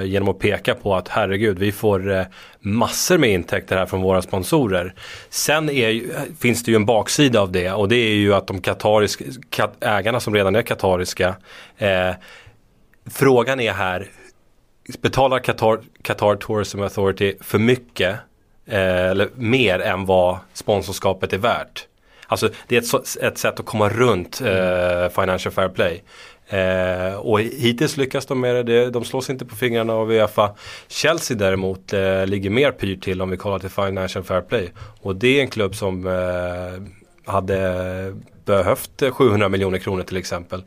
eh, 0.01 0.05
genom 0.05 0.29
att 0.29 0.39
peka 0.39 0.75
på 0.75 0.95
att 0.95 1.09
herregud 1.09 1.59
vi 1.59 1.73
får 1.73 2.13
eh, 2.13 2.25
massor 2.61 3.19
med 3.19 3.31
intäkter 3.31 3.77
här 3.77 3.87
från 3.87 4.03
våra 4.03 4.23
sponsorer. 4.23 4.95
Sen 5.31 5.71
är, 5.71 6.03
finns 6.41 6.65
det 6.65 6.71
ju 6.71 6.77
en 6.77 6.87
baksida 6.87 7.41
av 7.41 7.53
det 7.53 7.73
och 7.73 7.89
det 7.89 7.97
är 7.97 8.15
ju 8.15 8.35
att 8.35 8.47
de 8.47 8.61
katariska, 8.61 9.25
kat, 9.51 9.77
ägarna 9.81 10.21
som 10.21 10.35
redan 10.35 10.57
är 10.57 10.63
katariska 10.63 11.37
eh, 11.79 12.11
Frågan 13.11 13.61
är 13.61 13.73
här 13.73 14.09
Betalar 15.01 15.39
Qatar, 15.39 15.81
Qatar 16.03 16.37
Tourism 16.37 16.83
Authority 16.83 17.35
för 17.41 17.59
mycket 17.59 18.19
eh, 18.67 19.11
eller 19.11 19.29
mer 19.35 19.79
än 19.79 20.07
vad 20.07 20.39
sponsorskapet 20.53 21.33
är 21.33 21.39
värt? 21.39 21.87
Alltså 22.27 22.49
det 22.67 22.77
är 22.77 22.81
ett, 22.81 23.17
ett 23.23 23.39
sätt 23.39 23.61
att 23.61 23.67
komma 23.67 23.89
runt 23.89 24.41
eh, 24.41 25.09
Financial 25.09 25.53
Fair 25.53 25.69
Play. 25.69 26.03
Eh, 26.53 27.15
och 27.15 27.41
hittills 27.41 27.97
lyckas 27.97 28.27
de 28.27 28.41
med 28.41 28.67
det. 28.67 28.91
De 28.91 29.05
slås 29.05 29.31
inte 29.31 29.45
på 29.45 29.57
fingrarna 29.57 29.93
av 29.93 30.11
Uefa. 30.13 30.51
Chelsea 30.89 31.37
däremot 31.37 31.93
eh, 31.93 32.27
ligger 32.27 32.51
mer 32.51 32.71
pyrt 32.73 33.03
till 33.05 33.23
om 33.23 33.31
vi 33.31 33.37
kollar 33.37 33.59
till 33.59 33.69
Financial 33.71 34.25
Fair 34.25 34.41
Play. 34.41 34.73
Och 35.01 35.17
det 35.17 35.39
är 35.39 35.43
en 35.43 35.49
klubb 35.51 35.75
som 35.75 36.07
eh, 36.07 37.33
hade 37.33 38.15
behövt 38.45 39.03
eh, 39.03 39.11
700 39.11 39.49
miljoner 39.49 39.79
kronor 39.79 40.03
till 40.03 40.17
exempel. 40.17 40.65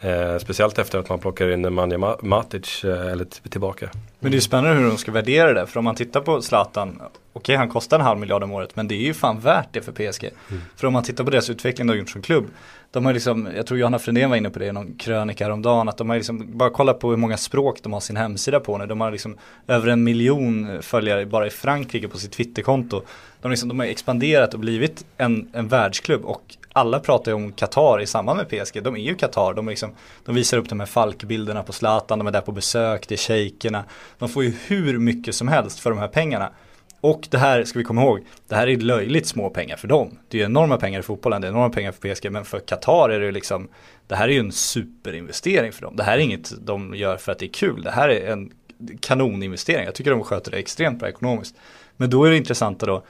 Eh, 0.00 0.38
speciellt 0.38 0.78
efter 0.78 0.98
att 0.98 1.08
man 1.08 1.18
plockar 1.18 1.50
in 1.52 1.62
Nemanja 1.62 1.98
Ma- 1.98 2.24
Matic 2.24 2.84
eh, 2.84 3.06
eller 3.12 3.24
tillbaka. 3.24 3.90
Men 4.20 4.30
det 4.30 4.34
är 4.34 4.38
ju 4.38 4.40
spännande 4.40 4.80
hur 4.80 4.88
de 4.88 4.98
ska 4.98 5.12
värdera 5.12 5.52
det. 5.52 5.66
För 5.66 5.78
om 5.78 5.84
man 5.84 5.94
tittar 5.94 6.20
på 6.20 6.42
Zlatan, 6.42 7.02
okej 7.32 7.56
han 7.56 7.68
kostar 7.68 7.98
en 7.98 8.04
halv 8.04 8.20
miljard 8.20 8.42
om 8.42 8.52
året 8.52 8.76
men 8.76 8.88
det 8.88 8.94
är 8.94 9.02
ju 9.02 9.14
fan 9.14 9.40
värt 9.40 9.68
det 9.72 9.80
för 9.82 9.92
PSG. 9.92 10.30
För 10.76 10.86
om 10.86 10.92
man 10.92 11.02
tittar 11.04 11.24
på 11.24 11.30
deras 11.30 11.50
utveckling 11.50 11.86
de 11.86 11.92
har 11.92 11.98
gjort 11.98 12.10
som 12.10 12.22
klubb 12.22 12.46
de 12.96 13.06
har 13.06 13.12
liksom, 13.12 13.48
jag 13.56 13.66
tror 13.66 13.78
Johanna 13.80 13.98
Frändén 13.98 14.30
var 14.30 14.36
inne 14.36 14.50
på 14.50 14.58
det 14.58 14.66
i 14.66 14.72
någon 14.72 14.94
krönika 14.94 15.44
häromdagen, 15.44 15.88
att 15.88 15.96
de 15.96 16.08
har 16.08 16.16
liksom, 16.16 16.58
bara 16.58 16.70
kollat 16.70 16.98
på 16.98 17.10
hur 17.10 17.16
många 17.16 17.36
språk 17.36 17.78
de 17.82 17.92
har 17.92 18.00
sin 18.00 18.16
hemsida 18.16 18.60
på 18.60 18.78
nu. 18.78 18.86
De 18.86 19.00
har 19.00 19.10
liksom 19.10 19.36
över 19.66 19.88
en 19.88 20.04
miljon 20.04 20.82
följare 20.82 21.26
bara 21.26 21.46
i 21.46 21.50
Frankrike 21.50 22.08
på 22.08 22.18
sitt 22.18 22.32
Twitterkonto. 22.32 23.02
De, 23.40 23.50
liksom, 23.50 23.68
de 23.68 23.78
har 23.78 23.86
expanderat 23.86 24.54
och 24.54 24.60
blivit 24.60 25.04
en, 25.16 25.48
en 25.52 25.68
världsklubb 25.68 26.24
och 26.24 26.56
alla 26.72 27.00
pratar 27.00 27.30
ju 27.30 27.34
om 27.34 27.52
Qatar 27.52 28.00
i 28.00 28.06
samband 28.06 28.36
med 28.36 28.48
PSG. 28.48 28.82
De 28.82 28.96
är 28.96 29.00
ju 29.00 29.14
Qatar. 29.14 29.54
De, 29.54 29.68
liksom, 29.68 29.90
de 30.24 30.34
visar 30.34 30.58
upp 30.58 30.68
de 30.68 30.80
här 30.80 30.86
falkbilderna 30.86 31.62
på 31.62 31.72
Zlatan, 31.72 32.18
de 32.18 32.26
är 32.26 32.32
där 32.32 32.40
på 32.40 32.52
besök, 32.52 33.08
det 33.08 33.14
är 33.14 33.18
shejkerna. 33.18 33.84
De 34.18 34.28
får 34.28 34.44
ju 34.44 34.52
hur 34.66 34.98
mycket 34.98 35.34
som 35.34 35.48
helst 35.48 35.78
för 35.80 35.90
de 35.90 35.98
här 35.98 36.08
pengarna. 36.08 36.50
Och 37.06 37.28
det 37.30 37.38
här 37.38 37.64
ska 37.64 37.78
vi 37.78 37.84
komma 37.84 38.02
ihåg, 38.02 38.20
det 38.48 38.54
här 38.54 38.66
är 38.66 38.76
löjligt 38.76 39.26
små 39.26 39.50
pengar 39.50 39.76
för 39.76 39.88
dem. 39.88 40.18
Det 40.28 40.40
är 40.40 40.44
enorma 40.44 40.76
pengar 40.76 41.00
i 41.00 41.02
fotbollen, 41.02 41.40
det 41.40 41.46
är 41.46 41.50
enorma 41.50 41.70
pengar 41.70 41.92
för 41.92 42.14
PSG, 42.14 42.32
men 42.32 42.44
för 42.44 42.58
Qatar 42.58 43.10
är 43.10 43.20
det 43.20 43.32
liksom, 43.32 43.68
det 44.06 44.16
här 44.16 44.28
är 44.28 44.32
ju 44.32 44.38
en 44.38 44.52
superinvestering 44.52 45.72
för 45.72 45.82
dem. 45.82 45.96
Det 45.96 46.02
här 46.02 46.18
är 46.18 46.22
inget 46.22 46.66
de 46.66 46.94
gör 46.94 47.16
för 47.16 47.32
att 47.32 47.38
det 47.38 47.46
är 47.46 47.52
kul, 47.52 47.82
det 47.82 47.90
här 47.90 48.08
är 48.08 48.32
en 48.32 48.52
kanoninvestering. 49.00 49.84
Jag 49.84 49.94
tycker 49.94 50.10
de 50.10 50.24
sköter 50.24 50.50
det 50.50 50.56
extremt 50.56 50.98
bra 50.98 51.08
ekonomiskt. 51.08 51.56
Men 51.96 52.10
då 52.10 52.24
är 52.24 52.30
det 52.30 52.36
intressanta 52.36 52.86
då, 52.86 53.04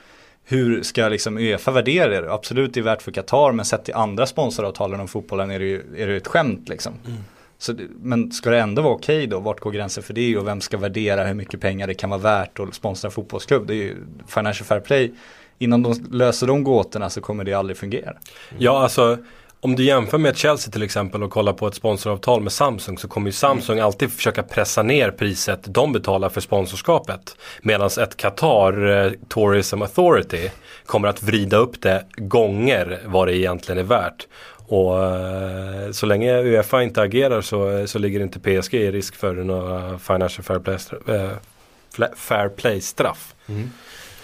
hur 0.44 0.82
ska 0.82 1.09
liksom 1.09 1.38
Uefa 1.38 1.70
värdera 1.70 2.20
det? 2.20 2.32
Absolut 2.32 2.74
det 2.74 2.80
är 2.80 2.85
värt 2.85 3.02
för 3.02 3.12
Qatar, 3.12 3.52
men 3.52 3.64
sett 3.64 3.85
till 3.85 3.94
andra 3.94 4.26
sponsoravtalen 4.26 5.00
om 5.00 5.09
fotbollen 5.09 5.50
är 5.50 5.59
det 5.59 5.64
ju 5.64 5.82
är 5.96 6.06
det 6.06 6.16
ett 6.16 6.26
skämt 6.26 6.68
liksom. 6.68 6.92
Mm. 7.06 7.18
Så, 7.58 7.74
men 8.00 8.32
ska 8.32 8.50
det 8.50 8.60
ändå 8.60 8.82
vara 8.82 8.94
okej 8.94 9.16
okay 9.16 9.26
då? 9.26 9.40
Vart 9.40 9.60
går 9.60 9.70
gränsen 9.70 10.02
för 10.02 10.14
det 10.14 10.36
och 10.36 10.46
vem 10.46 10.60
ska 10.60 10.78
värdera 10.78 11.24
hur 11.24 11.34
mycket 11.34 11.60
pengar 11.60 11.86
det 11.86 11.94
kan 11.94 12.10
vara 12.10 12.20
värt 12.20 12.60
att 12.60 12.74
sponsra 12.74 13.06
en 13.06 13.12
fotbollsklubb? 13.12 13.66
Det 13.66 13.74
är 13.74 13.76
ju 13.76 13.96
Financial 14.26 14.66
Fair 14.66 14.80
Play. 14.80 15.12
Innan 15.58 15.82
de 15.82 15.94
löser 16.10 16.46
de 16.46 16.64
gåtorna 16.64 17.10
så 17.10 17.20
kommer 17.20 17.44
det 17.44 17.54
aldrig 17.54 17.76
fungera. 17.76 18.16
Ja, 18.58 18.82
alltså 18.82 19.18
om 19.60 19.76
du 19.76 19.84
jämför 19.84 20.18
med 20.18 20.36
Chelsea 20.36 20.72
till 20.72 20.82
exempel 20.82 21.22
och 21.22 21.30
kollar 21.30 21.52
på 21.52 21.66
ett 21.66 21.74
sponsoravtal 21.74 22.42
med 22.42 22.52
Samsung 22.52 22.98
så 22.98 23.08
kommer 23.08 23.28
ju 23.28 23.32
Samsung 23.32 23.76
mm. 23.76 23.86
alltid 23.86 24.12
försöka 24.12 24.42
pressa 24.42 24.82
ner 24.82 25.10
priset 25.10 25.60
de 25.64 25.92
betalar 25.92 26.28
för 26.28 26.40
sponsorskapet. 26.40 27.36
Medan 27.62 27.90
ett 28.00 28.16
Qatar 28.16 29.04
eh, 29.06 29.12
Tourism 29.28 29.82
Authority 29.82 30.50
kommer 30.86 31.08
att 31.08 31.22
vrida 31.22 31.56
upp 31.56 31.82
det 31.82 32.04
gånger 32.16 33.00
vad 33.04 33.28
det 33.28 33.36
egentligen 33.36 33.78
är 33.78 33.82
värt. 33.82 34.26
Och 34.68 35.05
eh, 35.05 35.90
så 35.92 36.07
länge 36.07 36.42
Uefa 36.42 36.83
inte 36.83 37.02
agerar 37.02 37.40
så, 37.40 37.70
eh, 37.70 37.85
så 37.85 37.98
ligger 37.98 38.20
inte 38.20 38.38
PSG 38.38 38.74
i 38.74 38.90
risk 38.90 39.16
för 39.16 39.35
några 39.35 39.98
Financial 39.98 40.44
Fair 40.44 40.59
Play, 40.59 40.76
äh, 41.16 42.09
fair 42.16 42.48
play 42.48 42.81
straff. 42.81 43.35
Mm. 43.48 43.70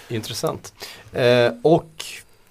Intressant. 0.09 0.75
Eh, 1.13 1.53
och 1.63 2.05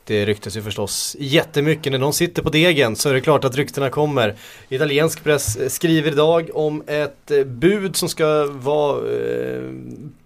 det 0.03 0.25
ryktas 0.25 0.57
ju 0.57 0.61
förstås 0.61 1.15
jättemycket 1.19 1.91
när 1.91 1.99
någon 1.99 2.13
sitter 2.13 2.41
på 2.41 2.49
degen 2.49 2.95
så 2.95 3.09
är 3.09 3.13
det 3.13 3.21
klart 3.21 3.43
att 3.43 3.55
ryktena 3.55 3.89
kommer. 3.89 4.35
Italiensk 4.69 5.23
press 5.23 5.73
skriver 5.73 6.11
idag 6.11 6.49
om 6.53 6.83
ett 6.87 7.31
bud 7.45 7.95
som 7.95 8.09
ska 8.09 8.45
vara 8.45 8.97
eh, 8.97 9.61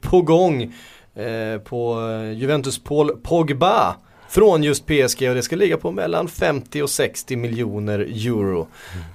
på 0.01 0.21
gång 0.21 0.73
eh, 1.15 1.59
på 1.63 2.01
Juventus 2.35 2.83
Paul 2.83 3.17
Pogba 3.23 3.95
från 4.35 4.63
just 4.63 4.85
PSG 4.85 5.29
och 5.29 5.35
det 5.35 5.43
ska 5.43 5.55
ligga 5.55 5.77
på 5.77 5.91
mellan 5.91 6.27
50 6.27 6.81
och 6.81 6.89
60 6.89 7.35
miljoner 7.35 7.99
euro. 7.99 8.67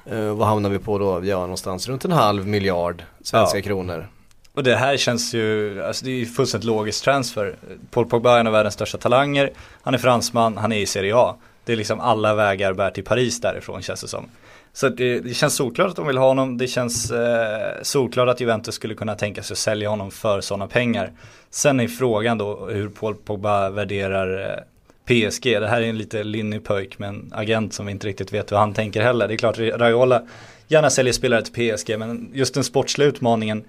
Mm. 0.07 0.19
Uh, 0.19 0.35
vad 0.35 0.49
hamnar 0.49 0.71
vi 0.71 0.79
på 0.79 0.99
då? 0.99 1.25
Ja, 1.25 1.41
någonstans 1.41 1.89
runt 1.89 2.05
en 2.05 2.13
halv 2.13 2.47
miljard 2.47 3.05
svenska 3.23 3.59
ja. 3.59 3.63
kronor. 3.63 4.09
Och 4.55 4.63
det 4.63 4.77
här 4.77 4.97
känns 4.97 5.35
ju, 5.35 5.83
alltså 5.83 6.05
det 6.05 6.11
är 6.11 6.15
ju 6.15 6.27
fullständigt 6.27 6.67
logisk 6.67 7.05
transfer. 7.05 7.57
Paul 7.91 8.07
Pogba 8.07 8.37
är 8.37 8.41
en 8.41 8.47
av 8.47 8.53
världens 8.53 8.75
största 8.75 8.99
talanger, 8.99 9.51
han 9.83 9.95
är 9.95 9.99
fransman, 9.99 10.57
han 10.57 10.73
är 10.73 10.79
i 10.79 10.87
Serie 10.87 11.17
A. 11.17 11.37
Det 11.65 11.73
är 11.73 11.77
liksom 11.77 12.01
alla 12.01 12.35
vägar 12.35 12.73
bär 12.73 12.91
till 12.91 13.05
Paris 13.05 13.41
därifrån 13.41 13.83
känns 13.83 14.01
det 14.01 14.09
som. 14.09 14.29
Så 14.73 14.89
det, 14.89 15.21
det 15.21 15.35
känns 15.35 15.55
solklart 15.55 15.91
att 15.91 15.97
de 15.97 16.07
vill 16.07 16.19
ha 16.19 16.29
honom, 16.29 16.59
det 16.59 16.67
känns 16.67 17.11
eh, 17.11 17.83
solklart 17.83 18.29
att 18.29 18.41
Juventus 18.41 18.75
skulle 18.75 18.95
kunna 18.95 19.15
tänka 19.15 19.43
sig 19.43 19.55
att 19.55 19.59
sälja 19.59 19.89
honom 19.89 20.11
för 20.11 20.41
sådana 20.41 20.67
pengar. 20.67 21.13
Sen 21.51 21.81
är 21.81 21.89
frågan 21.89 22.39
då 22.39 22.67
hur 22.67 22.89
Paul 22.89 23.15
Pogba 23.15 23.71
värderar 23.71 24.51
eh, 24.51 24.65
PSG. 25.05 25.45
Det 25.45 25.69
här 25.69 25.83
är 25.83 25.87
en 25.87 25.99
lite 25.99 26.25
linnig 26.25 26.65
pöjk 26.65 26.99
med 26.99 27.09
en 27.09 27.33
agent 27.35 27.75
som 27.75 27.87
vi 27.87 27.93
inte 27.93 28.07
riktigt 28.07 28.33
vet 28.33 28.53
hur 28.53 28.57
han 28.57 28.75
tänker 28.75 29.03
heller. 29.03 29.29
Det 29.29 29.35
är 29.35 29.39
klart 29.39 29.59
Raiola 29.59 30.23
gärna 30.69 30.91
säljer 30.91 31.13
spelare 31.13 31.43
till 31.43 31.53
PSG 31.77 31.99
men 31.99 32.31
just 32.35 32.55
den 32.55 32.65
sportsliga 32.65 33.09
utmaningen 33.09 33.65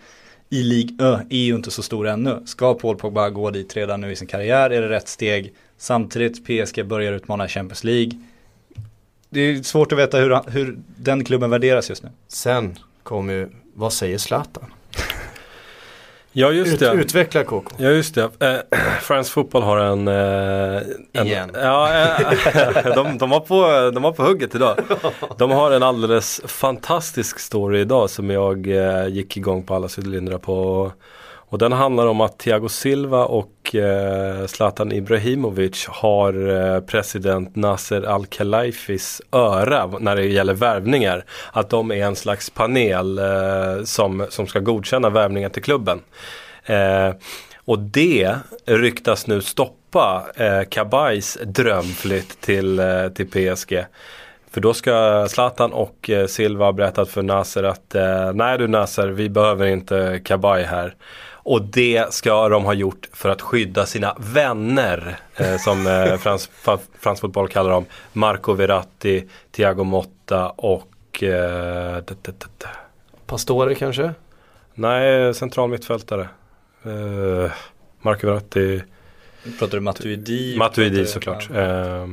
i 0.50 0.63
Ligue 0.63 1.06
Ö 1.06 1.20
är 1.30 1.38
ju 1.38 1.56
inte 1.56 1.72
så 1.72 1.84
stor 1.84 2.08
ännu. 2.08 2.41
Ska 2.46 2.74
Paul 2.74 2.96
Pogba 2.98 3.30
gå 3.30 3.50
dit 3.50 3.78
redan 3.78 4.02
nu 4.02 4.12
i 4.12 4.15
sin 4.15 4.28
karriär? 4.28 4.70
Är 4.70 4.82
det 4.82 4.89
rätt 4.89 5.08
steg? 5.08 5.54
Samtidigt 5.78 6.46
PSG 6.46 6.86
börjar 6.86 7.13
utmana 7.13 7.48
Champions 7.48 7.84
League. 7.84 8.12
Det 9.30 9.41
är 9.41 9.63
svårt 9.63 9.91
att 9.91 10.00
veta 10.00 10.17
hur, 10.17 10.50
hur 10.52 10.80
den 10.98 11.26
klubben 11.26 11.50
värderas 11.50 11.89
just 11.89 12.04
nu. 12.04 12.10
Sen 12.28 12.80
kommer 13.04 13.34
ju, 13.34 13.50
vad 13.74 13.94
säger 13.94 14.17
Zlatan? 14.17 14.74
Ja 16.34 16.52
just 16.52 16.80
det. 16.80 16.91
Ut, 16.91 17.06
utveckla 17.06 17.44
KK. 17.44 17.63
Ja 17.78 17.89
just 17.89 18.15
det. 18.15 18.22
Eh, 18.39 18.80
France 19.02 19.32
Football 19.32 19.62
har 19.62 19.78
en... 19.78 20.08
Eh, 20.08 20.82
en 21.13 21.28
Igen. 21.28 21.52
Ja, 21.54 22.04
eh, 22.04 22.86
de, 22.96 23.17
de, 23.17 23.30
var 23.30 23.39
på, 23.39 23.91
de 23.94 24.04
var 24.04 24.12
på 24.12 24.24
hugget 24.24 24.56
idag. 24.56 24.78
De 25.38 25.52
har 25.52 25.72
en 25.72 25.84
alldeles 25.84 26.41
fantastisk 26.46 27.39
story 27.39 27.80
idag 27.80 28.10
som 28.10 28.30
jag 28.30 28.67
eh, 28.67 29.08
gick 29.08 29.38
igång 29.38 29.63
på 29.63 29.76
alla 29.76 29.89
cylindrar 29.98 30.38
på. 30.38 30.56
Och 30.56 30.91
och 31.52 31.58
den 31.58 31.72
handlar 31.72 32.08
om 32.08 32.22
att 32.22 32.40
Thiago 32.40 32.70
Silva 32.70 33.26
och 33.26 33.76
eh, 33.76 34.46
Zlatan 34.46 34.92
Ibrahimovic 34.92 35.88
har 35.88 36.50
eh, 36.50 36.82
president 36.82 37.56
Nasser 37.56 38.02
Al-Khelaifis 38.02 39.22
öra 39.32 39.88
när 40.00 40.16
det 40.16 40.26
gäller 40.26 40.54
värvningar. 40.54 41.26
Att 41.52 41.70
de 41.70 41.92
är 41.92 42.06
en 42.06 42.16
slags 42.16 42.50
panel 42.50 43.18
eh, 43.18 43.84
som, 43.84 44.26
som 44.30 44.48
ska 44.48 44.60
godkänna 44.60 45.10
värvningar 45.10 45.50
till 45.50 45.64
klubben. 45.64 46.02
Eh, 46.66 47.12
och 47.66 47.80
det 47.80 48.36
ryktas 48.66 49.28
nu 49.28 49.42
stoppa 49.42 50.26
eh, 50.36 50.62
Kabajs 50.70 51.38
drömflytt 51.46 52.42
till, 52.42 52.80
eh, 52.80 53.08
till 53.08 53.28
PSG. 53.28 53.86
För 54.52 54.62
då 54.62 54.74
ska 54.74 55.26
Zlatan 55.30 55.74
och 55.74 56.10
eh, 56.10 56.28
Silva 56.28 56.66
ha 56.66 56.72
berättat 56.72 57.10
för 57.10 57.22
Nasser 57.22 57.64
att 57.64 57.96
eh, 57.96 58.34
nej 58.34 58.58
du 58.58 58.68
Nasser, 58.68 59.08
vi 59.08 59.30
behöver 59.30 59.68
inte 59.68 60.22
Kabaj 60.26 60.64
här. 60.64 60.96
Och 61.43 61.62
det 61.62 62.13
ska 62.13 62.49
de 62.49 62.65
ha 62.65 62.73
gjort 62.73 63.10
för 63.13 63.30
att 63.30 63.41
skydda 63.41 63.86
sina 63.86 64.15
vänner, 64.19 65.19
eh, 65.36 65.58
som 65.58 65.88
eh, 65.88 66.17
frans, 66.19 66.49
frans 66.99 67.19
fotboll 67.19 67.47
kallar 67.47 67.69
dem. 67.69 67.86
Marco 68.13 68.54
Verratti, 68.54 69.23
Thiago 69.51 69.84
Motta 69.84 70.49
och... 70.49 71.23
Eh, 71.23 72.04
Pastore 73.25 73.75
kanske? 73.75 74.13
Nej, 74.73 75.34
central 75.34 75.69
mittfältare. 75.69 76.30
Eh, 76.84 77.51
Marco 78.01 78.27
Verratti. 78.27 78.84
Pratar 79.60 79.77
du 79.77 79.82
Matuidi? 79.82 80.56
Matuidi 80.58 81.06
såklart. 81.06 81.49
Ja. 81.54 82.08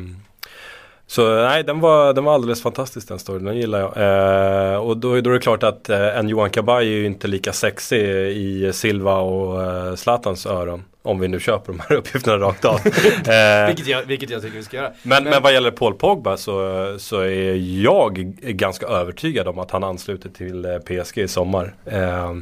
Så 1.10 1.42
nej, 1.42 1.64
den 1.64 1.80
var, 1.80 2.12
den 2.12 2.24
var 2.24 2.34
alldeles 2.34 2.62
fantastisk 2.62 3.08
den 3.08 3.18
storyn, 3.18 3.44
den 3.44 3.56
gillar 3.56 3.80
jag. 3.80 4.72
Eh, 4.72 4.76
och 4.76 4.96
då, 4.96 5.20
då 5.20 5.30
är 5.30 5.34
det 5.34 5.40
klart 5.40 5.62
att 5.62 5.88
eh, 5.88 6.18
en 6.18 6.28
Johan 6.28 6.50
Kabaj 6.50 6.86
är 6.86 6.90
ju 6.90 7.06
inte 7.06 7.28
lika 7.28 7.52
sexig 7.52 8.00
i 8.36 8.70
Silva 8.72 9.16
och 9.16 9.62
eh, 9.62 9.94
Zlatans 9.94 10.46
öron. 10.46 10.84
Om 11.02 11.20
vi 11.20 11.28
nu 11.28 11.40
köper 11.40 11.72
de 11.72 11.80
här 11.80 11.96
uppgifterna 11.96 12.36
rakt 12.36 12.64
av. 12.64 12.74
eh, 12.86 13.66
vilket, 13.66 13.86
jag, 13.86 14.02
vilket 14.02 14.30
jag 14.30 14.42
tycker 14.42 14.56
vi 14.56 14.62
ska 14.62 14.76
göra. 14.76 14.92
Men, 15.02 15.24
men, 15.24 15.32
men 15.32 15.42
vad 15.42 15.52
gäller 15.52 15.70
Paul 15.70 15.94
Pogba 15.94 16.36
så, 16.36 16.94
så 16.98 17.20
är 17.20 17.82
jag 17.82 18.14
ganska 18.42 18.86
övertygad 18.86 19.48
om 19.48 19.58
att 19.58 19.70
han 19.70 19.84
ansluter 19.84 20.28
till 20.28 20.64
eh, 20.64 20.78
PSG 20.78 21.18
i 21.18 21.28
sommar. 21.28 21.74
Eh, 21.84 22.34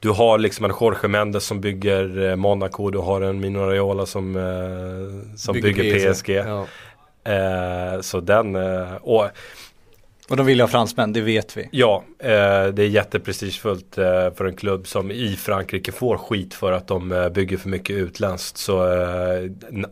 du 0.00 0.10
har 0.10 0.38
liksom 0.38 0.64
en 0.64 0.72
Jorge 0.80 1.08
Mendes 1.08 1.44
som 1.44 1.60
bygger 1.60 2.30
eh, 2.30 2.36
Monaco, 2.36 2.90
du 2.90 2.98
har 2.98 3.20
en 3.20 3.40
Mino 3.40 3.58
Raiola 3.58 4.06
som, 4.06 4.36
eh, 4.36 5.36
som 5.36 5.52
bygger, 5.52 5.82
bygger 5.82 6.12
PSG. 6.12 6.30
Ja. 6.30 6.66
Eh, 7.28 8.00
så 8.00 8.20
den, 8.20 8.56
eh, 8.56 8.94
och, 8.94 9.28
och 10.28 10.36
de 10.36 10.46
vill 10.46 10.60
ha 10.60 10.68
fransmän, 10.68 11.12
det 11.12 11.20
vet 11.20 11.56
vi. 11.56 11.68
Ja, 11.72 12.04
eh, 12.18 12.66
det 12.66 12.82
är 12.82 12.88
jätteprestigefullt 12.88 13.98
eh, 13.98 14.30
för 14.34 14.44
en 14.44 14.56
klubb 14.56 14.86
som 14.86 15.10
i 15.10 15.36
Frankrike 15.36 15.92
får 15.92 16.16
skit 16.16 16.54
för 16.54 16.72
att 16.72 16.86
de 16.86 17.12
eh, 17.12 17.28
bygger 17.28 17.56
för 17.56 17.68
mycket 17.68 17.96
utländskt. 17.96 18.56
Så 18.56 18.92
eh, 18.92 19.50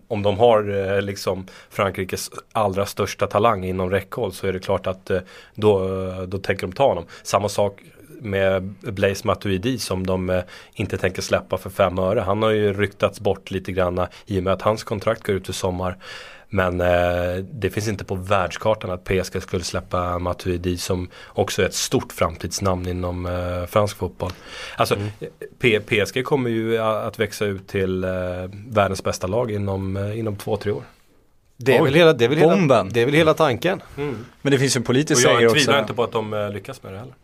om 0.08 0.22
de 0.22 0.38
har 0.38 1.00
liksom 1.00 1.46
Frankrikes 1.70 2.30
allra 2.52 2.86
största 2.86 3.26
talang 3.26 3.64
inom 3.64 3.90
räckhåll 3.90 4.32
så 4.32 4.46
är 4.46 4.52
det 4.52 4.58
klart 4.58 4.86
att 4.86 5.10
då, 5.54 5.88
då 6.26 6.38
tänker 6.38 6.66
de 6.66 6.72
ta 6.72 6.88
honom. 6.88 7.04
Samma 7.22 7.48
sak 7.48 7.80
med 8.20 8.74
Blaise 8.80 9.26
Matuidi 9.26 9.78
som 9.78 10.06
de 10.06 10.42
inte 10.74 10.98
tänker 10.98 11.22
släppa 11.22 11.58
för 11.58 11.70
fem 11.70 11.98
öre. 11.98 12.20
Han 12.20 12.42
har 12.42 12.50
ju 12.50 12.72
ryktats 12.72 13.20
bort 13.20 13.50
lite 13.50 13.72
grann 13.72 14.06
i 14.26 14.38
och 14.38 14.42
med 14.42 14.52
att 14.52 14.62
hans 14.62 14.84
kontrakt 14.84 15.22
går 15.22 15.34
ut 15.34 15.48
i 15.48 15.52
sommar. 15.52 15.96
Men 16.56 16.80
eh, 16.80 17.44
det 17.52 17.70
finns 17.70 17.88
inte 17.88 18.04
på 18.04 18.14
världskartan 18.14 18.90
att 18.90 19.04
PSG 19.04 19.42
skulle 19.42 19.64
släppa 19.64 20.18
Matuidi 20.18 20.76
som 20.76 21.08
också 21.28 21.62
är 21.62 21.66
ett 21.66 21.74
stort 21.74 22.12
framtidsnamn 22.12 22.88
inom 22.88 23.26
eh, 23.26 23.66
fransk 23.66 23.96
fotboll. 23.96 24.30
Alltså 24.76 24.96
mm. 24.96 25.82
PSG 25.82 26.24
kommer 26.24 26.50
ju 26.50 26.78
att 26.78 27.18
växa 27.18 27.44
ut 27.44 27.68
till 27.68 28.04
eh, 28.04 28.10
världens 28.68 29.04
bästa 29.04 29.26
lag 29.26 29.50
inom, 29.50 29.96
eh, 29.96 30.18
inom 30.18 30.36
två, 30.36 30.56
tre 30.56 30.72
år. 30.72 30.82
Det 31.56 31.76
är, 31.76 31.82
Oj, 31.82 31.84
väl 31.84 31.94
hela, 31.94 32.12
det, 32.12 32.24
är 32.24 32.28
väl 32.28 32.38
hela, 32.38 32.84
det 32.84 33.00
är 33.00 33.04
väl 33.04 33.14
hela 33.14 33.34
tanken. 33.34 33.82
Mm. 33.96 34.16
Men 34.42 34.52
det 34.52 34.58
finns 34.58 34.76
ju 34.76 34.78
en 34.78 34.84
politisk 34.84 35.18
Och 35.18 35.22
seger 35.22 35.40
jag 35.40 35.50
också. 35.50 35.54
tvivlar 35.54 35.80
inte 35.80 35.94
på 35.94 36.04
att 36.04 36.12
de 36.12 36.34
eh, 36.34 36.50
lyckas 36.50 36.82
med 36.82 36.92
det 36.92 36.98
heller. 36.98 37.14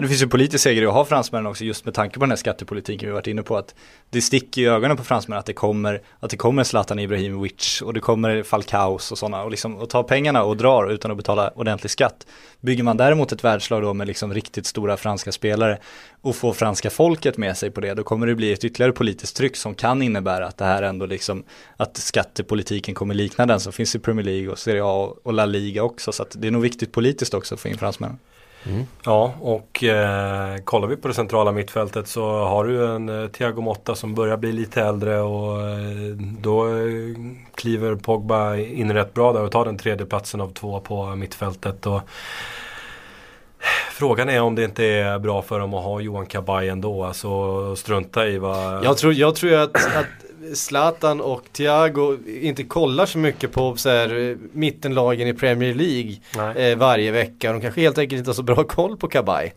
Det 0.00 0.08
finns 0.08 0.22
ju 0.22 0.26
politisk 0.26 0.64
seger 0.64 0.82
i 0.82 0.86
att 0.86 0.92
ha 0.92 1.04
fransmännen 1.04 1.46
också 1.46 1.64
just 1.64 1.84
med 1.84 1.94
tanke 1.94 2.14
på 2.14 2.20
den 2.20 2.30
här 2.30 2.36
skattepolitiken 2.36 3.08
vi 3.08 3.12
varit 3.12 3.26
inne 3.26 3.42
på 3.42 3.56
att 3.56 3.74
det 4.10 4.20
sticker 4.20 4.62
i 4.62 4.66
ögonen 4.66 4.96
på 4.96 5.04
fransmännen 5.04 5.38
att 5.38 5.46
det 5.46 5.52
kommer 5.52 6.02
att 6.20 6.30
det 6.30 6.36
kommer 6.36 6.64
Zlatan 6.64 6.98
Ibrahimovic 6.98 7.82
och 7.82 7.94
det 7.94 8.00
kommer 8.00 8.42
Falcaos 8.42 9.12
och 9.12 9.18
sådana 9.18 9.42
och 9.42 9.50
liksom 9.50 9.76
och 9.76 9.90
tar 9.90 10.02
pengarna 10.02 10.42
och 10.42 10.56
drar 10.56 10.90
utan 10.90 11.10
att 11.10 11.16
betala 11.16 11.50
ordentlig 11.50 11.90
skatt. 11.90 12.26
Bygger 12.60 12.82
man 12.82 12.96
däremot 12.96 13.32
ett 13.32 13.44
världslag 13.44 13.82
då 13.82 13.94
med 13.94 14.06
liksom 14.06 14.34
riktigt 14.34 14.66
stora 14.66 14.96
franska 14.96 15.32
spelare 15.32 15.78
och 16.20 16.36
får 16.36 16.52
franska 16.52 16.90
folket 16.90 17.36
med 17.36 17.56
sig 17.56 17.70
på 17.70 17.80
det 17.80 17.94
då 17.94 18.02
kommer 18.02 18.26
det 18.26 18.34
bli 18.34 18.52
ett 18.52 18.64
ytterligare 18.64 18.92
politiskt 18.92 19.36
tryck 19.36 19.56
som 19.56 19.74
kan 19.74 20.02
innebära 20.02 20.46
att 20.46 20.56
det 20.56 20.64
här 20.64 20.82
ändå 20.82 21.06
liksom 21.06 21.44
att 21.76 21.96
skattepolitiken 21.96 22.94
kommer 22.94 23.14
likna 23.14 23.46
den 23.46 23.60
som 23.60 23.72
finns 23.72 23.94
i 23.94 23.98
Premier 23.98 24.24
League 24.24 24.48
och 24.48 24.58
Serie 24.58 24.82
A 24.84 25.14
och 25.22 25.32
La 25.32 25.46
Liga 25.46 25.82
också 25.82 26.12
så 26.12 26.22
att 26.22 26.36
det 26.38 26.46
är 26.46 26.50
nog 26.50 26.62
viktigt 26.62 26.92
politiskt 26.92 27.34
också 27.34 27.54
att 27.54 27.60
få 27.60 27.68
in 27.68 27.78
fransmännen. 27.78 28.18
Ja, 29.04 29.34
och 29.40 29.84
eh, 29.84 30.56
kollar 30.64 30.88
vi 30.88 30.96
på 30.96 31.08
det 31.08 31.14
centrala 31.14 31.52
mittfältet 31.52 32.08
så 32.08 32.44
har 32.44 32.64
du 32.64 32.86
en 32.86 33.08
eh, 33.08 33.28
Thiago 33.28 33.60
Motta 33.60 33.94
som 33.94 34.14
börjar 34.14 34.36
bli 34.36 34.52
lite 34.52 34.82
äldre 34.82 35.20
och 35.20 35.60
eh, 35.60 36.16
då 36.40 36.66
eh, 36.68 37.16
kliver 37.54 37.94
Pogba 37.94 38.56
in 38.56 38.92
rätt 38.92 39.14
bra 39.14 39.32
där 39.32 39.42
och 39.42 39.52
tar 39.52 39.64
den 39.64 39.78
tredje 39.78 40.06
platsen 40.06 40.40
av 40.40 40.52
två 40.52 40.80
på 40.80 41.06
mittfältet. 41.16 41.86
Och, 41.86 42.00
Frågan 43.92 44.28
är 44.28 44.40
om 44.40 44.54
det 44.54 44.64
inte 44.64 44.84
är 44.84 45.18
bra 45.18 45.42
för 45.42 45.60
dem 45.60 45.74
att 45.74 45.84
ha 45.84 46.00
Johan 46.00 46.26
Kabay 46.26 46.68
ändå, 46.68 47.04
alltså 47.04 47.76
strunta 47.76 48.26
i 48.26 48.38
vad... 48.38 48.84
Jag 48.84 48.96
tror, 48.96 49.12
jag 49.12 49.34
tror 49.34 49.54
att, 49.54 49.74
att 49.74 50.06
Zlatan 50.54 51.20
och 51.20 51.52
Thiago 51.52 52.18
inte 52.26 52.64
kollar 52.64 53.06
så 53.06 53.18
mycket 53.18 53.52
på 53.52 53.76
så 53.76 53.88
här, 53.88 54.30
eh, 54.30 54.36
mittenlagen 54.52 55.28
i 55.28 55.34
Premier 55.34 55.74
League 55.74 56.16
eh, 56.70 56.78
varje 56.78 57.10
vecka. 57.10 57.52
De 57.52 57.60
kanske 57.60 57.80
helt 57.80 57.98
enkelt 57.98 58.18
inte 58.18 58.28
har 58.28 58.34
så 58.34 58.42
bra 58.42 58.64
koll 58.64 58.96
på 58.96 59.06
det 59.06 59.52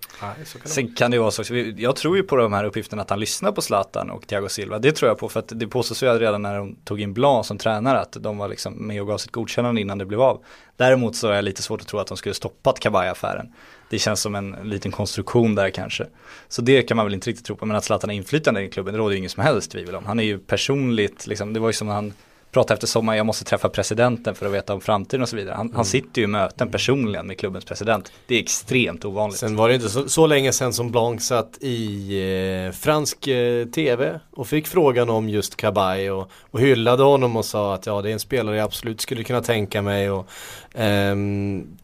Sen 0.64 0.96
kan 0.96 1.12
det 1.12 1.20
vara 1.20 1.32
så, 1.32 1.44
jag 1.78 1.96
tror 1.96 2.18
ju 2.18 2.24
på 2.24 2.36
de 2.36 2.54
här 2.54 2.64
uppgifterna 2.64 3.02
att 3.02 3.10
han 3.10 3.20
lyssnar 3.20 3.52
på 3.52 3.62
Zlatan 3.62 4.10
och 4.10 4.28
Thiago 4.28 4.50
Silva. 4.50 4.80
Det 4.80 4.92
tror 4.92 5.10
jag 5.10 5.18
på 5.18 5.30
för 5.30 5.40
att 5.40 5.52
det 5.56 5.68
påstås 5.68 6.04
ju 6.04 6.08
redan 6.08 6.42
när 6.42 6.58
de 6.58 6.76
tog 6.76 7.02
in 7.02 7.14
Blanc 7.14 7.48
som 7.48 7.58
tränare 7.58 8.00
att 8.00 8.18
de 8.20 8.38
var 8.38 8.48
liksom 8.48 8.88
med 8.88 9.02
och 9.02 9.08
gav 9.08 9.18
sitt 9.18 9.32
godkännande 9.32 9.82
innan 9.82 9.98
det 9.98 10.06
blev 10.06 10.22
av. 10.22 10.44
Däremot 10.78 11.16
så 11.16 11.28
är 11.28 11.36
jag 11.36 11.44
lite 11.44 11.62
svårt 11.62 11.82
att 11.82 11.88
tro 11.88 12.00
att 12.00 12.08
de 12.08 12.18
skulle 12.18 12.36
stoppat 12.36 12.80
Kabay-affären. 12.80 13.54
Det 13.94 14.00
känns 14.00 14.22
som 14.22 14.36
en 14.36 14.56
liten 14.64 14.92
konstruktion 14.92 15.56
där 15.56 15.70
kanske. 15.70 16.06
Så 16.48 16.62
det 16.62 16.82
kan 16.82 16.98
man 16.98 17.06
väl 17.06 17.14
inte 17.14 17.30
riktigt 17.30 17.46
tro 17.46 17.56
på, 17.56 17.66
men 17.66 17.78
att 17.78 17.84
Zlatan 17.84 18.10
har 18.10 18.16
inflytande 18.16 18.64
i 18.64 18.70
klubben 18.70 18.94
det 18.94 19.00
råder 19.00 19.12
ju 19.12 19.18
ingen 19.18 19.30
som 19.30 19.44
helst 19.44 19.72
tvivel 19.72 19.96
om. 19.96 20.06
Han 20.06 20.20
är 20.20 20.24
ju 20.24 20.40
personligt, 20.40 21.28
liksom, 21.28 21.54
det 21.54 21.60
var 21.60 21.70
ju 21.70 21.74
som 21.74 21.88
han 21.88 22.14
pratade 22.52 22.74
efter 22.74 22.88
sommaren, 22.88 23.18
jag 23.18 23.26
måste 23.26 23.46
träffa 23.46 23.70
presidenten 23.70 24.36
för 24.36 24.46
att 24.46 24.52
veta 24.52 24.74
om 24.74 24.82
framtiden 24.82 25.22
och 25.22 25.30
så 25.30 25.36
vidare. 25.36 25.56
Han, 25.56 25.74
han 25.76 25.86
sitter 25.86 26.22
ju 26.22 26.24
i 26.24 26.28
möten 26.28 26.72
personligen 26.72 27.28
med 27.28 27.40
klubbens 27.40 27.66
president. 27.66 28.12
Det 28.28 28.36
är 28.36 28.40
extremt 28.40 29.06
ovanligt. 29.06 29.40
Sen 29.40 29.56
var 29.56 29.70
det 29.70 29.76
inte 29.76 29.90
så, 29.90 30.10
så 30.10 30.28
länge 30.28 30.52
sedan 30.52 30.74
som 30.74 30.92
Blanc 30.92 31.28
satt 31.28 31.58
i 31.62 32.68
eh, 32.68 32.72
fransk 32.72 33.28
eh, 33.28 33.66
tv 33.66 34.20
och 34.32 34.48
fick 34.48 34.68
frågan 34.68 35.10
om 35.10 35.30
just 35.30 35.56
Kabay 35.56 36.10
och, 36.10 36.32
och 36.52 36.60
hyllade 36.60 37.04
honom 37.04 37.36
och 37.36 37.46
sa 37.46 37.74
att 37.74 37.86
ja 37.86 38.02
det 38.02 38.10
är 38.10 38.14
en 38.14 38.20
spelare 38.20 38.56
jag 38.56 38.66
absolut 38.66 39.02
skulle 39.02 39.24
kunna 39.24 39.42
tänka 39.42 39.82
mig 39.82 40.12
och 40.12 40.28
ehm, 40.74 41.78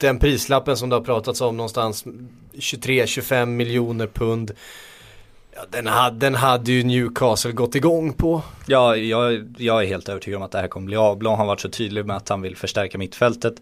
den 0.00 0.18
prislappen 0.18 0.76
som 0.76 0.88
det 0.88 0.96
har 0.96 1.02
pratats 1.02 1.40
om 1.40 1.56
någonstans 1.56 2.04
23-25 2.52 3.46
miljoner 3.46 4.06
pund 4.06 4.52
ja, 5.54 5.60
den, 5.70 5.86
hade, 5.86 6.16
den 6.16 6.34
hade 6.34 6.72
ju 6.72 6.82
Newcastle 6.82 7.52
gått 7.52 7.74
igång 7.74 8.12
på. 8.12 8.42
Ja, 8.66 8.96
jag, 8.96 9.54
jag 9.58 9.82
är 9.82 9.86
helt 9.86 10.08
övertygad 10.08 10.36
om 10.36 10.42
att 10.42 10.52
det 10.52 10.58
här 10.58 10.68
kommer 10.68 10.86
bli 10.86 10.96
av. 10.96 11.18
Blanc 11.18 11.38
har 11.38 11.46
varit 11.46 11.60
så 11.60 11.68
tydlig 11.68 12.06
med 12.06 12.16
att 12.16 12.28
han 12.28 12.42
vill 12.42 12.56
förstärka 12.56 12.98
mittfältet. 12.98 13.54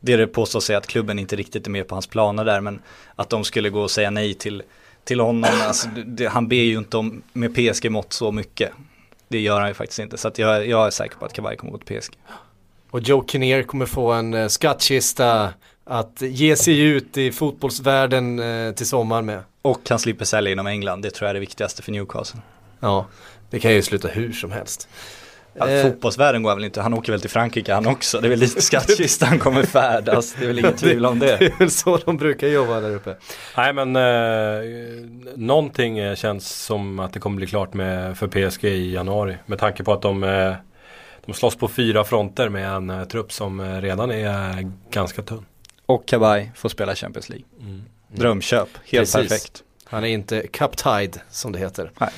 Det 0.00 0.16
det 0.16 0.26
påstås 0.26 0.70
är 0.70 0.76
att 0.76 0.86
klubben 0.86 1.18
inte 1.18 1.36
riktigt 1.36 1.66
är 1.66 1.70
med 1.70 1.88
på 1.88 1.94
hans 1.94 2.06
planer 2.06 2.44
där, 2.44 2.60
men 2.60 2.80
att 3.16 3.30
de 3.30 3.44
skulle 3.44 3.70
gå 3.70 3.80
och 3.80 3.90
säga 3.90 4.10
nej 4.10 4.34
till, 4.34 4.62
till 5.04 5.20
honom. 5.20 5.50
Alltså, 5.62 5.88
det, 6.06 6.26
han 6.26 6.48
ber 6.48 6.56
ju 6.56 6.78
inte 6.78 6.96
om 6.96 7.22
med 7.32 7.54
PSG-mått 7.54 8.12
så 8.12 8.32
mycket. 8.32 8.70
Det 9.28 9.40
gör 9.40 9.60
han 9.60 9.68
ju 9.68 9.74
faktiskt 9.74 9.98
inte, 9.98 10.16
så 10.16 10.30
jag, 10.36 10.66
jag 10.68 10.86
är 10.86 10.90
säker 10.90 11.16
på 11.16 11.24
att 11.24 11.32
Kabay 11.32 11.56
kommer 11.56 11.72
gå 11.72 11.78
till 11.78 12.00
PSG. 12.00 12.14
Och 12.90 13.00
Joe 13.00 13.24
Kinnear 13.26 13.62
kommer 13.62 13.86
få 13.86 14.12
en 14.12 14.34
eh, 14.34 14.48
skattkista 14.48 15.52
att 15.84 16.22
ge 16.22 16.56
sig 16.56 16.80
ut 16.80 17.16
i 17.16 17.32
fotbollsvärlden 17.32 18.38
eh, 18.38 18.74
till 18.74 18.86
sommaren 18.86 19.26
med. 19.26 19.40
Och 19.62 19.80
han 19.88 19.98
slipper 19.98 20.24
sälja 20.24 20.52
inom 20.52 20.66
England, 20.66 21.02
det 21.02 21.10
tror 21.10 21.26
jag 21.26 21.30
är 21.30 21.34
det 21.34 21.40
viktigaste 21.40 21.82
för 21.82 21.92
Newcastle. 21.92 22.40
Ja, 22.80 23.06
det 23.50 23.60
kan 23.60 23.72
ju 23.72 23.82
sluta 23.82 24.08
hur 24.08 24.32
som 24.32 24.52
helst. 24.52 24.88
Ja, 25.58 25.68
Eh, 25.68 25.82
Fotbollsvärlden 25.82 26.42
går 26.42 26.54
väl 26.54 26.64
inte, 26.64 26.80
han 26.80 26.94
åker 26.94 27.12
väl 27.12 27.20
till 27.20 27.30
Frankrike 27.30 27.74
han 27.74 27.86
också. 27.86 28.20
Det 28.20 28.26
är 28.26 28.30
väl 28.30 28.38
lite 28.38 28.62
skattkistan 28.62 29.38
kommer 29.38 29.62
färdas, 29.62 30.34
det 30.38 30.44
är 30.44 30.46
väl 30.46 30.58
inget 30.58 30.76
tvivel 30.76 31.06
om 31.06 31.18
det. 31.18 31.36
Det 31.38 31.46
är 31.46 31.58
väl 31.58 31.70
så 31.70 31.96
de 31.96 32.16
brukar 32.16 32.48
jobba 32.48 32.80
där 32.80 32.94
uppe. 32.94 33.16
Nej 33.56 33.72
men 33.72 33.96
eh, 33.96 35.06
någonting 35.36 35.98
eh, 35.98 36.14
känns 36.14 36.64
som 36.64 36.98
att 36.98 37.12
det 37.12 37.20
kommer 37.20 37.36
bli 37.36 37.46
klart 37.46 37.74
med, 37.74 38.18
för 38.18 38.26
PSG 38.26 38.64
i 38.64 38.92
januari. 38.92 39.36
Med 39.46 39.58
tanke 39.58 39.84
på 39.84 39.92
att 39.92 40.02
de, 40.02 40.24
eh, 40.24 40.54
de 41.26 41.32
slåss 41.32 41.56
på 41.56 41.68
fyra 41.68 42.04
fronter 42.04 42.48
med 42.48 42.68
en 42.68 42.90
eh, 42.90 43.04
trupp 43.04 43.32
som 43.32 43.80
redan 43.80 44.10
är 44.10 44.70
ganska 44.90 45.22
tunn. 45.22 45.44
Och 45.86 46.06
Kabay 46.06 46.50
får 46.54 46.68
spela 46.68 46.94
Champions 46.94 47.28
League. 47.28 47.44
Drömköp, 48.08 48.68
helt 48.84 49.12
Precis. 49.12 49.14
perfekt. 49.14 49.62
Han 49.84 50.04
är 50.04 50.08
inte 50.08 50.46
cup-tied 50.46 51.18
som 51.30 51.52
det 51.52 51.58
heter. 51.58 51.90
Nej. 51.98 52.10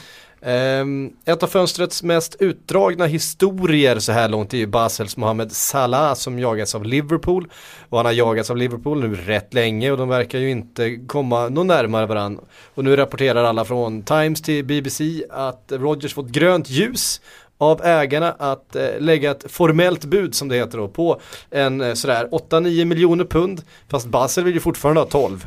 Ehm, 0.43 1.13
ett 1.25 1.43
av 1.43 1.47
fönstrets 1.47 2.03
mest 2.03 2.37
utdragna 2.41 3.07
historier 3.07 3.99
så 3.99 4.13
här 4.13 4.29
långt 4.29 4.55
är 4.55 4.59
ju 4.59 4.67
Basels 4.67 5.17
Mohamed 5.17 5.53
Salah 5.53 6.15
som 6.15 6.39
jagas 6.39 6.75
av 6.75 6.85
Liverpool. 6.85 7.49
Och 7.89 7.99
han 7.99 8.07
har 8.07 8.13
jagats 8.13 8.51
av 8.51 8.57
Liverpool 8.57 9.01
nu 9.01 9.15
rätt 9.15 9.55
länge 9.55 9.91
och 9.91 9.97
de 9.97 10.09
verkar 10.09 10.39
ju 10.39 10.51
inte 10.51 10.97
komma 11.07 11.49
någon 11.49 11.67
närmare 11.67 12.07
varandra. 12.07 12.43
Och 12.75 12.85
nu 12.85 12.97
rapporterar 12.97 13.45
alla 13.45 13.65
från 13.65 14.03
Times 14.03 14.43
till 14.43 14.65
BBC 14.65 15.25
att 15.31 15.65
Rodgers 15.69 16.15
fått 16.15 16.29
grönt 16.29 16.71
ljus 16.71 17.21
av 17.59 17.85
ägarna 17.85 18.33
att 18.39 18.77
eh, 18.77 18.89
lägga 18.99 19.31
ett 19.31 19.53
formellt 19.53 20.05
bud 20.05 20.35
som 20.35 20.49
det 20.49 20.57
heter 20.57 20.79
då 20.79 20.89
på 20.89 21.21
en 21.51 21.81
eh, 21.81 21.95
sådär 21.95 22.29
8-9 22.33 22.85
miljoner 22.85 23.25
pund. 23.25 23.63
Fast 23.89 24.07
Basel 24.07 24.45
vill 24.45 24.55
ju 24.55 24.61
fortfarande 24.61 25.01
ha 25.01 25.09
12. 25.09 25.47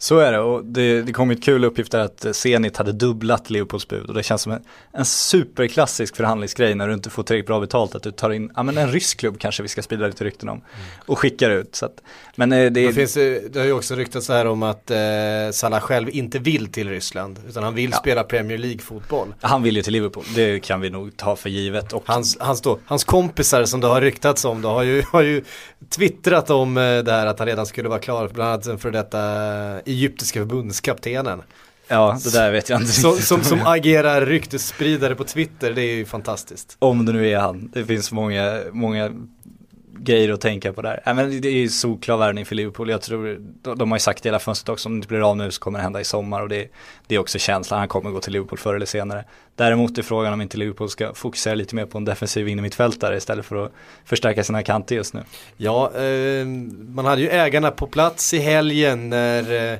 Så 0.00 0.18
är 0.18 0.32
det 0.32 0.38
och 0.38 0.64
det, 0.64 1.02
det 1.02 1.12
kom 1.12 1.30
ju 1.30 1.36
ett 1.36 1.44
kul 1.44 1.64
uppgift 1.64 1.92
där 1.92 1.98
att 1.98 2.26
Zenit 2.36 2.76
hade 2.76 2.92
dubblat 2.92 3.50
Leopolds 3.50 3.88
bud 3.88 4.06
och 4.08 4.14
det 4.14 4.22
känns 4.22 4.42
som 4.42 4.52
en, 4.52 4.62
en 4.92 5.04
superklassisk 5.04 6.16
förhandlingsgrej 6.16 6.74
när 6.74 6.88
du 6.88 6.94
inte 6.94 7.10
får 7.10 7.22
tillräckligt 7.22 7.46
bra 7.46 7.60
betalt 7.60 7.94
att 7.94 8.02
du 8.02 8.10
tar 8.10 8.30
in, 8.30 8.50
ja 8.56 8.62
men 8.62 8.78
en 8.78 8.92
rysk 8.92 9.18
klubb 9.20 9.38
kanske 9.38 9.62
vi 9.62 9.68
ska 9.68 9.82
sprida 9.82 10.06
lite 10.06 10.24
rykten 10.24 10.48
om 10.48 10.60
och 11.06 11.18
skickar 11.18 11.50
ut. 11.50 11.76
Så 11.76 11.86
att, 11.86 12.02
men 12.36 12.52
eh, 12.52 12.58
det, 12.58 12.68
Det, 12.70 12.92
finns, 12.92 13.16
eh, 13.16 13.42
det 13.50 13.58
har 13.58 13.66
ju 13.66 13.72
också 13.72 13.94
ryktats 13.94 14.26
så 14.26 14.32
här 14.32 14.46
om 14.46 14.62
att 14.62 14.90
eh, 14.90 14.96
Salah 15.52 15.80
själv 15.80 16.08
inte 16.10 16.38
vill 16.38 16.72
till 16.72 16.88
Ryssland 16.88 17.38
utan 17.48 17.62
han 17.62 17.74
vill 17.74 17.90
Ja. 17.90 17.96
spela 17.96 18.24
Premier 18.24 18.58
League-fotboll. 18.58 19.34
han 19.40 19.62
vill 19.62 19.76
ju 19.76 19.82
till 19.82 19.92
Liverpool, 19.92 20.24
det 20.34 20.60
kan 20.60 20.80
vi 20.80 20.90
nog 20.90 21.16
ta 21.16 21.36
för 21.36 21.48
givet. 21.50 21.92
Och 21.92 22.02
Hans, 22.06 22.36
hans, 22.40 22.60
då, 22.60 22.78
hans 22.86 23.04
kompisar 23.04 23.64
som 23.64 23.80
det 23.80 23.86
har 23.86 24.00
ryktats 24.00 24.44
om 24.44 24.62
då 24.62 24.68
har 24.68 24.82
ju, 24.82 25.02
har 25.12 25.22
ju 25.22 25.44
twittrat 25.90 26.50
om 26.50 26.76
eh, 26.76 26.82
det 26.98 27.12
här 27.12 27.26
att 27.26 27.38
han 27.38 27.48
redan 27.48 27.66
skulle 27.66 27.88
vara 27.88 27.98
klar, 28.00 28.28
bland 28.34 28.66
annat 28.68 28.80
för 28.82 28.90
detta 28.90 29.18
egyptiska 29.88 30.40
förbundskaptenen. 30.40 31.42
ja, 31.88 32.18
det 32.24 32.32
där 32.32 32.52
vet 32.52 32.68
jag 32.68 32.80
inte 32.80 32.92
Som, 32.92 33.16
som, 33.16 33.38
om 33.38 33.44
som 33.44 33.60
agerar 33.64 34.26
ryktesspridare 34.26 35.14
på 35.14 35.24
Twitter, 35.24 35.72
det 35.72 35.82
är 35.82 35.94
ju 35.94 36.04
fantastiskt. 36.04 36.76
Om 36.78 37.06
det 37.06 37.12
nu 37.12 37.28
är 37.28 37.38
han. 37.38 37.70
Det 37.74 37.84
finns 37.84 38.12
många, 38.12 38.60
många 38.72 39.12
grejer 39.98 40.32
att 40.32 40.40
tänka 40.40 40.72
på 40.72 40.82
där. 40.82 41.02
Nej, 41.06 41.14
men 41.14 41.40
det 41.40 41.48
är 41.48 41.52
ju 41.52 41.68
solklar 41.68 42.16
värvning 42.16 42.46
för 42.46 42.54
Liverpool. 42.54 42.90
Jag 42.90 43.02
tror, 43.02 43.40
de, 43.62 43.78
de 43.78 43.90
har 43.90 43.96
ju 43.96 44.00
sagt 44.00 44.26
i 44.26 44.28
hela 44.28 44.38
fönstret 44.38 44.68
också, 44.68 44.88
om 44.88 44.92
det 44.92 44.96
inte 44.96 45.08
blir 45.08 45.30
av 45.30 45.36
nu 45.36 45.50
så 45.50 45.60
kommer 45.60 45.78
det 45.78 45.82
hända 45.82 46.00
i 46.00 46.04
sommar 46.04 46.42
och 46.42 46.48
det, 46.48 46.68
det 47.06 47.14
är 47.14 47.18
också 47.18 47.38
känslan, 47.38 47.78
han 47.78 47.88
kommer 47.88 48.10
gå 48.10 48.20
till 48.20 48.32
Liverpool 48.32 48.58
förr 48.58 48.74
eller 48.74 48.86
senare. 48.86 49.24
Däremot 49.56 49.98
är 49.98 50.02
frågan 50.02 50.32
om 50.32 50.40
inte 50.40 50.56
Liverpool 50.56 50.88
ska 50.88 51.14
fokusera 51.14 51.54
lite 51.54 51.74
mer 51.74 51.86
på 51.86 51.98
en 51.98 52.04
defensiv 52.04 52.48
innermittfältare 52.48 53.16
istället 53.16 53.46
för 53.46 53.64
att 53.64 53.72
förstärka 54.04 54.44
sina 54.44 54.62
kanter 54.62 54.96
just 54.96 55.14
nu. 55.14 55.22
Ja, 55.56 55.92
eh, 55.94 56.46
man 56.88 57.04
hade 57.04 57.22
ju 57.22 57.28
ägarna 57.28 57.70
på 57.70 57.86
plats 57.86 58.34
i 58.34 58.38
helgen 58.38 59.10
när 59.10 59.72
eh, 59.72 59.78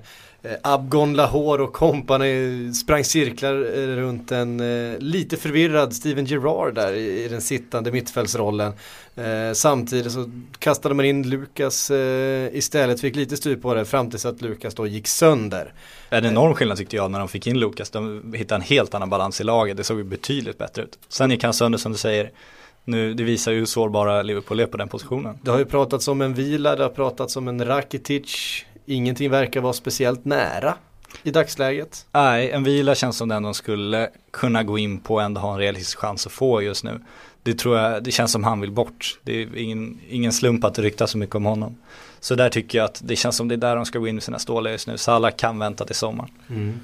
Abgon 0.63 1.15
Lahore 1.15 1.63
och 1.63 1.73
kompani 1.73 2.73
sprang 2.75 3.05
cirklar 3.05 3.55
eh, 3.55 3.97
runt 3.97 4.33
en 4.33 4.61
eh, 4.61 4.99
lite 4.99 5.37
förvirrad 5.37 5.95
Steven 5.95 6.25
Gerrard 6.25 6.75
där 6.75 6.93
i, 6.93 7.29
den 7.29 7.41
sittande 7.41 7.93
mittfältsrollen. 7.93 8.73
Eh, 9.17 9.53
samtidigt 9.53 10.13
så 10.13 10.31
kastade 10.59 10.95
man 10.95 11.05
in 11.05 11.31
Lukas 11.31 11.91
eh, 11.91 12.57
istället, 12.57 13.01
fick 13.01 13.17
lite 13.17 13.37
styr 13.37 13.57
på 13.57 13.75
det 13.75 13.85
fram 13.85 14.11
tills 14.11 14.27
att 14.27 14.43
Lukas 14.43 14.75
då 14.75 14.87
gick 14.87 15.09
sönder. 15.09 15.73
En 16.11 16.25
enorm 16.25 16.55
skillnad 16.55 16.79
tyckte 16.79 16.97
jag 16.97 17.11
när 17.11 17.19
de 17.19 17.29
fick 17.29 17.47
in 17.47 17.59
Lukas. 17.59 17.91
De 17.91 18.33
hittade 18.35 18.57
en 18.57 18.63
helt 18.63 18.95
annan 18.95 19.11
balans 19.11 19.41
i 19.41 19.45
laget. 19.45 19.77
Det 19.77 19.85
såg 19.85 20.07
betydligt 20.07 20.59
bättre 20.59 20.83
ut. 20.83 20.99
Sen 21.09 21.31
gick 21.31 21.45
han 21.45 21.55
sönder 21.55 21.79
som 21.79 21.93
du 21.93 21.99
säger. 21.99 22.31
Nu, 22.85 23.15
det 23.15 23.25
visar 23.25 23.53
ju 23.53 23.59
hur 23.59 23.67
sårbara 23.67 24.23
Liverpool 24.23 24.61
är 24.61 24.67
på 24.67 24.77
den 24.77 24.89
positionen. 24.89 25.39
Det 25.43 25.51
har 25.51 25.59
ju 25.59 25.65
pratats 25.65 26.09
om 26.09 26.21
en 26.21 26.35
vila, 26.35 26.77
det 26.77 26.83
har 26.83 26.91
pratats 26.91 27.37
om 27.37 27.49
en 27.49 27.65
Rakitic. 27.65 28.65
Ingenting 28.91 29.31
verkar 29.31 29.61
vara 29.61 29.73
speciellt 29.73 30.25
nära 30.25 30.75
i 31.23 31.31
dagsläget. 31.31 32.07
Nej, 32.13 32.51
en 32.51 32.65
vila 32.65 32.95
känns 32.95 33.17
som 33.17 33.29
den 33.29 33.43
de 33.43 33.55
skulle 33.55 34.11
kunna 34.31 34.63
gå 34.63 34.79
in 34.79 35.01
på 35.01 35.15
och 35.15 35.23
ändå 35.23 35.41
ha 35.41 35.53
en 35.53 35.59
realistisk 35.59 35.99
chans 35.99 36.27
att 36.27 36.33
få 36.33 36.63
just 36.63 36.85
nu. 36.85 37.01
det 37.43 37.55
tror 37.59 37.79
jag, 37.79 38.05
det 38.05 38.11
känns 38.11 38.33
som 38.33 38.45
han 38.45 38.61
vill 38.61 38.73
bort. 38.73 39.19
Det 39.23 39.43
är 39.43 39.57
ingen, 39.57 40.01
ingen 40.09 40.33
slump 40.33 40.65
att 40.65 40.75
det 40.75 40.83
ryktas 40.83 41.11
så 41.11 41.19
mycket 41.19 41.35
om 41.35 41.45
honom. 41.45 41.77
Så 42.21 42.35
där 42.35 42.51
tycker 42.51 42.79
jag 42.79 42.85
att 42.85 43.01
det 43.05 43.17
känns 43.17 43.37
som 43.37 43.49
det 43.49 43.55
är 43.55 43.57
där 43.57 43.77
de 43.77 43.87
ska 43.87 43.99
gå 43.99 44.09
in 44.09 44.15
med 44.15 44.23
sina 44.23 44.39
stålar 44.39 44.71
just 44.71 44.87
nu. 44.87 44.99
Salah 44.99 45.31
kan 45.37 45.59
vänta 45.59 45.85
till 45.85 45.97
sommaren. 45.97 46.31
Mm. 46.51 46.81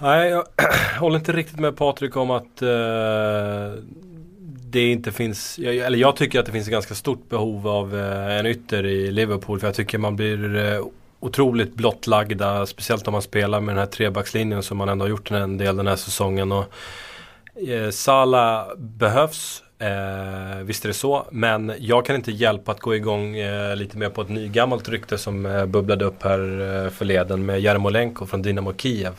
Nej, 0.00 0.30
jag 0.30 0.44
håller 1.00 1.18
inte 1.18 1.32
riktigt 1.32 1.58
med 1.58 1.76
Patrik 1.76 2.16
om 2.16 2.30
att 2.30 2.62
uh, 2.62 2.68
det 4.70 4.90
inte 4.92 5.12
finns, 5.12 5.58
eller 5.58 5.98
jag 5.98 6.16
tycker 6.16 6.40
att 6.40 6.46
det 6.46 6.52
finns 6.52 6.66
ett 6.66 6.72
ganska 6.72 6.94
stort 6.94 7.28
behov 7.28 7.68
av 7.68 7.98
eh, 7.98 8.38
en 8.38 8.46
ytter 8.46 8.86
i 8.86 9.10
Liverpool. 9.10 9.60
För 9.60 9.66
jag 9.66 9.74
tycker 9.74 9.98
man 9.98 10.16
blir 10.16 10.56
eh, 10.56 10.86
otroligt 11.20 11.74
blottlagda. 11.74 12.66
Speciellt 12.66 13.08
om 13.08 13.12
man 13.12 13.22
spelar 13.22 13.60
med 13.60 13.74
den 13.74 13.78
här 13.78 13.86
trebackslinjen 13.86 14.62
som 14.62 14.76
man 14.78 14.88
ändå 14.88 15.04
har 15.04 15.10
gjort 15.10 15.30
en 15.30 15.58
del 15.58 15.76
den 15.76 15.86
här 15.86 15.96
säsongen. 15.96 16.52
Och, 16.52 16.64
eh, 17.68 17.90
Sala 17.90 18.66
behövs. 18.76 19.62
Eh, 19.80 20.62
visst 20.64 20.84
är 20.84 20.88
det 20.88 20.94
så, 20.94 21.26
men 21.30 21.72
jag 21.78 22.06
kan 22.06 22.16
inte 22.16 22.32
hjälpa 22.32 22.72
att 22.72 22.80
gå 22.80 22.94
igång 22.94 23.36
eh, 23.36 23.76
lite 23.76 23.98
mer 23.98 24.08
på 24.08 24.22
ett 24.22 24.28
nygammalt 24.28 24.88
rykte 24.88 25.18
som 25.18 25.46
eh, 25.46 25.66
bubblade 25.66 26.04
upp 26.04 26.22
här 26.22 26.40
eh, 26.84 26.90
förleden 26.90 27.46
med 27.46 27.60
Jarmolenko 27.60 28.26
från 28.26 28.42
Dynamo 28.42 28.74
Kiev. 28.76 29.12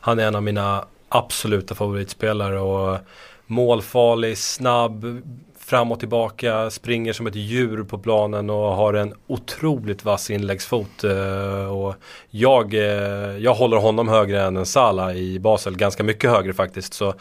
Han 0.00 0.18
är 0.18 0.26
en 0.26 0.34
av 0.34 0.42
mina 0.42 0.84
absoluta 1.08 1.74
favoritspelare 1.74 2.60
och 2.60 2.98
målfarlig, 3.46 4.38
snabb, 4.38 5.22
fram 5.58 5.92
och 5.92 5.98
tillbaka, 5.98 6.70
springer 6.70 7.12
som 7.12 7.26
ett 7.26 7.34
djur 7.34 7.84
på 7.84 7.98
planen 7.98 8.50
och 8.50 8.56
har 8.56 8.94
en 8.94 9.14
otroligt 9.26 10.04
vass 10.04 10.30
inläggsfot. 10.30 11.04
Eh, 11.04 11.76
och 11.76 11.94
jag, 12.30 12.74
eh, 12.74 13.38
jag 13.38 13.54
håller 13.54 13.76
honom 13.76 14.08
högre 14.08 14.42
än 14.42 14.56
en 14.56 14.66
Sala 14.66 15.14
i 15.14 15.38
Basel, 15.38 15.76
ganska 15.76 16.02
mycket 16.04 16.30
högre 16.30 16.52
faktiskt. 16.52 16.94
Så 16.94 17.08
eh, 17.08 17.14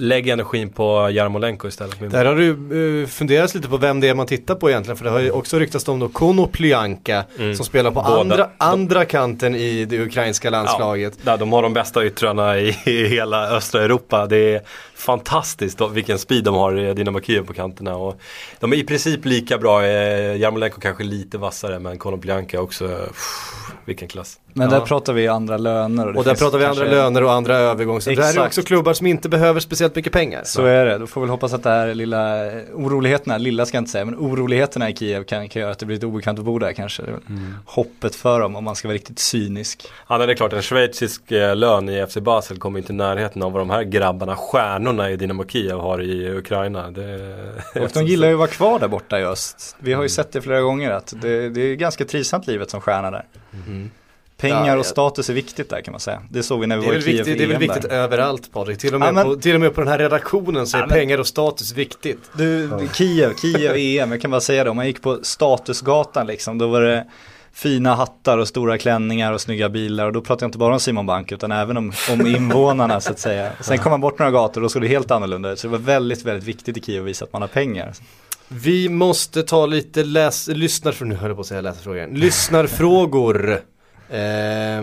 lägg 0.00 0.28
energin 0.28 0.70
på 0.70 1.10
Jarmolenko 1.10 1.68
istället. 1.68 2.10
Där 2.10 2.24
har 2.24 2.34
du 2.34 2.48
uh, 2.76 3.06
funderat 3.06 3.54
lite 3.54 3.68
på 3.68 3.76
vem 3.76 4.00
det 4.00 4.08
är 4.08 4.14
man 4.14 4.26
tittar 4.26 4.54
på 4.54 4.70
egentligen. 4.70 4.96
För 4.96 5.04
det 5.04 5.10
har 5.10 5.20
ju 5.20 5.30
också 5.30 5.58
ryktats 5.58 5.88
om 5.88 5.98
då 5.98 6.08
Konoplyanka 6.08 7.24
mm. 7.38 7.54
som 7.54 7.66
spelar 7.66 7.90
på 7.90 8.02
Båda. 8.02 8.20
andra, 8.20 8.50
andra 8.56 9.04
kanten 9.04 9.54
i 9.54 9.84
det 9.84 9.98
ukrainska 9.98 10.50
landslaget. 10.50 11.18
Ja, 11.24 11.36
de 11.36 11.52
har 11.52 11.62
de 11.62 11.72
bästa 11.72 12.06
yttrarna 12.06 12.58
i, 12.58 12.76
i 12.86 13.06
hela 13.06 13.48
östra 13.48 13.82
Europa. 13.82 14.26
Det 14.26 14.54
är 14.54 14.62
fantastiskt 15.00 15.80
vilken 15.92 16.18
speed 16.18 16.44
de 16.44 16.54
har 16.54 16.78
i 16.78 16.94
Dynamo 16.94 17.20
Kiev 17.20 17.46
på 17.46 17.52
kanterna. 17.52 17.96
Och 17.96 18.20
de 18.60 18.72
är 18.72 18.76
i 18.76 18.84
princip 18.84 19.24
lika 19.24 19.58
bra. 19.58 19.84
Eh, 19.86 20.36
Jarmolenko 20.36 20.80
kanske 20.80 21.04
lite 21.04 21.38
vassare 21.38 21.78
men 21.78 21.98
Konoplyanka 21.98 22.60
också. 22.60 22.88
Pff, 22.88 23.72
vilken 23.84 24.08
klass. 24.08 24.40
Men 24.52 24.70
ja. 24.70 24.78
där 24.78 24.86
pratar 24.86 25.12
vi 25.12 25.28
andra 25.28 25.56
löner. 25.56 26.08
Och, 26.08 26.16
och 26.16 26.24
där 26.24 26.34
pratar 26.34 26.58
vi 26.58 26.64
andra 26.64 26.84
löner 26.84 27.24
och 27.24 27.32
andra 27.32 27.56
övergångar. 27.56 28.14
Det 28.16 28.22
här 28.22 28.36
är 28.36 28.46
också 28.46 28.62
klubbar 28.62 28.92
som 28.92 29.06
inte 29.06 29.28
behöver 29.28 29.60
speciellt 29.60 29.96
mycket 29.96 30.12
pengar. 30.12 30.42
Så 30.44 30.64
är 30.64 30.86
det. 30.86 30.98
Då 30.98 31.06
får 31.06 31.20
vi 31.20 31.28
hoppas 31.28 31.52
att 31.52 31.62
det 31.62 31.70
här 31.70 31.94
lilla 31.94 32.50
oroligheterna, 32.74 33.38
lilla 33.38 33.66
ska 33.66 33.76
jag 33.76 33.80
inte 33.80 33.90
säga, 33.90 34.04
men 34.04 34.14
oroligheterna 34.14 34.90
i 34.90 34.96
Kiev 34.96 35.24
kan, 35.24 35.48
kan 35.48 35.62
göra 35.62 35.72
att 35.72 35.78
det 35.78 35.86
blir 35.86 35.96
ett 35.96 36.04
obekant 36.04 36.38
att 36.38 36.44
bo 36.44 36.58
där 36.58 36.72
kanske. 36.72 37.02
Mm. 37.02 37.54
Hoppet 37.66 38.14
för 38.14 38.40
dem 38.40 38.56
om 38.56 38.64
man 38.64 38.76
ska 38.76 38.88
vara 38.88 38.94
riktigt 38.94 39.18
cynisk. 39.18 39.88
Ja, 40.08 40.18
det 40.18 40.32
är 40.32 40.34
klart. 40.36 40.52
En 40.52 40.62
schweizisk 40.62 41.32
eh, 41.32 41.56
lön 41.56 41.88
i 41.88 42.06
FC 42.06 42.16
Basel 42.16 42.58
kommer 42.58 42.78
inte 42.78 42.92
i 42.92 42.96
närheten 42.96 43.42
av 43.42 43.52
vad 43.52 43.60
de 43.60 43.70
här 43.70 43.82
grabbarna, 43.82 44.34
stjärnorna 44.90 45.10
i 45.10 45.16
Dynamo 45.16 45.44
Kiev 45.46 45.78
har 45.78 46.02
i 46.02 46.30
Ukraina. 46.30 46.90
Det, 46.90 47.20
och 47.80 47.90
de 47.94 48.06
gillar 48.06 48.28
ju 48.28 48.34
att 48.34 48.38
vara 48.38 48.48
kvar 48.48 48.78
där 48.78 48.88
borta 48.88 49.20
i 49.20 49.24
öst. 49.24 49.76
Vi 49.78 49.92
har 49.92 50.02
ju 50.02 50.06
mm. 50.06 50.08
sett 50.08 50.32
det 50.32 50.42
flera 50.42 50.60
gånger 50.60 50.90
att 50.90 51.14
det, 51.22 51.48
det 51.48 51.60
är 51.60 51.74
ganska 51.74 52.04
trivsamt 52.04 52.46
livet 52.46 52.70
som 52.70 52.80
stjärna 52.80 53.10
där. 53.10 53.24
Mm. 53.66 53.90
Pengar 54.36 54.66
ja, 54.66 54.78
och 54.78 54.86
status 54.86 55.30
är 55.30 55.34
viktigt 55.34 55.70
där 55.70 55.80
kan 55.80 55.92
man 55.92 56.00
säga. 56.00 56.22
Det 56.30 56.42
såg 56.42 56.60
vi 56.60 56.66
när 56.66 56.76
vi 56.76 56.86
var 56.86 56.94
i 56.94 57.02
Kiev 57.02 57.16
viktigt, 57.16 57.38
Det 57.38 57.44
är 57.44 57.48
väl 57.48 57.58
viktigt 57.58 57.82
där. 57.82 57.90
överallt 57.90 58.52
Patrik. 58.52 58.78
Till 58.78 58.94
och, 58.94 59.00
med 59.00 59.08
ja, 59.08 59.12
men, 59.12 59.24
på, 59.24 59.36
till 59.36 59.54
och 59.54 59.60
med 59.60 59.74
på 59.74 59.80
den 59.80 59.88
här 59.88 59.98
redaktionen 59.98 60.66
så 60.66 60.76
är 60.76 60.80
men, 60.80 60.88
pengar 60.88 61.18
och 61.18 61.26
status 61.26 61.72
viktigt. 61.72 62.30
Du, 62.36 62.68
ja. 62.70 62.80
Kiev, 62.94 63.34
Kiev 63.36 63.76
EM, 63.76 64.12
jag 64.12 64.20
kan 64.20 64.30
bara 64.30 64.40
säga 64.40 64.64
det. 64.64 64.70
Om 64.70 64.76
man 64.76 64.86
gick 64.86 65.02
på 65.02 65.18
statusgatan 65.22 66.26
liksom, 66.26 66.58
då 66.58 66.66
var 66.66 66.80
det 66.80 67.06
fina 67.52 67.94
hattar 67.94 68.38
och 68.38 68.48
stora 68.48 68.78
klänningar 68.78 69.32
och 69.32 69.40
snygga 69.40 69.68
bilar 69.68 70.06
och 70.06 70.12
då 70.12 70.20
pratar 70.20 70.44
jag 70.44 70.48
inte 70.48 70.58
bara 70.58 70.72
om 70.74 70.80
Simon 70.80 71.06
Bank 71.06 71.32
utan 71.32 71.52
även 71.52 71.76
om, 71.76 71.92
om 72.12 72.26
invånarna 72.26 73.00
så 73.00 73.10
att 73.12 73.18
säga. 73.18 73.52
Sen 73.60 73.78
kom 73.78 73.90
man 73.90 74.00
bort 74.00 74.18
några 74.18 74.30
gator 74.32 74.60
och 74.60 74.62
då 74.62 74.68
såg 74.68 74.82
det 74.82 74.88
helt 74.88 75.10
annorlunda 75.10 75.50
ut. 75.50 75.58
Så 75.58 75.66
det 75.66 75.70
var 75.70 75.78
väldigt, 75.78 76.24
väldigt 76.24 76.44
viktigt 76.44 76.76
i 76.76 76.80
Kiev 76.80 77.02
att 77.02 77.08
visa 77.08 77.24
att 77.24 77.32
man 77.32 77.42
har 77.42 77.48
pengar. 77.48 77.92
Vi 78.48 78.88
måste 78.88 79.42
ta 79.42 79.66
lite 79.66 80.04
läs, 80.04 80.48
lyssnarfrågor, 80.48 81.08
nu 81.08 81.14
höll 81.14 81.28
jag 81.30 81.36
på 81.36 81.40
att 81.40 81.46
säga 81.46 81.60
läsarfrågor, 81.60 82.08
lyssnarfrågor. 82.12 83.50
eh, 84.10 84.82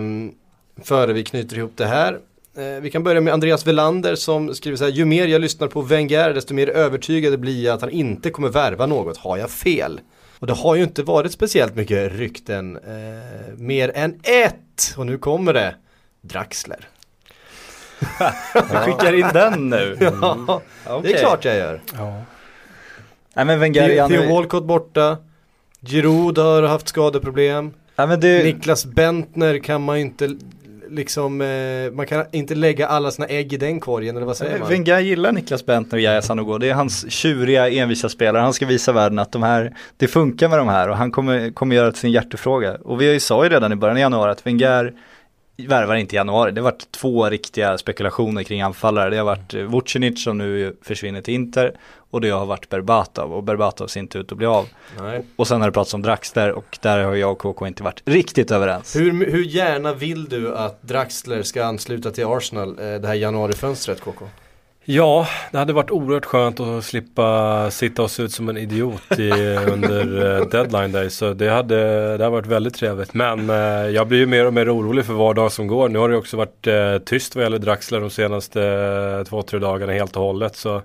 före 0.84 1.12
vi 1.12 1.24
knyter 1.24 1.58
ihop 1.58 1.72
det 1.76 1.86
här. 1.86 2.18
Eh, 2.56 2.80
vi 2.82 2.90
kan 2.90 3.02
börja 3.02 3.20
med 3.20 3.32
Andreas 3.32 3.66
Velander 3.66 4.14
som 4.14 4.54
skriver 4.54 4.76
så 4.76 4.84
här, 4.84 4.90
ju 4.90 5.04
mer 5.04 5.26
jag 5.26 5.40
lyssnar 5.40 5.68
på 5.68 5.82
Wenger 5.82 6.34
desto 6.34 6.54
mer 6.54 6.68
övertygad 6.68 7.40
blir 7.40 7.64
jag 7.64 7.74
att 7.74 7.80
han 7.80 7.90
inte 7.90 8.30
kommer 8.30 8.48
värva 8.48 8.86
något, 8.86 9.16
har 9.16 9.36
jag 9.36 9.50
fel? 9.50 10.00
Och 10.38 10.46
det 10.46 10.52
har 10.52 10.74
ju 10.74 10.82
inte 10.82 11.02
varit 11.02 11.32
speciellt 11.32 11.74
mycket 11.74 12.12
rykten, 12.12 12.76
eh, 12.76 13.56
mer 13.56 13.92
än 13.94 14.20
ett, 14.22 14.94
och 14.96 15.06
nu 15.06 15.18
kommer 15.18 15.52
det, 15.52 15.74
Draxler. 16.20 16.88
du 18.54 18.60
skickar 18.60 19.12
in 19.12 19.28
den 19.32 19.70
nu? 19.70 19.96
ja, 20.00 20.60
mm. 20.86 21.02
det 21.02 21.12
är 21.12 21.18
klart 21.18 21.44
jag 21.44 21.56
gör. 21.56 21.82
Ja. 21.96 22.22
Nej 23.34 23.44
men 23.44 23.60
Wenger, 23.60 24.08
Theo 24.08 24.34
Walcott 24.34 24.64
borta, 24.64 25.16
Giroud 25.80 26.38
har 26.38 26.62
haft 26.62 26.88
skadeproblem. 26.88 27.72
Ja, 27.96 28.06
det... 28.06 28.44
Niklas 28.44 28.86
Bentner 28.86 29.58
kan 29.58 29.82
man 29.82 29.96
ju 29.96 30.02
inte 30.04 30.36
liksom, 30.90 31.40
eh, 31.40 31.92
man 31.92 32.06
kan 32.06 32.24
inte 32.32 32.54
lägga 32.54 32.86
alla 32.86 33.10
sina 33.10 33.26
ägg 33.26 33.52
i 33.52 33.56
den 33.56 33.80
korgen 33.80 34.16
eller 34.16 34.26
vad 34.26 34.36
säger 34.36 34.58
man? 34.58 34.68
Wenger 34.68 35.00
gillar 35.00 35.32
Niklas 35.32 35.66
Bentner 35.66 35.98
och 35.98 36.02
Yahya 36.02 36.22
Sanogo. 36.22 36.58
Det 36.58 36.68
är 36.68 36.74
hans 36.74 37.10
tjuriga 37.10 37.68
envisa 37.68 38.08
spelare. 38.08 38.42
Han 38.42 38.52
ska 38.52 38.66
visa 38.66 38.92
världen 38.92 39.18
att 39.18 39.32
de 39.32 39.42
här, 39.42 39.74
det 39.96 40.08
funkar 40.08 40.48
med 40.48 40.58
de 40.58 40.68
här 40.68 40.88
och 40.88 40.96
han 40.96 41.10
kommer, 41.10 41.50
kommer 41.50 41.76
göra 41.76 41.86
det 41.86 41.92
till 41.92 42.00
sin 42.00 42.10
hjärtefråga. 42.10 42.74
Och 42.74 43.00
vi 43.00 43.20
sa 43.20 43.44
ju 43.44 43.50
redan 43.50 43.72
i 43.72 43.76
början 43.76 43.96
av 43.96 44.00
januari 44.00 44.30
att 44.30 44.46
Wenger 44.46 44.94
värvar 45.66 45.94
inte 45.94 46.14
i 46.14 46.16
januari. 46.16 46.52
Det 46.52 46.60
har 46.60 46.70
varit 46.70 46.92
två 46.92 47.30
riktiga 47.30 47.78
spekulationer 47.78 48.42
kring 48.42 48.60
anfallare. 48.60 49.10
Det 49.10 49.16
har 49.16 49.24
varit 49.24 49.54
Vucinic 49.54 50.24
som 50.24 50.38
nu 50.38 50.76
försvinner 50.82 51.20
till 51.20 51.34
Inter 51.34 51.72
och 52.10 52.20
det 52.20 52.30
har 52.30 52.46
varit 52.46 52.68
Berbatov 52.68 53.32
och 53.32 53.42
Berbatov 53.42 53.86
ser 53.86 54.00
inte 54.00 54.18
ut 54.18 54.32
att 54.32 54.38
bli 54.38 54.46
av. 54.46 54.68
Nej. 55.00 55.22
Och 55.36 55.48
sen 55.48 55.60
har 55.60 55.68
det 55.68 55.72
pratats 55.72 55.94
om 55.94 56.02
Draxler 56.02 56.52
och 56.52 56.78
där 56.80 57.04
har 57.04 57.14
jag 57.14 57.32
och 57.32 57.38
KK 57.38 57.66
inte 57.66 57.82
varit 57.82 58.02
riktigt 58.04 58.50
överens. 58.50 58.96
Hur, 58.96 59.30
hur 59.30 59.44
gärna 59.44 59.92
vill 59.92 60.24
du 60.24 60.56
att 60.56 60.82
Draxler 60.82 61.42
ska 61.42 61.64
ansluta 61.64 62.10
till 62.10 62.26
Arsenal 62.26 62.68
eh, 62.68 63.00
det 63.00 63.08
här 63.08 63.14
januarifönstret 63.14 64.00
KK? 64.00 64.24
Ja, 64.90 65.26
det 65.52 65.58
hade 65.58 65.72
varit 65.72 65.90
oerhört 65.90 66.24
skönt 66.24 66.60
att 66.60 66.84
slippa 66.84 67.70
sitta 67.70 68.02
och 68.02 68.10
se 68.10 68.22
ut 68.22 68.32
som 68.32 68.48
en 68.48 68.56
idiot 68.56 69.18
i, 69.18 69.30
under 69.72 70.24
uh, 70.40 70.48
deadline 70.48 70.92
day. 70.92 71.10
Så 71.10 71.32
det 71.32 71.48
hade, 71.48 71.76
det 72.16 72.24
hade 72.24 72.28
varit 72.28 72.46
väldigt 72.46 72.74
trevligt. 72.74 73.14
Men 73.14 73.50
uh, 73.50 73.90
jag 73.90 74.08
blir 74.08 74.18
ju 74.18 74.26
mer 74.26 74.46
och 74.46 74.54
mer 74.54 74.76
orolig 74.76 75.04
för 75.04 75.12
var 75.12 75.34
dag 75.34 75.52
som 75.52 75.66
går. 75.66 75.88
Nu 75.88 75.98
har 75.98 76.08
det 76.08 76.16
också 76.16 76.36
varit 76.36 76.66
uh, 76.66 76.98
tyst 76.98 77.36
vad 77.36 77.44
gäller 77.44 77.58
Draxler 77.58 78.00
de 78.00 78.10
senaste 78.10 79.24
två, 79.28 79.42
tre 79.42 79.58
dagarna 79.58 79.92
helt 79.92 80.16
och 80.16 80.22
hållet. 80.22 80.56
Så 80.56 80.82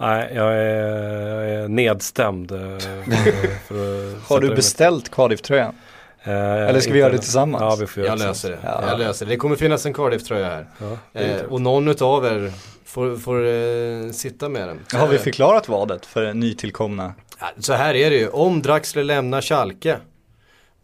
Nej, 0.00 0.32
jag 0.34 0.52
är, 0.52 1.28
jag 1.28 1.50
är 1.50 1.68
nedstämd. 1.68 2.52
har 4.28 4.40
du 4.40 4.54
beställt 4.54 5.10
Cardiff-tröjan? 5.10 5.74
Eh, 6.22 6.32
Eller 6.32 6.80
ska 6.80 6.92
vi 6.92 6.98
göra 6.98 7.12
det 7.12 7.18
tillsammans? 7.18 7.62
Ja, 7.62 7.76
vi 7.80 7.86
får 7.86 8.02
göra 8.02 8.12
jag 8.12 8.18
löser 8.18 8.50
det. 8.50 8.58
Ja. 8.64 8.84
Jag 8.88 8.98
löser 8.98 9.26
det. 9.26 9.32
Det 9.32 9.36
kommer 9.36 9.56
finnas 9.56 9.86
en 9.86 9.94
Cardiff-tröja 9.94 10.46
här. 10.48 10.66
Ja, 10.78 11.20
eh, 11.20 11.42
och 11.42 11.60
någon 11.60 11.88
utav 11.88 12.24
er 12.24 12.52
får, 12.84 13.16
får 13.16 13.46
eh, 13.46 14.12
sitta 14.12 14.48
med 14.48 14.68
den. 14.68 15.00
Har 15.00 15.08
vi 15.08 15.18
förklarat 15.18 15.68
vadet 15.68 16.06
för 16.06 16.34
nytillkomna? 16.34 17.14
Ja, 17.40 17.46
så 17.58 17.72
här 17.72 17.94
är 17.94 18.10
det 18.10 18.16
ju. 18.16 18.28
Om 18.28 18.62
Draxler 18.62 19.04
lämnar 19.04 19.40
Schalke 19.40 19.96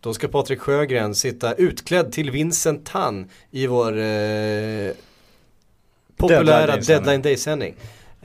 då 0.00 0.14
ska 0.14 0.28
Patrik 0.28 0.60
Sjögren 0.60 1.14
sitta 1.14 1.54
utklädd 1.54 2.12
till 2.12 2.30
Vincent 2.30 2.86
Tan 2.86 3.30
i 3.50 3.66
vår 3.66 3.98
eh, 3.98 4.90
populära 6.16 6.76
Deadline 6.76 7.22
Day-sändning. 7.22 7.74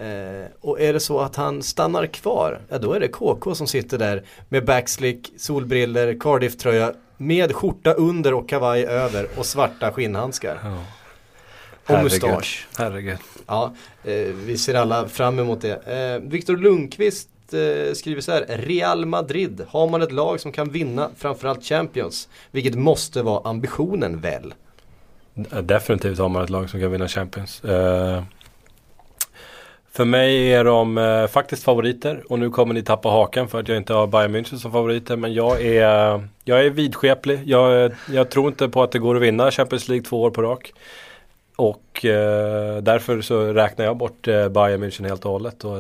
Eh, 0.02 0.48
och 0.62 0.82
är 0.82 0.94
det 0.94 1.00
så 1.00 1.20
att 1.20 1.36
han 1.36 1.64
stannar 1.64 2.06
kvar, 2.06 2.62
ja 2.70 2.78
då 2.78 2.94
är 2.94 3.00
det 3.00 3.08
KK 3.08 3.56
som 3.56 3.68
sitter 3.68 3.98
där 3.98 4.24
med 4.50 4.66
backslick, 4.66 5.34
solbriller, 5.38 6.20
Cardiff-tröja 6.20 6.94
med 7.18 7.56
skjorta 7.56 7.94
under 7.94 8.34
och 8.34 8.50
kavaj 8.50 8.86
över 8.86 9.28
och 9.38 9.46
svarta 9.46 9.92
skinnhandskar. 9.92 10.60
Ja. 10.64 11.98
Och 11.98 12.04
mustasch. 12.04 12.68
Herregud. 12.78 13.18
Ja, 13.48 13.74
eh, 14.04 14.14
vi 14.46 14.58
ser 14.58 14.74
alla 14.74 15.08
fram 15.08 15.40
emot 15.40 15.62
det. 15.62 15.88
Eh, 15.88 16.30
Viktor 16.30 16.58
Lundqvist 16.58 17.30
eh, 17.54 17.94
skriver 17.94 18.22
så 18.22 18.32
här, 18.32 18.46
Real 18.48 19.06
Madrid, 19.06 19.66
har 19.68 19.90
man 19.90 20.02
ett 20.02 20.12
lag 20.12 20.40
som 20.40 20.52
kan 20.52 20.70
vinna 20.70 21.10
framförallt 21.18 21.64
Champions, 21.64 22.30
vilket 22.52 22.76
måste 22.76 23.22
vara 23.22 23.50
ambitionen 23.50 24.20
väl? 24.20 24.54
Definitivt 25.64 26.20
har 26.20 26.30
man 26.30 26.44
ett 26.44 26.50
lag 26.50 26.70
som 26.70 26.80
kan 26.80 26.92
vinna 26.92 27.08
Champions. 27.08 27.66
Uh, 27.66 28.24
för 29.94 30.06
mig 30.06 30.54
är 30.54 30.64
de 30.64 30.98
eh, 30.98 31.28
faktiskt 31.28 31.64
favoriter 31.64 32.24
och 32.30 32.40
nu 32.40 32.50
kommer 32.50 32.74
ni 32.74 32.84
tappa 32.84 33.10
hakan 33.10 33.48
för 33.48 33.60
att 33.60 33.68
jag 33.68 33.78
inte 33.78 33.94
har 33.94 34.08
Bayern 34.08 34.36
München 34.36 34.58
som 34.58 34.72
favoriter. 34.72 35.16
Men 35.16 35.34
jag 35.34 35.62
är, 35.62 36.22
jag 36.44 36.66
är 36.66 36.70
vidskeplig. 36.70 37.40
Jag, 37.46 37.92
jag 38.12 38.30
tror 38.30 38.48
inte 38.48 38.70
på 38.70 38.84
att 38.84 38.92
det 38.92 39.00
går 39.00 39.16
att 39.16 39.22
vinna 39.22 39.52
Champions 39.52 39.88
League 39.88 40.06
två 40.06 40.22
år 40.22 40.32
på 40.32 40.42
rak. 40.42 40.74
och 41.56 42.06
eh, 42.06 42.78
därför 42.78 43.22
så 43.22 43.54
räknar 43.54 43.86
jag 43.86 43.98
bort 43.98 44.28
eh, 44.28 44.50
Bayern 44.50 44.84
München 44.84 45.08
helt 45.08 45.26
och 45.26 45.32
hållet. 45.32 45.64
Och, 45.64 45.78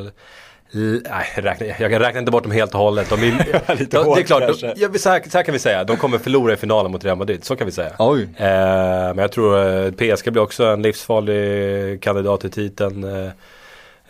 Nej, 0.74 1.26
räkna, 1.36 1.66
jag 1.66 2.02
räknar 2.02 2.20
inte 2.20 2.32
bort 2.32 2.44
dem 2.44 2.52
helt 2.52 2.74
och 2.74 2.80
hållet. 2.80 3.10
De, 3.10 3.16
de, 3.16 3.32
det 3.68 3.94
är 3.94 4.24
klart, 4.24 4.62
de, 4.62 4.74
ja, 4.78 4.90
så, 4.94 5.10
här, 5.10 5.30
så 5.30 5.38
här 5.38 5.44
kan 5.44 5.54
vi 5.54 5.60
säga. 5.60 5.84
De 5.84 5.98
kommer 5.98 6.18
förlora 6.18 6.54
i 6.54 6.58
finalen 6.58 6.92
mot 6.92 7.06
Real 7.06 7.18
Madrid. 7.18 7.44
Så 7.44 7.56
kan 7.56 7.66
vi 7.66 7.72
säga. 7.72 7.92
Eh, 8.38 9.14
men 9.16 9.18
jag 9.18 9.32
tror 9.32 9.86
eh, 9.86 9.92
PSG 9.92 10.32
blir 10.32 10.42
också 10.42 10.66
en 10.66 10.82
livsfarlig 10.82 12.02
kandidat 12.02 12.42
till 12.42 12.52
titeln. 12.52 13.32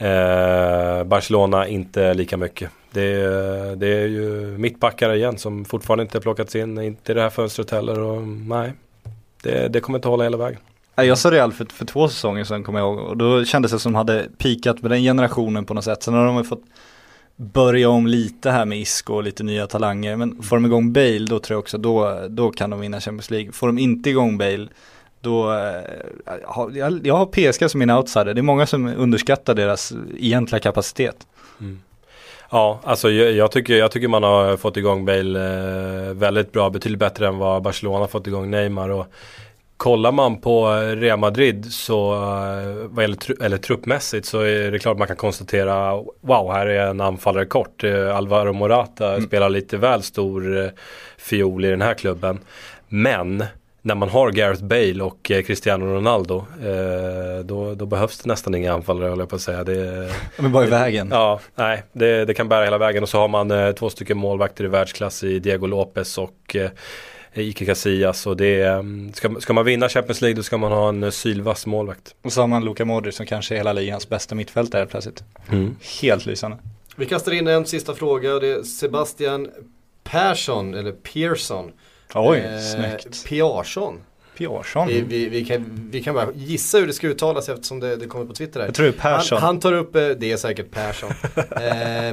Eh, 0.01 1.03
Barcelona 1.03 1.67
inte 1.67 2.13
lika 2.13 2.37
mycket. 2.37 2.69
Det, 2.91 3.15
det 3.75 3.87
är 3.87 4.07
ju 4.07 4.57
mittbackar 4.57 5.13
igen 5.13 5.37
som 5.37 5.65
fortfarande 5.65 6.03
inte 6.03 6.19
plockats 6.19 6.55
in. 6.55 6.81
Inte 6.81 7.11
i 7.11 7.15
det 7.15 7.21
här 7.21 7.29
fönstret 7.29 7.71
heller. 7.71 7.99
Och, 7.99 8.27
nej, 8.27 8.73
det, 9.43 9.67
det 9.67 9.79
kommer 9.79 9.97
inte 9.97 10.07
hålla 10.07 10.23
hela 10.23 10.37
vägen. 10.37 10.59
Jag 10.95 11.17
sa 11.17 11.31
Real 11.31 11.53
för, 11.53 11.65
för 11.65 11.85
två 11.85 12.07
säsonger 12.07 12.43
sedan 12.43 12.63
kommer 12.63 12.79
jag 12.79 12.87
ihåg 12.87 12.99
och 12.99 13.17
då 13.17 13.45
kändes 13.45 13.71
det 13.71 13.79
som 13.79 13.91
de 13.91 13.97
hade 13.97 14.27
pikat 14.37 14.81
med 14.81 14.91
den 14.91 15.01
generationen 15.01 15.65
på 15.65 15.73
något 15.73 15.83
sätt. 15.83 16.03
Sen 16.03 16.13
har 16.13 16.25
de 16.25 16.43
fått 16.43 16.63
börja 17.35 17.89
om 17.89 18.07
lite 18.07 18.51
här 18.51 18.65
med 18.65 18.79
Isco 18.79 19.13
och 19.13 19.23
lite 19.23 19.43
nya 19.43 19.67
talanger. 19.67 20.15
Men 20.15 20.43
får 20.43 20.55
de 20.55 20.65
igång 20.65 20.93
Bale 20.93 21.25
då 21.29 21.39
tror 21.39 21.55
jag 21.55 21.59
också 21.59 21.77
då, 21.77 22.25
då 22.29 22.51
kan 22.51 22.69
de 22.69 22.79
vinna 22.79 22.99
Champions 22.99 23.31
League. 23.31 23.51
Får 23.51 23.67
de 23.67 23.77
inte 23.79 24.09
igång 24.09 24.37
Bale 24.37 24.67
då, 25.21 25.51
äh, 25.51 25.81
jag, 26.73 27.07
jag 27.07 27.17
har 27.17 27.25
PSG 27.25 27.69
som 27.69 27.79
min 27.79 27.89
outsider. 27.89 28.33
Det 28.33 28.41
är 28.41 28.43
många 28.43 28.65
som 28.65 28.87
underskattar 28.87 29.53
deras 29.53 29.93
egentliga 30.17 30.59
kapacitet. 30.59 31.27
Mm. 31.59 31.81
Ja, 32.51 32.79
alltså 32.83 33.09
jag, 33.09 33.31
jag, 33.31 33.51
tycker, 33.51 33.73
jag 33.73 33.91
tycker 33.91 34.07
man 34.07 34.23
har 34.23 34.57
fått 34.57 34.77
igång 34.77 35.05
Bale 35.05 35.39
eh, 35.39 36.13
väldigt 36.13 36.51
bra, 36.51 36.69
betydligt 36.69 36.99
bättre 36.99 37.27
än 37.27 37.37
vad 37.37 37.61
Barcelona 37.61 38.07
fått 38.07 38.27
igång 38.27 38.51
Neymar. 38.51 38.89
Och 38.89 39.07
kollar 39.77 40.11
man 40.11 40.41
på 40.41 40.71
Real 40.95 41.19
Madrid 41.19 41.73
så, 41.73 42.13
eh, 42.13 42.87
vad 42.89 43.03
gäller, 43.03 43.43
eller 43.43 43.57
truppmässigt 43.57 44.25
så 44.25 44.39
är 44.39 44.71
det 44.71 44.79
klart 44.79 44.97
man 44.97 45.07
kan 45.07 45.15
konstatera 45.15 45.93
Wow, 46.21 46.51
här 46.51 46.67
är 46.67 46.87
en 46.87 47.01
anfallare 47.01 47.45
kort. 47.45 47.83
Eh, 47.83 48.17
Alvaro 48.17 48.53
Morata 48.53 49.09
mm. 49.09 49.27
spelar 49.27 49.49
lite 49.49 49.77
väl 49.77 50.03
stor 50.03 50.63
eh, 50.63 50.69
fiol 51.17 51.65
i 51.65 51.69
den 51.69 51.81
här 51.81 51.93
klubben. 51.93 52.39
Men 52.87 53.43
när 53.81 53.95
man 53.95 54.09
har 54.09 54.31
Gareth 54.31 54.63
Bale 54.63 55.03
och 55.03 55.23
Cristiano 55.23 55.85
Ronaldo 55.85 56.45
då, 57.43 57.75
då 57.75 57.85
behövs 57.85 58.19
det 58.19 58.27
nästan 58.27 58.55
inga 58.55 58.73
anfallare 58.73 59.09
höll 59.09 59.19
jag 59.19 59.29
på 59.29 59.35
att 59.35 59.41
säga. 59.41 59.63
Det, 59.63 60.09
Men 60.37 60.51
bara 60.51 60.65
i 60.65 60.69
vägen. 60.69 61.07
Ja, 61.11 61.39
nej, 61.55 61.83
det, 61.93 62.25
det, 62.25 62.33
kan 62.33 62.49
bära 62.49 62.63
hela 62.63 62.77
vägen 62.77 63.03
och 63.03 63.09
så 63.09 63.17
har 63.17 63.27
man 63.27 63.75
två 63.75 63.89
stycken 63.89 64.17
målvakter 64.17 64.63
i 64.63 64.67
världsklass 64.67 65.23
i 65.23 65.39
Diego 65.39 65.67
Lopez 65.67 66.17
och 66.17 66.55
Ike 67.33 67.65
Casillas 67.65 68.27
och 68.27 68.37
det 68.37 68.63
mm, 68.63 69.13
ska, 69.13 69.35
ska 69.39 69.53
man 69.53 69.65
vinna 69.65 69.89
Champions 69.89 70.21
League 70.21 70.35
då 70.35 70.43
ska 70.43 70.57
man 70.57 70.71
ha 70.71 70.89
en 70.89 71.03
eh, 71.03 71.09
sylvass 71.09 71.65
målvakt. 71.65 72.15
Och 72.21 72.33
så 72.33 72.41
har 72.41 72.47
man 72.47 72.65
Luka 72.65 72.85
Modric 72.85 73.15
som 73.15 73.25
kanske 73.25 73.55
är 73.55 73.57
hela 73.57 73.73
ligans 73.73 74.09
bästa 74.09 74.35
mittfältare 74.35 74.85
plötsligt. 74.85 75.23
Mm. 75.49 75.75
Helt 76.01 76.25
lysande. 76.25 76.57
Vi 76.95 77.05
kastar 77.05 77.31
in 77.31 77.47
en 77.47 77.65
sista 77.65 77.93
fråga 77.93 78.33
och 78.33 78.41
det 78.41 78.47
är 78.47 78.63
Sebastian 78.63 79.49
Persson, 80.03 80.73
eller 80.73 80.91
Pearson. 80.91 81.71
Oj, 82.15 82.37
eh, 82.39 82.59
snyggt. 82.59 83.23
Piarsson. 83.25 84.01
Piarsson. 84.37 84.87
Vi, 84.87 85.01
vi, 85.01 85.29
vi, 85.29 85.45
kan, 85.45 85.89
vi 85.91 86.03
kan 86.03 86.15
bara 86.15 86.27
gissa 86.35 86.77
hur 86.77 86.87
det 86.87 86.93
ska 86.93 87.07
uttalas 87.07 87.49
eftersom 87.49 87.79
det, 87.79 87.95
det 87.95 88.07
kommer 88.07 88.25
på 88.25 88.33
Twitter 88.33 88.59
här. 88.59 88.67
Jag 88.67 88.75
tror 88.75 88.85
det 88.85 88.91
är 88.91 89.17
Persson. 89.17 89.37
Han, 89.37 89.47
han 89.47 89.59
tar 89.59 89.73
upp, 89.73 89.95
eh, 89.95 90.07
det 90.09 90.31
är 90.31 90.37
säkert 90.37 90.71
Persson. 90.71 91.09
eh, 91.35 91.45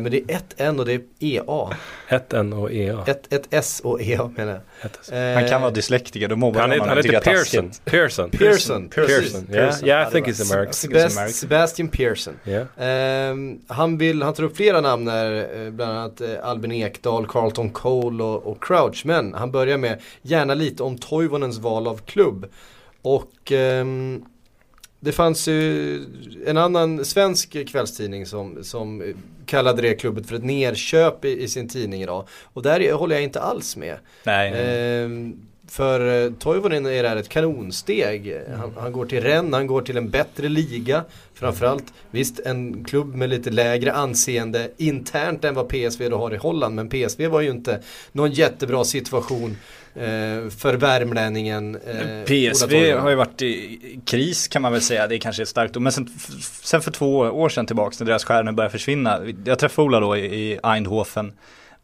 men 0.01 0.05
det 0.05 0.17
är 0.17 0.37
ett 0.37 0.55
N 0.57 0.81
och 0.81 0.87
det 0.87 0.93
är 0.93 1.01
EA. 1.21 1.77
Ett 2.09 2.33
N 2.33 2.53
och 2.53 2.73
EA. 2.73 3.05
Ett, 3.07 3.33
ett 3.33 3.47
S 3.51 3.81
och 3.85 4.03
EA 4.03 4.31
menar 4.37 4.61
jag. 4.81 5.33
Eh, 5.33 5.35
han 5.35 5.49
kan 5.49 5.61
vara 5.63 5.71
dyslektiker, 5.71 6.29
då 6.29 6.37
mobbar 6.37 6.61
han. 6.61 6.71
Han 6.81 6.97
heter 6.97 7.21
Pearson. 7.21 7.71
Pearson. 7.85 8.31
Pearson. 8.31 8.89
Pearson. 8.89 9.47
Yeah, 9.51 9.85
yeah 9.85 10.09
I 10.09 10.13
think 10.13 10.27
he's 10.27 10.53
American. 10.53 10.73
Sebast 10.73 11.35
Sebastian 11.35 11.89
Pearson. 11.89 12.35
Yeah. 12.45 13.31
Um, 13.31 13.61
han, 13.67 13.99
vill, 13.99 14.23
han 14.23 14.35
tar 14.35 14.43
upp 14.43 14.57
flera 14.57 14.81
namn 14.81 15.09
här, 15.09 15.49
eh, 15.57 15.71
bland 15.71 15.99
annat 15.99 16.23
Albin 16.43 16.73
Ekdal, 16.73 17.27
Carlton 17.27 17.71
Cole 17.71 18.25
och, 18.25 18.47
och, 18.47 18.65
Crouch. 18.65 19.03
Men 19.07 19.35
han 19.35 19.51
börjar 19.51 19.79
med 19.79 20.01
gärna 20.23 20.55
lite 20.55 20.83
om 20.83 20.99
Toivonens 20.99 21.59
val 21.59 21.87
av 21.87 22.01
klubb. 22.09 22.47
Och 23.03 23.53
um, 23.53 24.25
det 25.01 25.13
fanns 25.13 25.49
ju 25.49 26.05
en 26.47 26.57
annan 26.57 27.05
svensk 27.05 27.69
kvällstidning 27.69 28.27
som, 28.27 28.65
som 28.65 29.15
kallade 29.47 29.83
det 29.83 29.95
klubbet 29.95 30.27
för 30.27 30.37
ett 30.37 30.45
nerköp 30.45 31.25
i, 31.25 31.43
i 31.43 31.49
sin 31.49 31.69
tidning 31.69 32.03
idag. 32.03 32.29
Och 32.53 32.63
där 32.63 32.93
håller 32.93 33.15
jag 33.15 33.25
inte 33.25 33.41
alls 33.41 33.77
med. 33.77 33.97
Nej. 34.25 34.53
Eh, 34.53 35.09
för 35.69 36.25
eh, 36.25 36.33
Toivonen 36.33 36.87
är 36.87 37.03
det 37.03 37.09
här 37.09 37.17
ett 37.17 37.29
kanonsteg. 37.29 38.41
Han, 38.57 38.73
han, 38.79 38.93
går 38.93 39.07
till 39.07 39.21
Rennes, 39.21 39.55
han 39.55 39.67
går 39.67 39.83
till 39.83 39.97
en 39.97 40.11
bättre 40.11 40.49
liga. 40.49 41.05
Framförallt, 41.35 41.93
visst 42.11 42.41
en 42.41 42.85
klubb 42.85 43.15
med 43.15 43.31
lite 43.31 43.51
lägre 43.51 43.93
anseende 43.93 44.71
internt 44.77 45.45
än 45.45 45.55
vad 45.55 45.69
PSV 45.69 46.09
då 46.09 46.19
har 46.19 46.35
i 46.35 46.37
Holland. 46.37 46.75
Men 46.75 46.89
PSV 46.89 47.29
var 47.29 47.41
ju 47.41 47.51
inte 47.51 47.83
någon 48.13 48.33
jättebra 48.33 48.85
situation 48.85 49.57
eh, 49.95 50.51
för 50.51 50.75
värmlänningen. 50.75 51.77
Eh, 51.77 52.25
PSV 52.25 52.93
har 52.93 53.11
ju 53.11 53.17
varit 53.17 53.43
i 53.43 54.01
kris 54.07 54.49
kan 54.49 54.63
man 54.63 54.73
väl 54.73 54.83
säga, 54.83 55.07
det 55.07 55.17
är 55.17 55.19
kanske 55.19 55.43
är 55.43 55.47
starkt 55.47 55.77
Men 55.77 55.93
sen, 55.93 56.09
sen 56.63 56.81
för 56.81 56.91
två 56.91 57.19
år 57.19 57.49
sedan 57.49 57.67
tillbaks 57.67 58.01
när 58.01 58.07
deras 58.07 58.25
stjärnor 58.25 58.53
började 58.53 58.73
försvinna. 58.73 59.21
Jag 59.45 59.59
träffade 59.59 59.87
Ola 59.87 60.01
då 60.01 60.17
i 60.17 60.59
Eindhoven. 60.63 61.33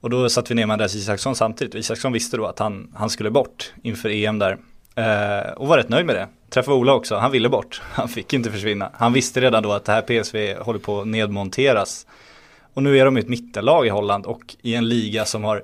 Och 0.01 0.11
då 0.11 0.29
satt 0.29 0.51
vi 0.51 0.55
ner 0.55 0.67
med 0.67 0.75
Andreas 0.75 0.95
Isaksson 0.95 1.37
samtidigt. 1.37 1.75
Isaksson 1.75 2.13
visste 2.13 2.37
då 2.37 2.47
att 2.47 2.59
han, 2.59 2.93
han 2.95 3.11
skulle 3.11 3.31
bort 3.31 3.73
inför 3.83 4.09
EM 4.09 4.39
där. 4.39 4.59
Eh, 4.95 5.53
och 5.53 5.69
var 5.69 5.79
rätt 5.79 5.89
nöjd 5.89 6.07
med 6.07 6.15
det. 6.15 6.29
Träffade 6.51 6.77
Ola 6.77 6.95
också, 6.95 7.17
han 7.17 7.31
ville 7.31 7.49
bort. 7.49 7.83
Han 7.93 8.09
fick 8.09 8.33
inte 8.33 8.51
försvinna. 8.51 8.91
Han 8.95 9.13
visste 9.13 9.41
redan 9.41 9.63
då 9.63 9.73
att 9.73 9.85
det 9.85 9.93
här 9.93 10.03
PSV 10.03 10.55
håller 10.55 10.79
på 10.79 11.01
att 11.01 11.07
nedmonteras. 11.07 12.07
Och 12.75 12.83
nu 12.83 12.99
är 12.99 13.05
de 13.05 13.17
ett 13.17 13.29
mittenlag 13.29 13.87
i 13.87 13.89
Holland 13.89 14.27
och 14.27 14.57
i 14.63 14.75
en 14.75 14.89
liga 14.89 15.25
som 15.25 15.45
har 15.45 15.63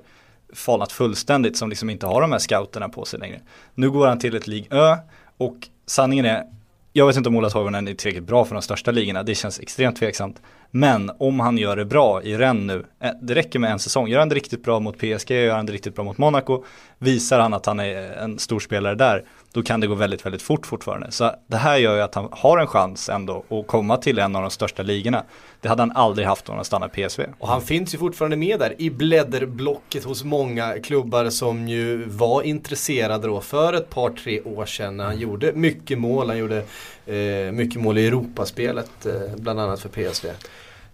falnat 0.55 0.93
fullständigt 0.93 1.57
som 1.57 1.69
liksom 1.69 1.91
inte 1.91 2.07
har 2.07 2.21
de 2.21 2.33
här 2.33 2.39
scouterna 2.39 2.89
på 2.89 3.05
sig 3.05 3.21
längre. 3.21 3.41
Nu 3.75 3.91
går 3.91 4.07
han 4.07 4.19
till 4.19 4.37
ett 4.37 4.47
League 4.47 4.79
Ö 4.79 4.97
och 5.37 5.57
sanningen 5.87 6.25
är, 6.25 6.45
jag 6.93 7.07
vet 7.07 7.17
inte 7.17 7.29
om 7.29 7.37
Ola 7.37 7.51
Toivonen 7.51 7.89
är 7.89 7.95
tillräckligt 7.95 8.27
bra 8.27 8.45
för 8.45 8.55
de 8.55 8.63
största 8.63 8.91
ligorna, 8.91 9.23
det 9.23 9.35
känns 9.35 9.61
extremt 9.61 9.97
tveksamt. 9.97 10.43
Men 10.71 11.11
om 11.19 11.41
han 11.41 11.59
gör 11.59 11.77
det 11.77 11.85
bra 11.85 12.23
i 12.23 12.37
Rennes 12.37 12.67
nu, 12.67 12.85
eh, 13.01 13.11
det 13.23 13.35
räcker 13.35 13.59
med 13.59 13.73
en 13.73 13.79
säsong. 13.79 14.09
Gör 14.09 14.19
han 14.19 14.29
det 14.29 14.35
riktigt 14.35 14.65
bra 14.65 14.81
mot 14.81 14.99
PSG, 14.99 15.31
gör 15.31 15.57
han 15.57 15.67
det 15.67 15.73
riktigt 15.73 15.95
bra 15.95 16.05
mot 16.05 16.19
Monaco, 16.19 16.65
visar 16.99 17.41
han 17.41 17.55
att 17.55 17.67
han 17.67 17.81
är 17.81 18.17
eh, 18.17 18.23
en 18.25 18.39
stor 18.39 18.61
spelare 18.61 18.95
där, 18.95 19.25
då 19.53 19.63
kan 19.63 19.81
det 19.81 19.87
gå 19.87 19.95
väldigt, 19.95 20.27
väldigt 20.27 20.43
fort 20.43 20.67
fortfarande. 20.67 21.11
Så 21.11 21.35
det 21.47 21.57
här 21.57 21.77
gör 21.77 21.97
ju 21.97 22.03
att 22.03 22.15
han 22.15 22.29
har 22.33 22.59
en 22.59 22.67
chans 22.67 23.09
ändå 23.09 23.45
att 23.49 23.67
komma 23.67 23.97
till 23.97 24.19
en 24.19 24.37
av 24.37 24.43
de 24.43 24.51
största 24.51 24.83
ligorna. 24.83 25.25
Det 25.61 25.69
hade 25.69 25.83
han 25.83 25.93
aldrig 25.93 26.27
haft 26.27 26.49
om 26.49 26.57
han 26.57 26.65
stannat 26.65 26.93
PSV. 26.93 27.23
Och 27.39 27.49
han 27.49 27.63
finns 27.63 27.95
ju 27.95 27.99
fortfarande 27.99 28.37
med 28.37 28.59
där 28.59 28.75
i 28.79 28.91
blädderblocket 28.91 30.05
hos 30.05 30.25
många 30.25 30.79
klubbar 30.79 31.31
som 31.31 31.69
ju 31.69 32.05
var 32.05 32.43
intresserade 32.43 33.27
då 33.27 33.41
för 33.41 33.73
ett 33.73 33.91
par, 33.91 34.11
tre 34.11 34.41
år 34.41 34.67
sedan 34.67 34.97
när 34.97 35.05
han 35.05 35.19
gjorde 35.19 35.53
mycket 35.53 35.99
mål. 35.99 36.29
Han 36.29 36.39
gjorde 36.39 36.65
eh, 37.07 37.53
mycket 37.53 37.81
mål 37.81 37.99
i 37.99 38.07
Europaspelet, 38.07 39.07
eh, 39.07 39.37
bland 39.37 39.61
annat 39.61 39.81
för 39.81 39.89
PSV. 39.89 40.29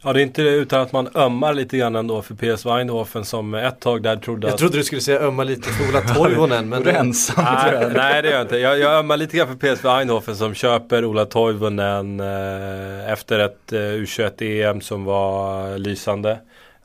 Ja 0.07 0.13
det 0.13 0.21
är 0.21 0.23
inte 0.23 0.43
utan 0.43 0.81
att 0.81 0.93
man 0.93 1.09
ömmar 1.15 1.55
lite 1.55 1.79
grann 1.79 1.97
ändå 1.97 2.23
för 2.23 2.35
PS 2.35 2.67
Eindhoven 2.67 3.25
som 3.25 3.55
ett 3.55 3.81
tag 3.81 4.03
där 4.03 4.17
trodde 4.17 4.49
Jag 4.49 4.59
trodde 4.59 4.79
du 4.79 4.85
skulle 4.85 5.01
säga 5.01 5.21
ömma 5.21 5.45
lite 5.45 5.69
för 5.69 5.89
Ola 5.89 6.01
Toivonen 6.01 6.69
men 6.69 6.83
du 6.83 6.91
är 6.91 6.95
ensam 6.95 7.45
nej, 7.45 7.91
nej 7.95 8.23
det 8.23 8.29
gör 8.29 8.37
jag 8.37 8.45
inte. 8.45 8.59
Jag, 8.59 8.79
jag 8.79 8.99
ömmar 8.99 9.17
lite 9.17 9.37
grann 9.37 9.49
för 9.49 9.75
PSV 9.75 9.89
Eindhoven 9.89 10.37
som 10.37 10.55
köper 10.55 11.05
Ola 11.05 11.25
Toivonen 11.25 12.21
eh, 12.21 13.13
efter 13.13 13.39
ett 13.39 13.73
eh, 13.73 13.77
U21-EM 13.79 14.81
som 14.81 15.05
var 15.05 15.79
lysande. 15.79 16.39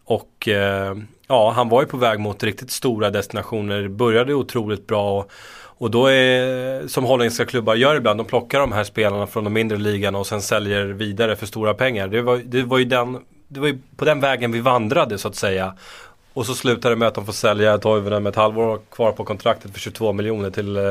Och 0.06 0.48
eh, 0.48 0.96
ja, 1.28 1.52
han 1.56 1.70
var 1.70 1.82
ju 1.82 1.88
på 1.88 1.98
väg 1.98 2.20
mot 2.20 2.44
riktigt 2.44 2.72
stora 2.72 3.10
destinationer. 3.10 3.88
Började 3.88 4.34
otroligt 4.34 4.88
bra 4.88 5.20
och 5.20 5.32
och 5.82 5.92
då 5.92 6.08
är, 6.08 6.88
som 6.88 7.04
holländska 7.04 7.46
klubbar 7.46 7.76
gör 7.76 7.96
ibland, 7.96 8.20
de 8.20 8.26
plockar 8.26 8.60
de 8.60 8.72
här 8.72 8.84
spelarna 8.84 9.28
från 9.28 9.44
de 9.44 9.54
mindre 9.54 9.78
ligan 9.78 10.16
och 10.16 10.28
sen 10.28 10.42
säljer 10.42 10.86
vidare 10.86 11.36
för 11.36 11.46
stora 11.46 11.74
pengar. 11.74 12.08
Det 12.08 12.22
var, 12.22 12.38
det 12.38 12.64
var 12.64 12.78
ju 12.78 12.86
den, 12.86 13.18
det 13.48 13.60
var 13.60 13.68
ju 13.68 13.78
på 13.98 14.06
den 14.06 14.20
vägen 14.20 14.52
vi 14.52 14.60
vandrade 14.60 15.18
så 15.18 15.28
att 15.28 15.36
säga. 15.36 15.74
Och 16.34 16.46
så 16.46 16.54
slutar 16.56 16.90
det 16.90 16.96
med 16.96 17.08
att 17.08 17.16
de 17.16 17.26
får 17.26 17.34
sälja 17.34 17.78
Toivonen 17.78 18.24
med 18.24 18.30
ett 18.30 18.36
halvår 18.36 18.80
kvar 18.92 19.12
på 19.12 19.24
kontraktet 19.24 19.72
för 19.72 19.80
22 19.80 20.14
miljoner 20.14 20.50
till 20.50 20.78
eh, 20.78 20.84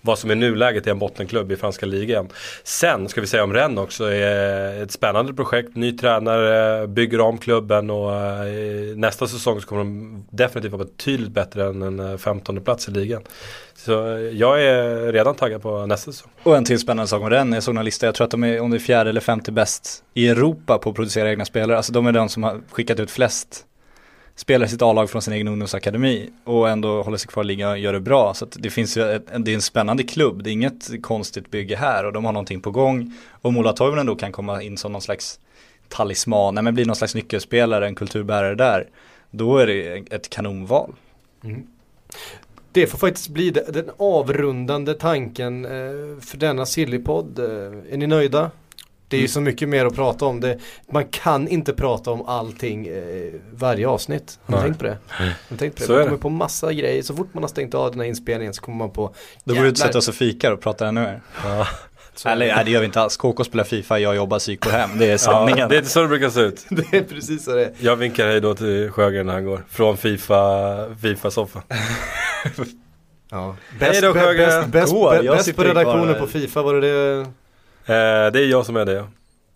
vad 0.00 0.18
som 0.18 0.30
i 0.30 0.34
nuläget 0.34 0.86
är 0.86 0.90
en 0.90 0.98
bottenklubb 0.98 1.52
i 1.52 1.56
franska 1.56 1.86
ligan. 1.86 2.28
Sen 2.64 3.08
ska 3.08 3.20
vi 3.20 3.26
säga 3.26 3.44
om 3.44 3.54
Rennes 3.54 3.78
också, 3.78 4.04
är 4.04 4.82
ett 4.82 4.92
spännande 4.92 5.34
projekt. 5.34 5.76
Ny 5.76 5.92
tränare, 5.92 6.86
bygger 6.86 7.20
om 7.20 7.38
klubben 7.38 7.90
och 7.90 8.14
eh, 8.14 8.96
nästa 8.96 9.26
säsong 9.26 9.60
så 9.60 9.66
kommer 9.66 9.84
de 9.84 10.24
definitivt 10.30 10.72
vara 10.72 10.84
betydligt 10.84 11.30
bättre 11.30 11.66
än 11.66 11.82
en 11.82 12.00
eh, 12.00 12.16
15 12.16 12.60
plats 12.60 12.88
i 12.88 12.90
ligan. 12.90 13.22
Så 13.74 14.06
eh, 14.06 14.18
jag 14.18 14.62
är 14.62 15.12
redan 15.12 15.34
taggad 15.34 15.62
på 15.62 15.86
nästa 15.86 16.12
säsong. 16.12 16.30
Och 16.42 16.56
en 16.56 16.64
till 16.64 16.78
spännande 16.78 17.08
sak 17.08 17.22
med 17.22 17.32
Rennes, 17.32 17.54
jag 17.54 17.62
såg 17.62 17.76
en 17.76 17.84
lista, 17.84 18.06
jag 18.06 18.14
tror 18.14 18.24
att 18.24 18.30
de 18.30 18.44
är 18.44 18.60
om 18.60 18.70
det 18.70 18.76
är 18.76 18.78
fjärde 18.78 19.10
eller 19.10 19.20
femte 19.20 19.52
bäst 19.52 20.04
i 20.14 20.28
Europa 20.28 20.78
på 20.78 20.90
att 20.90 20.96
producera 20.96 21.30
egna 21.30 21.44
spelare. 21.44 21.76
Alltså 21.76 21.92
de 21.92 22.06
är 22.06 22.12
de 22.12 22.28
som 22.28 22.42
har 22.42 22.60
skickat 22.70 23.00
ut 23.00 23.10
flest 23.10 23.66
spelar 24.34 24.66
sitt 24.66 24.82
A-lag 24.82 25.10
från 25.10 25.22
sin 25.22 25.32
egen 25.32 25.48
ungdomsakademi 25.48 26.30
och 26.44 26.68
ändå 26.68 27.02
håller 27.02 27.18
sig 27.18 27.28
kvar 27.28 27.44
i 27.44 27.46
ligan 27.46 27.70
och 27.70 27.78
gör 27.78 27.92
det 27.92 28.00
bra. 28.00 28.34
Så 28.34 28.46
det 28.52 28.70
finns 28.70 28.96
ju, 28.96 29.12
ett, 29.12 29.26
det 29.38 29.50
är 29.50 29.54
en 29.54 29.62
spännande 29.62 30.02
klubb, 30.02 30.42
det 30.42 30.50
är 30.50 30.52
inget 30.52 31.02
konstigt 31.02 31.50
bygge 31.50 31.76
här 31.76 32.06
och 32.06 32.12
de 32.12 32.24
har 32.24 32.32
någonting 32.32 32.60
på 32.60 32.70
gång. 32.70 33.14
Och 33.30 33.52
Mola 33.52 33.72
Toivonen 33.72 34.06
då 34.06 34.16
kan 34.16 34.32
komma 34.32 34.62
in 34.62 34.76
som 34.76 34.92
någon 34.92 35.02
slags 35.02 35.40
talisman, 35.88 36.54
nej 36.54 36.64
men 36.64 36.74
blir 36.74 36.86
någon 36.86 36.96
slags 36.96 37.14
nyckelspelare, 37.14 37.86
en 37.86 37.94
kulturbärare 37.94 38.54
där. 38.54 38.88
Då 39.30 39.58
är 39.58 39.66
det 39.66 40.14
ett 40.14 40.30
kanonval. 40.30 40.94
Mm. 41.44 41.66
Det 42.72 42.86
får 42.86 42.98
faktiskt 42.98 43.28
bli 43.28 43.50
den 43.50 43.90
avrundande 43.96 44.94
tanken 44.94 45.64
eh, 45.64 46.20
för 46.20 46.36
denna 46.36 46.66
Sillypodd. 46.66 47.38
Eh, 47.38 47.44
är 47.92 47.96
ni 47.96 48.06
nöjda? 48.06 48.50
Det 49.10 49.16
är 49.16 49.18
ju 49.18 49.24
mm. 49.24 49.32
så 49.32 49.40
mycket 49.40 49.68
mer 49.68 49.86
att 49.86 49.94
prata 49.94 50.24
om. 50.26 50.40
Det, 50.40 50.58
man 50.92 51.04
kan 51.04 51.48
inte 51.48 51.72
prata 51.72 52.10
om 52.10 52.26
allting 52.26 52.86
eh, 52.86 52.94
varje 53.52 53.88
avsnitt. 53.88 54.38
Har 54.44 54.56
ni 54.56 54.62
tänkt 54.62 54.78
på 54.78 54.84
det? 54.84 54.98
Har 55.08 55.56
tänkt 55.56 55.74
på 55.74 55.80
det? 55.80 55.86
Så 55.86 55.92
man 55.92 56.04
kommer 56.04 56.18
på 56.18 56.28
massa 56.28 56.72
grejer. 56.72 57.02
Så 57.02 57.16
fort 57.16 57.34
man 57.34 57.42
har 57.42 57.48
stängt 57.48 57.74
av 57.74 57.90
den 57.90 58.00
här 58.00 58.06
inspelningen 58.06 58.54
så 58.54 58.62
kommer 58.62 58.78
man 58.78 58.90
på 58.90 59.14
Då 59.44 59.54
går 59.54 59.62
du 59.62 59.68
ut 59.68 59.72
och 59.72 59.78
sätter 59.78 59.98
oss 59.98 60.08
och 60.08 60.14
fikar 60.14 60.52
och 60.52 60.60
pratar 60.60 60.86
ännu 60.86 61.00
mer. 61.00 61.20
Ja. 61.44 61.66
Eller 62.24 62.54
nej, 62.54 62.64
det 62.64 62.70
gör 62.70 62.80
vi 62.80 62.86
inte 62.86 63.00
alls. 63.00 63.16
KK 63.16 63.44
spelar 63.44 63.64
Fifa, 63.64 63.98
jag 63.98 64.16
jobbar 64.16 64.38
psykohem. 64.38 64.90
Det 64.98 65.10
är 65.10 65.18
sanningen. 65.18 65.58
Ja, 65.58 65.68
det 65.68 65.74
är 65.74 65.78
inte 65.78 65.90
så 65.90 66.02
det 66.02 66.08
brukar 66.08 66.30
se 66.30 66.40
ut. 66.40 66.66
det 66.70 66.96
är 66.96 67.02
precis 67.02 67.44
så 67.44 67.54
det 67.54 67.64
är. 67.64 67.72
Jag 67.78 67.96
vinkar 67.96 68.26
hej 68.26 68.40
då 68.40 68.54
till 68.54 68.90
Sjögren 68.90 69.26
när 69.26 69.32
han 69.32 69.44
går. 69.44 69.64
Från 69.68 69.96
Fifa, 69.96 70.94
Fifa-soffa. 70.94 71.62
ja. 73.30 73.56
Bäst, 73.78 73.92
hej 73.92 74.02
då 74.02 74.12
Sjögren. 74.12 74.70
Bäst, 74.70 74.92
bäst, 74.92 75.26
bäst 75.26 75.56
på 75.56 75.64
redaktionen 75.64 76.18
på 76.18 76.26
Fifa, 76.26 76.62
var 76.62 76.74
det 76.74 76.80
det? 76.80 77.26
Eh, 77.86 78.32
det 78.32 78.40
är 78.40 78.46
jag 78.46 78.66
som 78.66 78.76
är 78.76 78.84
det. 78.84 78.98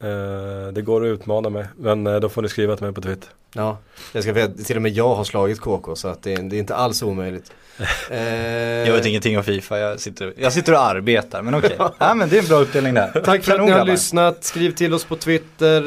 Eh, 0.00 0.72
det 0.72 0.82
går 0.82 1.04
att 1.04 1.08
utmana 1.08 1.50
mig, 1.50 1.66
men 1.76 2.06
eh, 2.06 2.16
då 2.16 2.28
får 2.28 2.42
ni 2.42 2.48
skriva 2.48 2.76
till 2.76 2.84
mig 2.84 2.94
på 2.94 3.00
Twitter. 3.00 3.28
Ja, 3.52 3.78
jag 4.12 4.22
ska 4.22 4.32
veta, 4.32 4.62
till 4.62 4.76
och 4.76 4.82
med 4.82 4.92
jag 4.92 5.14
har 5.14 5.24
slagit 5.24 5.60
KK 5.60 5.96
så 5.96 6.08
att 6.08 6.22
det, 6.22 6.32
är, 6.32 6.42
det 6.42 6.56
är 6.56 6.58
inte 6.58 6.74
alls 6.74 7.02
omöjligt. 7.02 7.52
jag 8.10 8.92
vet 8.92 9.06
ingenting 9.06 9.38
om 9.38 9.44
Fifa, 9.44 9.78
jag 9.78 10.00
sitter, 10.00 10.34
jag 10.36 10.52
sitter 10.52 10.72
och 10.72 10.82
arbetar, 10.82 11.42
men 11.42 11.54
okej. 11.54 11.74
Okay. 11.74 11.88
ja, 11.98 12.14
men 12.14 12.28
det 12.28 12.36
är 12.36 12.42
en 12.42 12.48
bra 12.48 12.58
uppdelning 12.58 12.94
där. 12.94 13.22
Tack 13.24 13.44
för 13.44 13.58
att 13.58 13.66
ni 13.66 13.70
har 13.70 13.84
lyssnat, 13.84 14.44
skriv 14.44 14.70
till 14.70 14.94
oss 14.94 15.04
på 15.04 15.16
Twitter, 15.16 15.82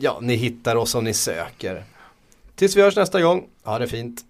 ja 0.00 0.18
ni 0.20 0.34
hittar 0.34 0.76
oss 0.76 0.94
om 0.94 1.04
ni 1.04 1.14
söker. 1.14 1.84
Tills 2.54 2.76
vi 2.76 2.82
hörs 2.82 2.96
nästa 2.96 3.20
gång, 3.20 3.44
ha 3.64 3.78
det 3.78 3.88
fint. 3.88 4.20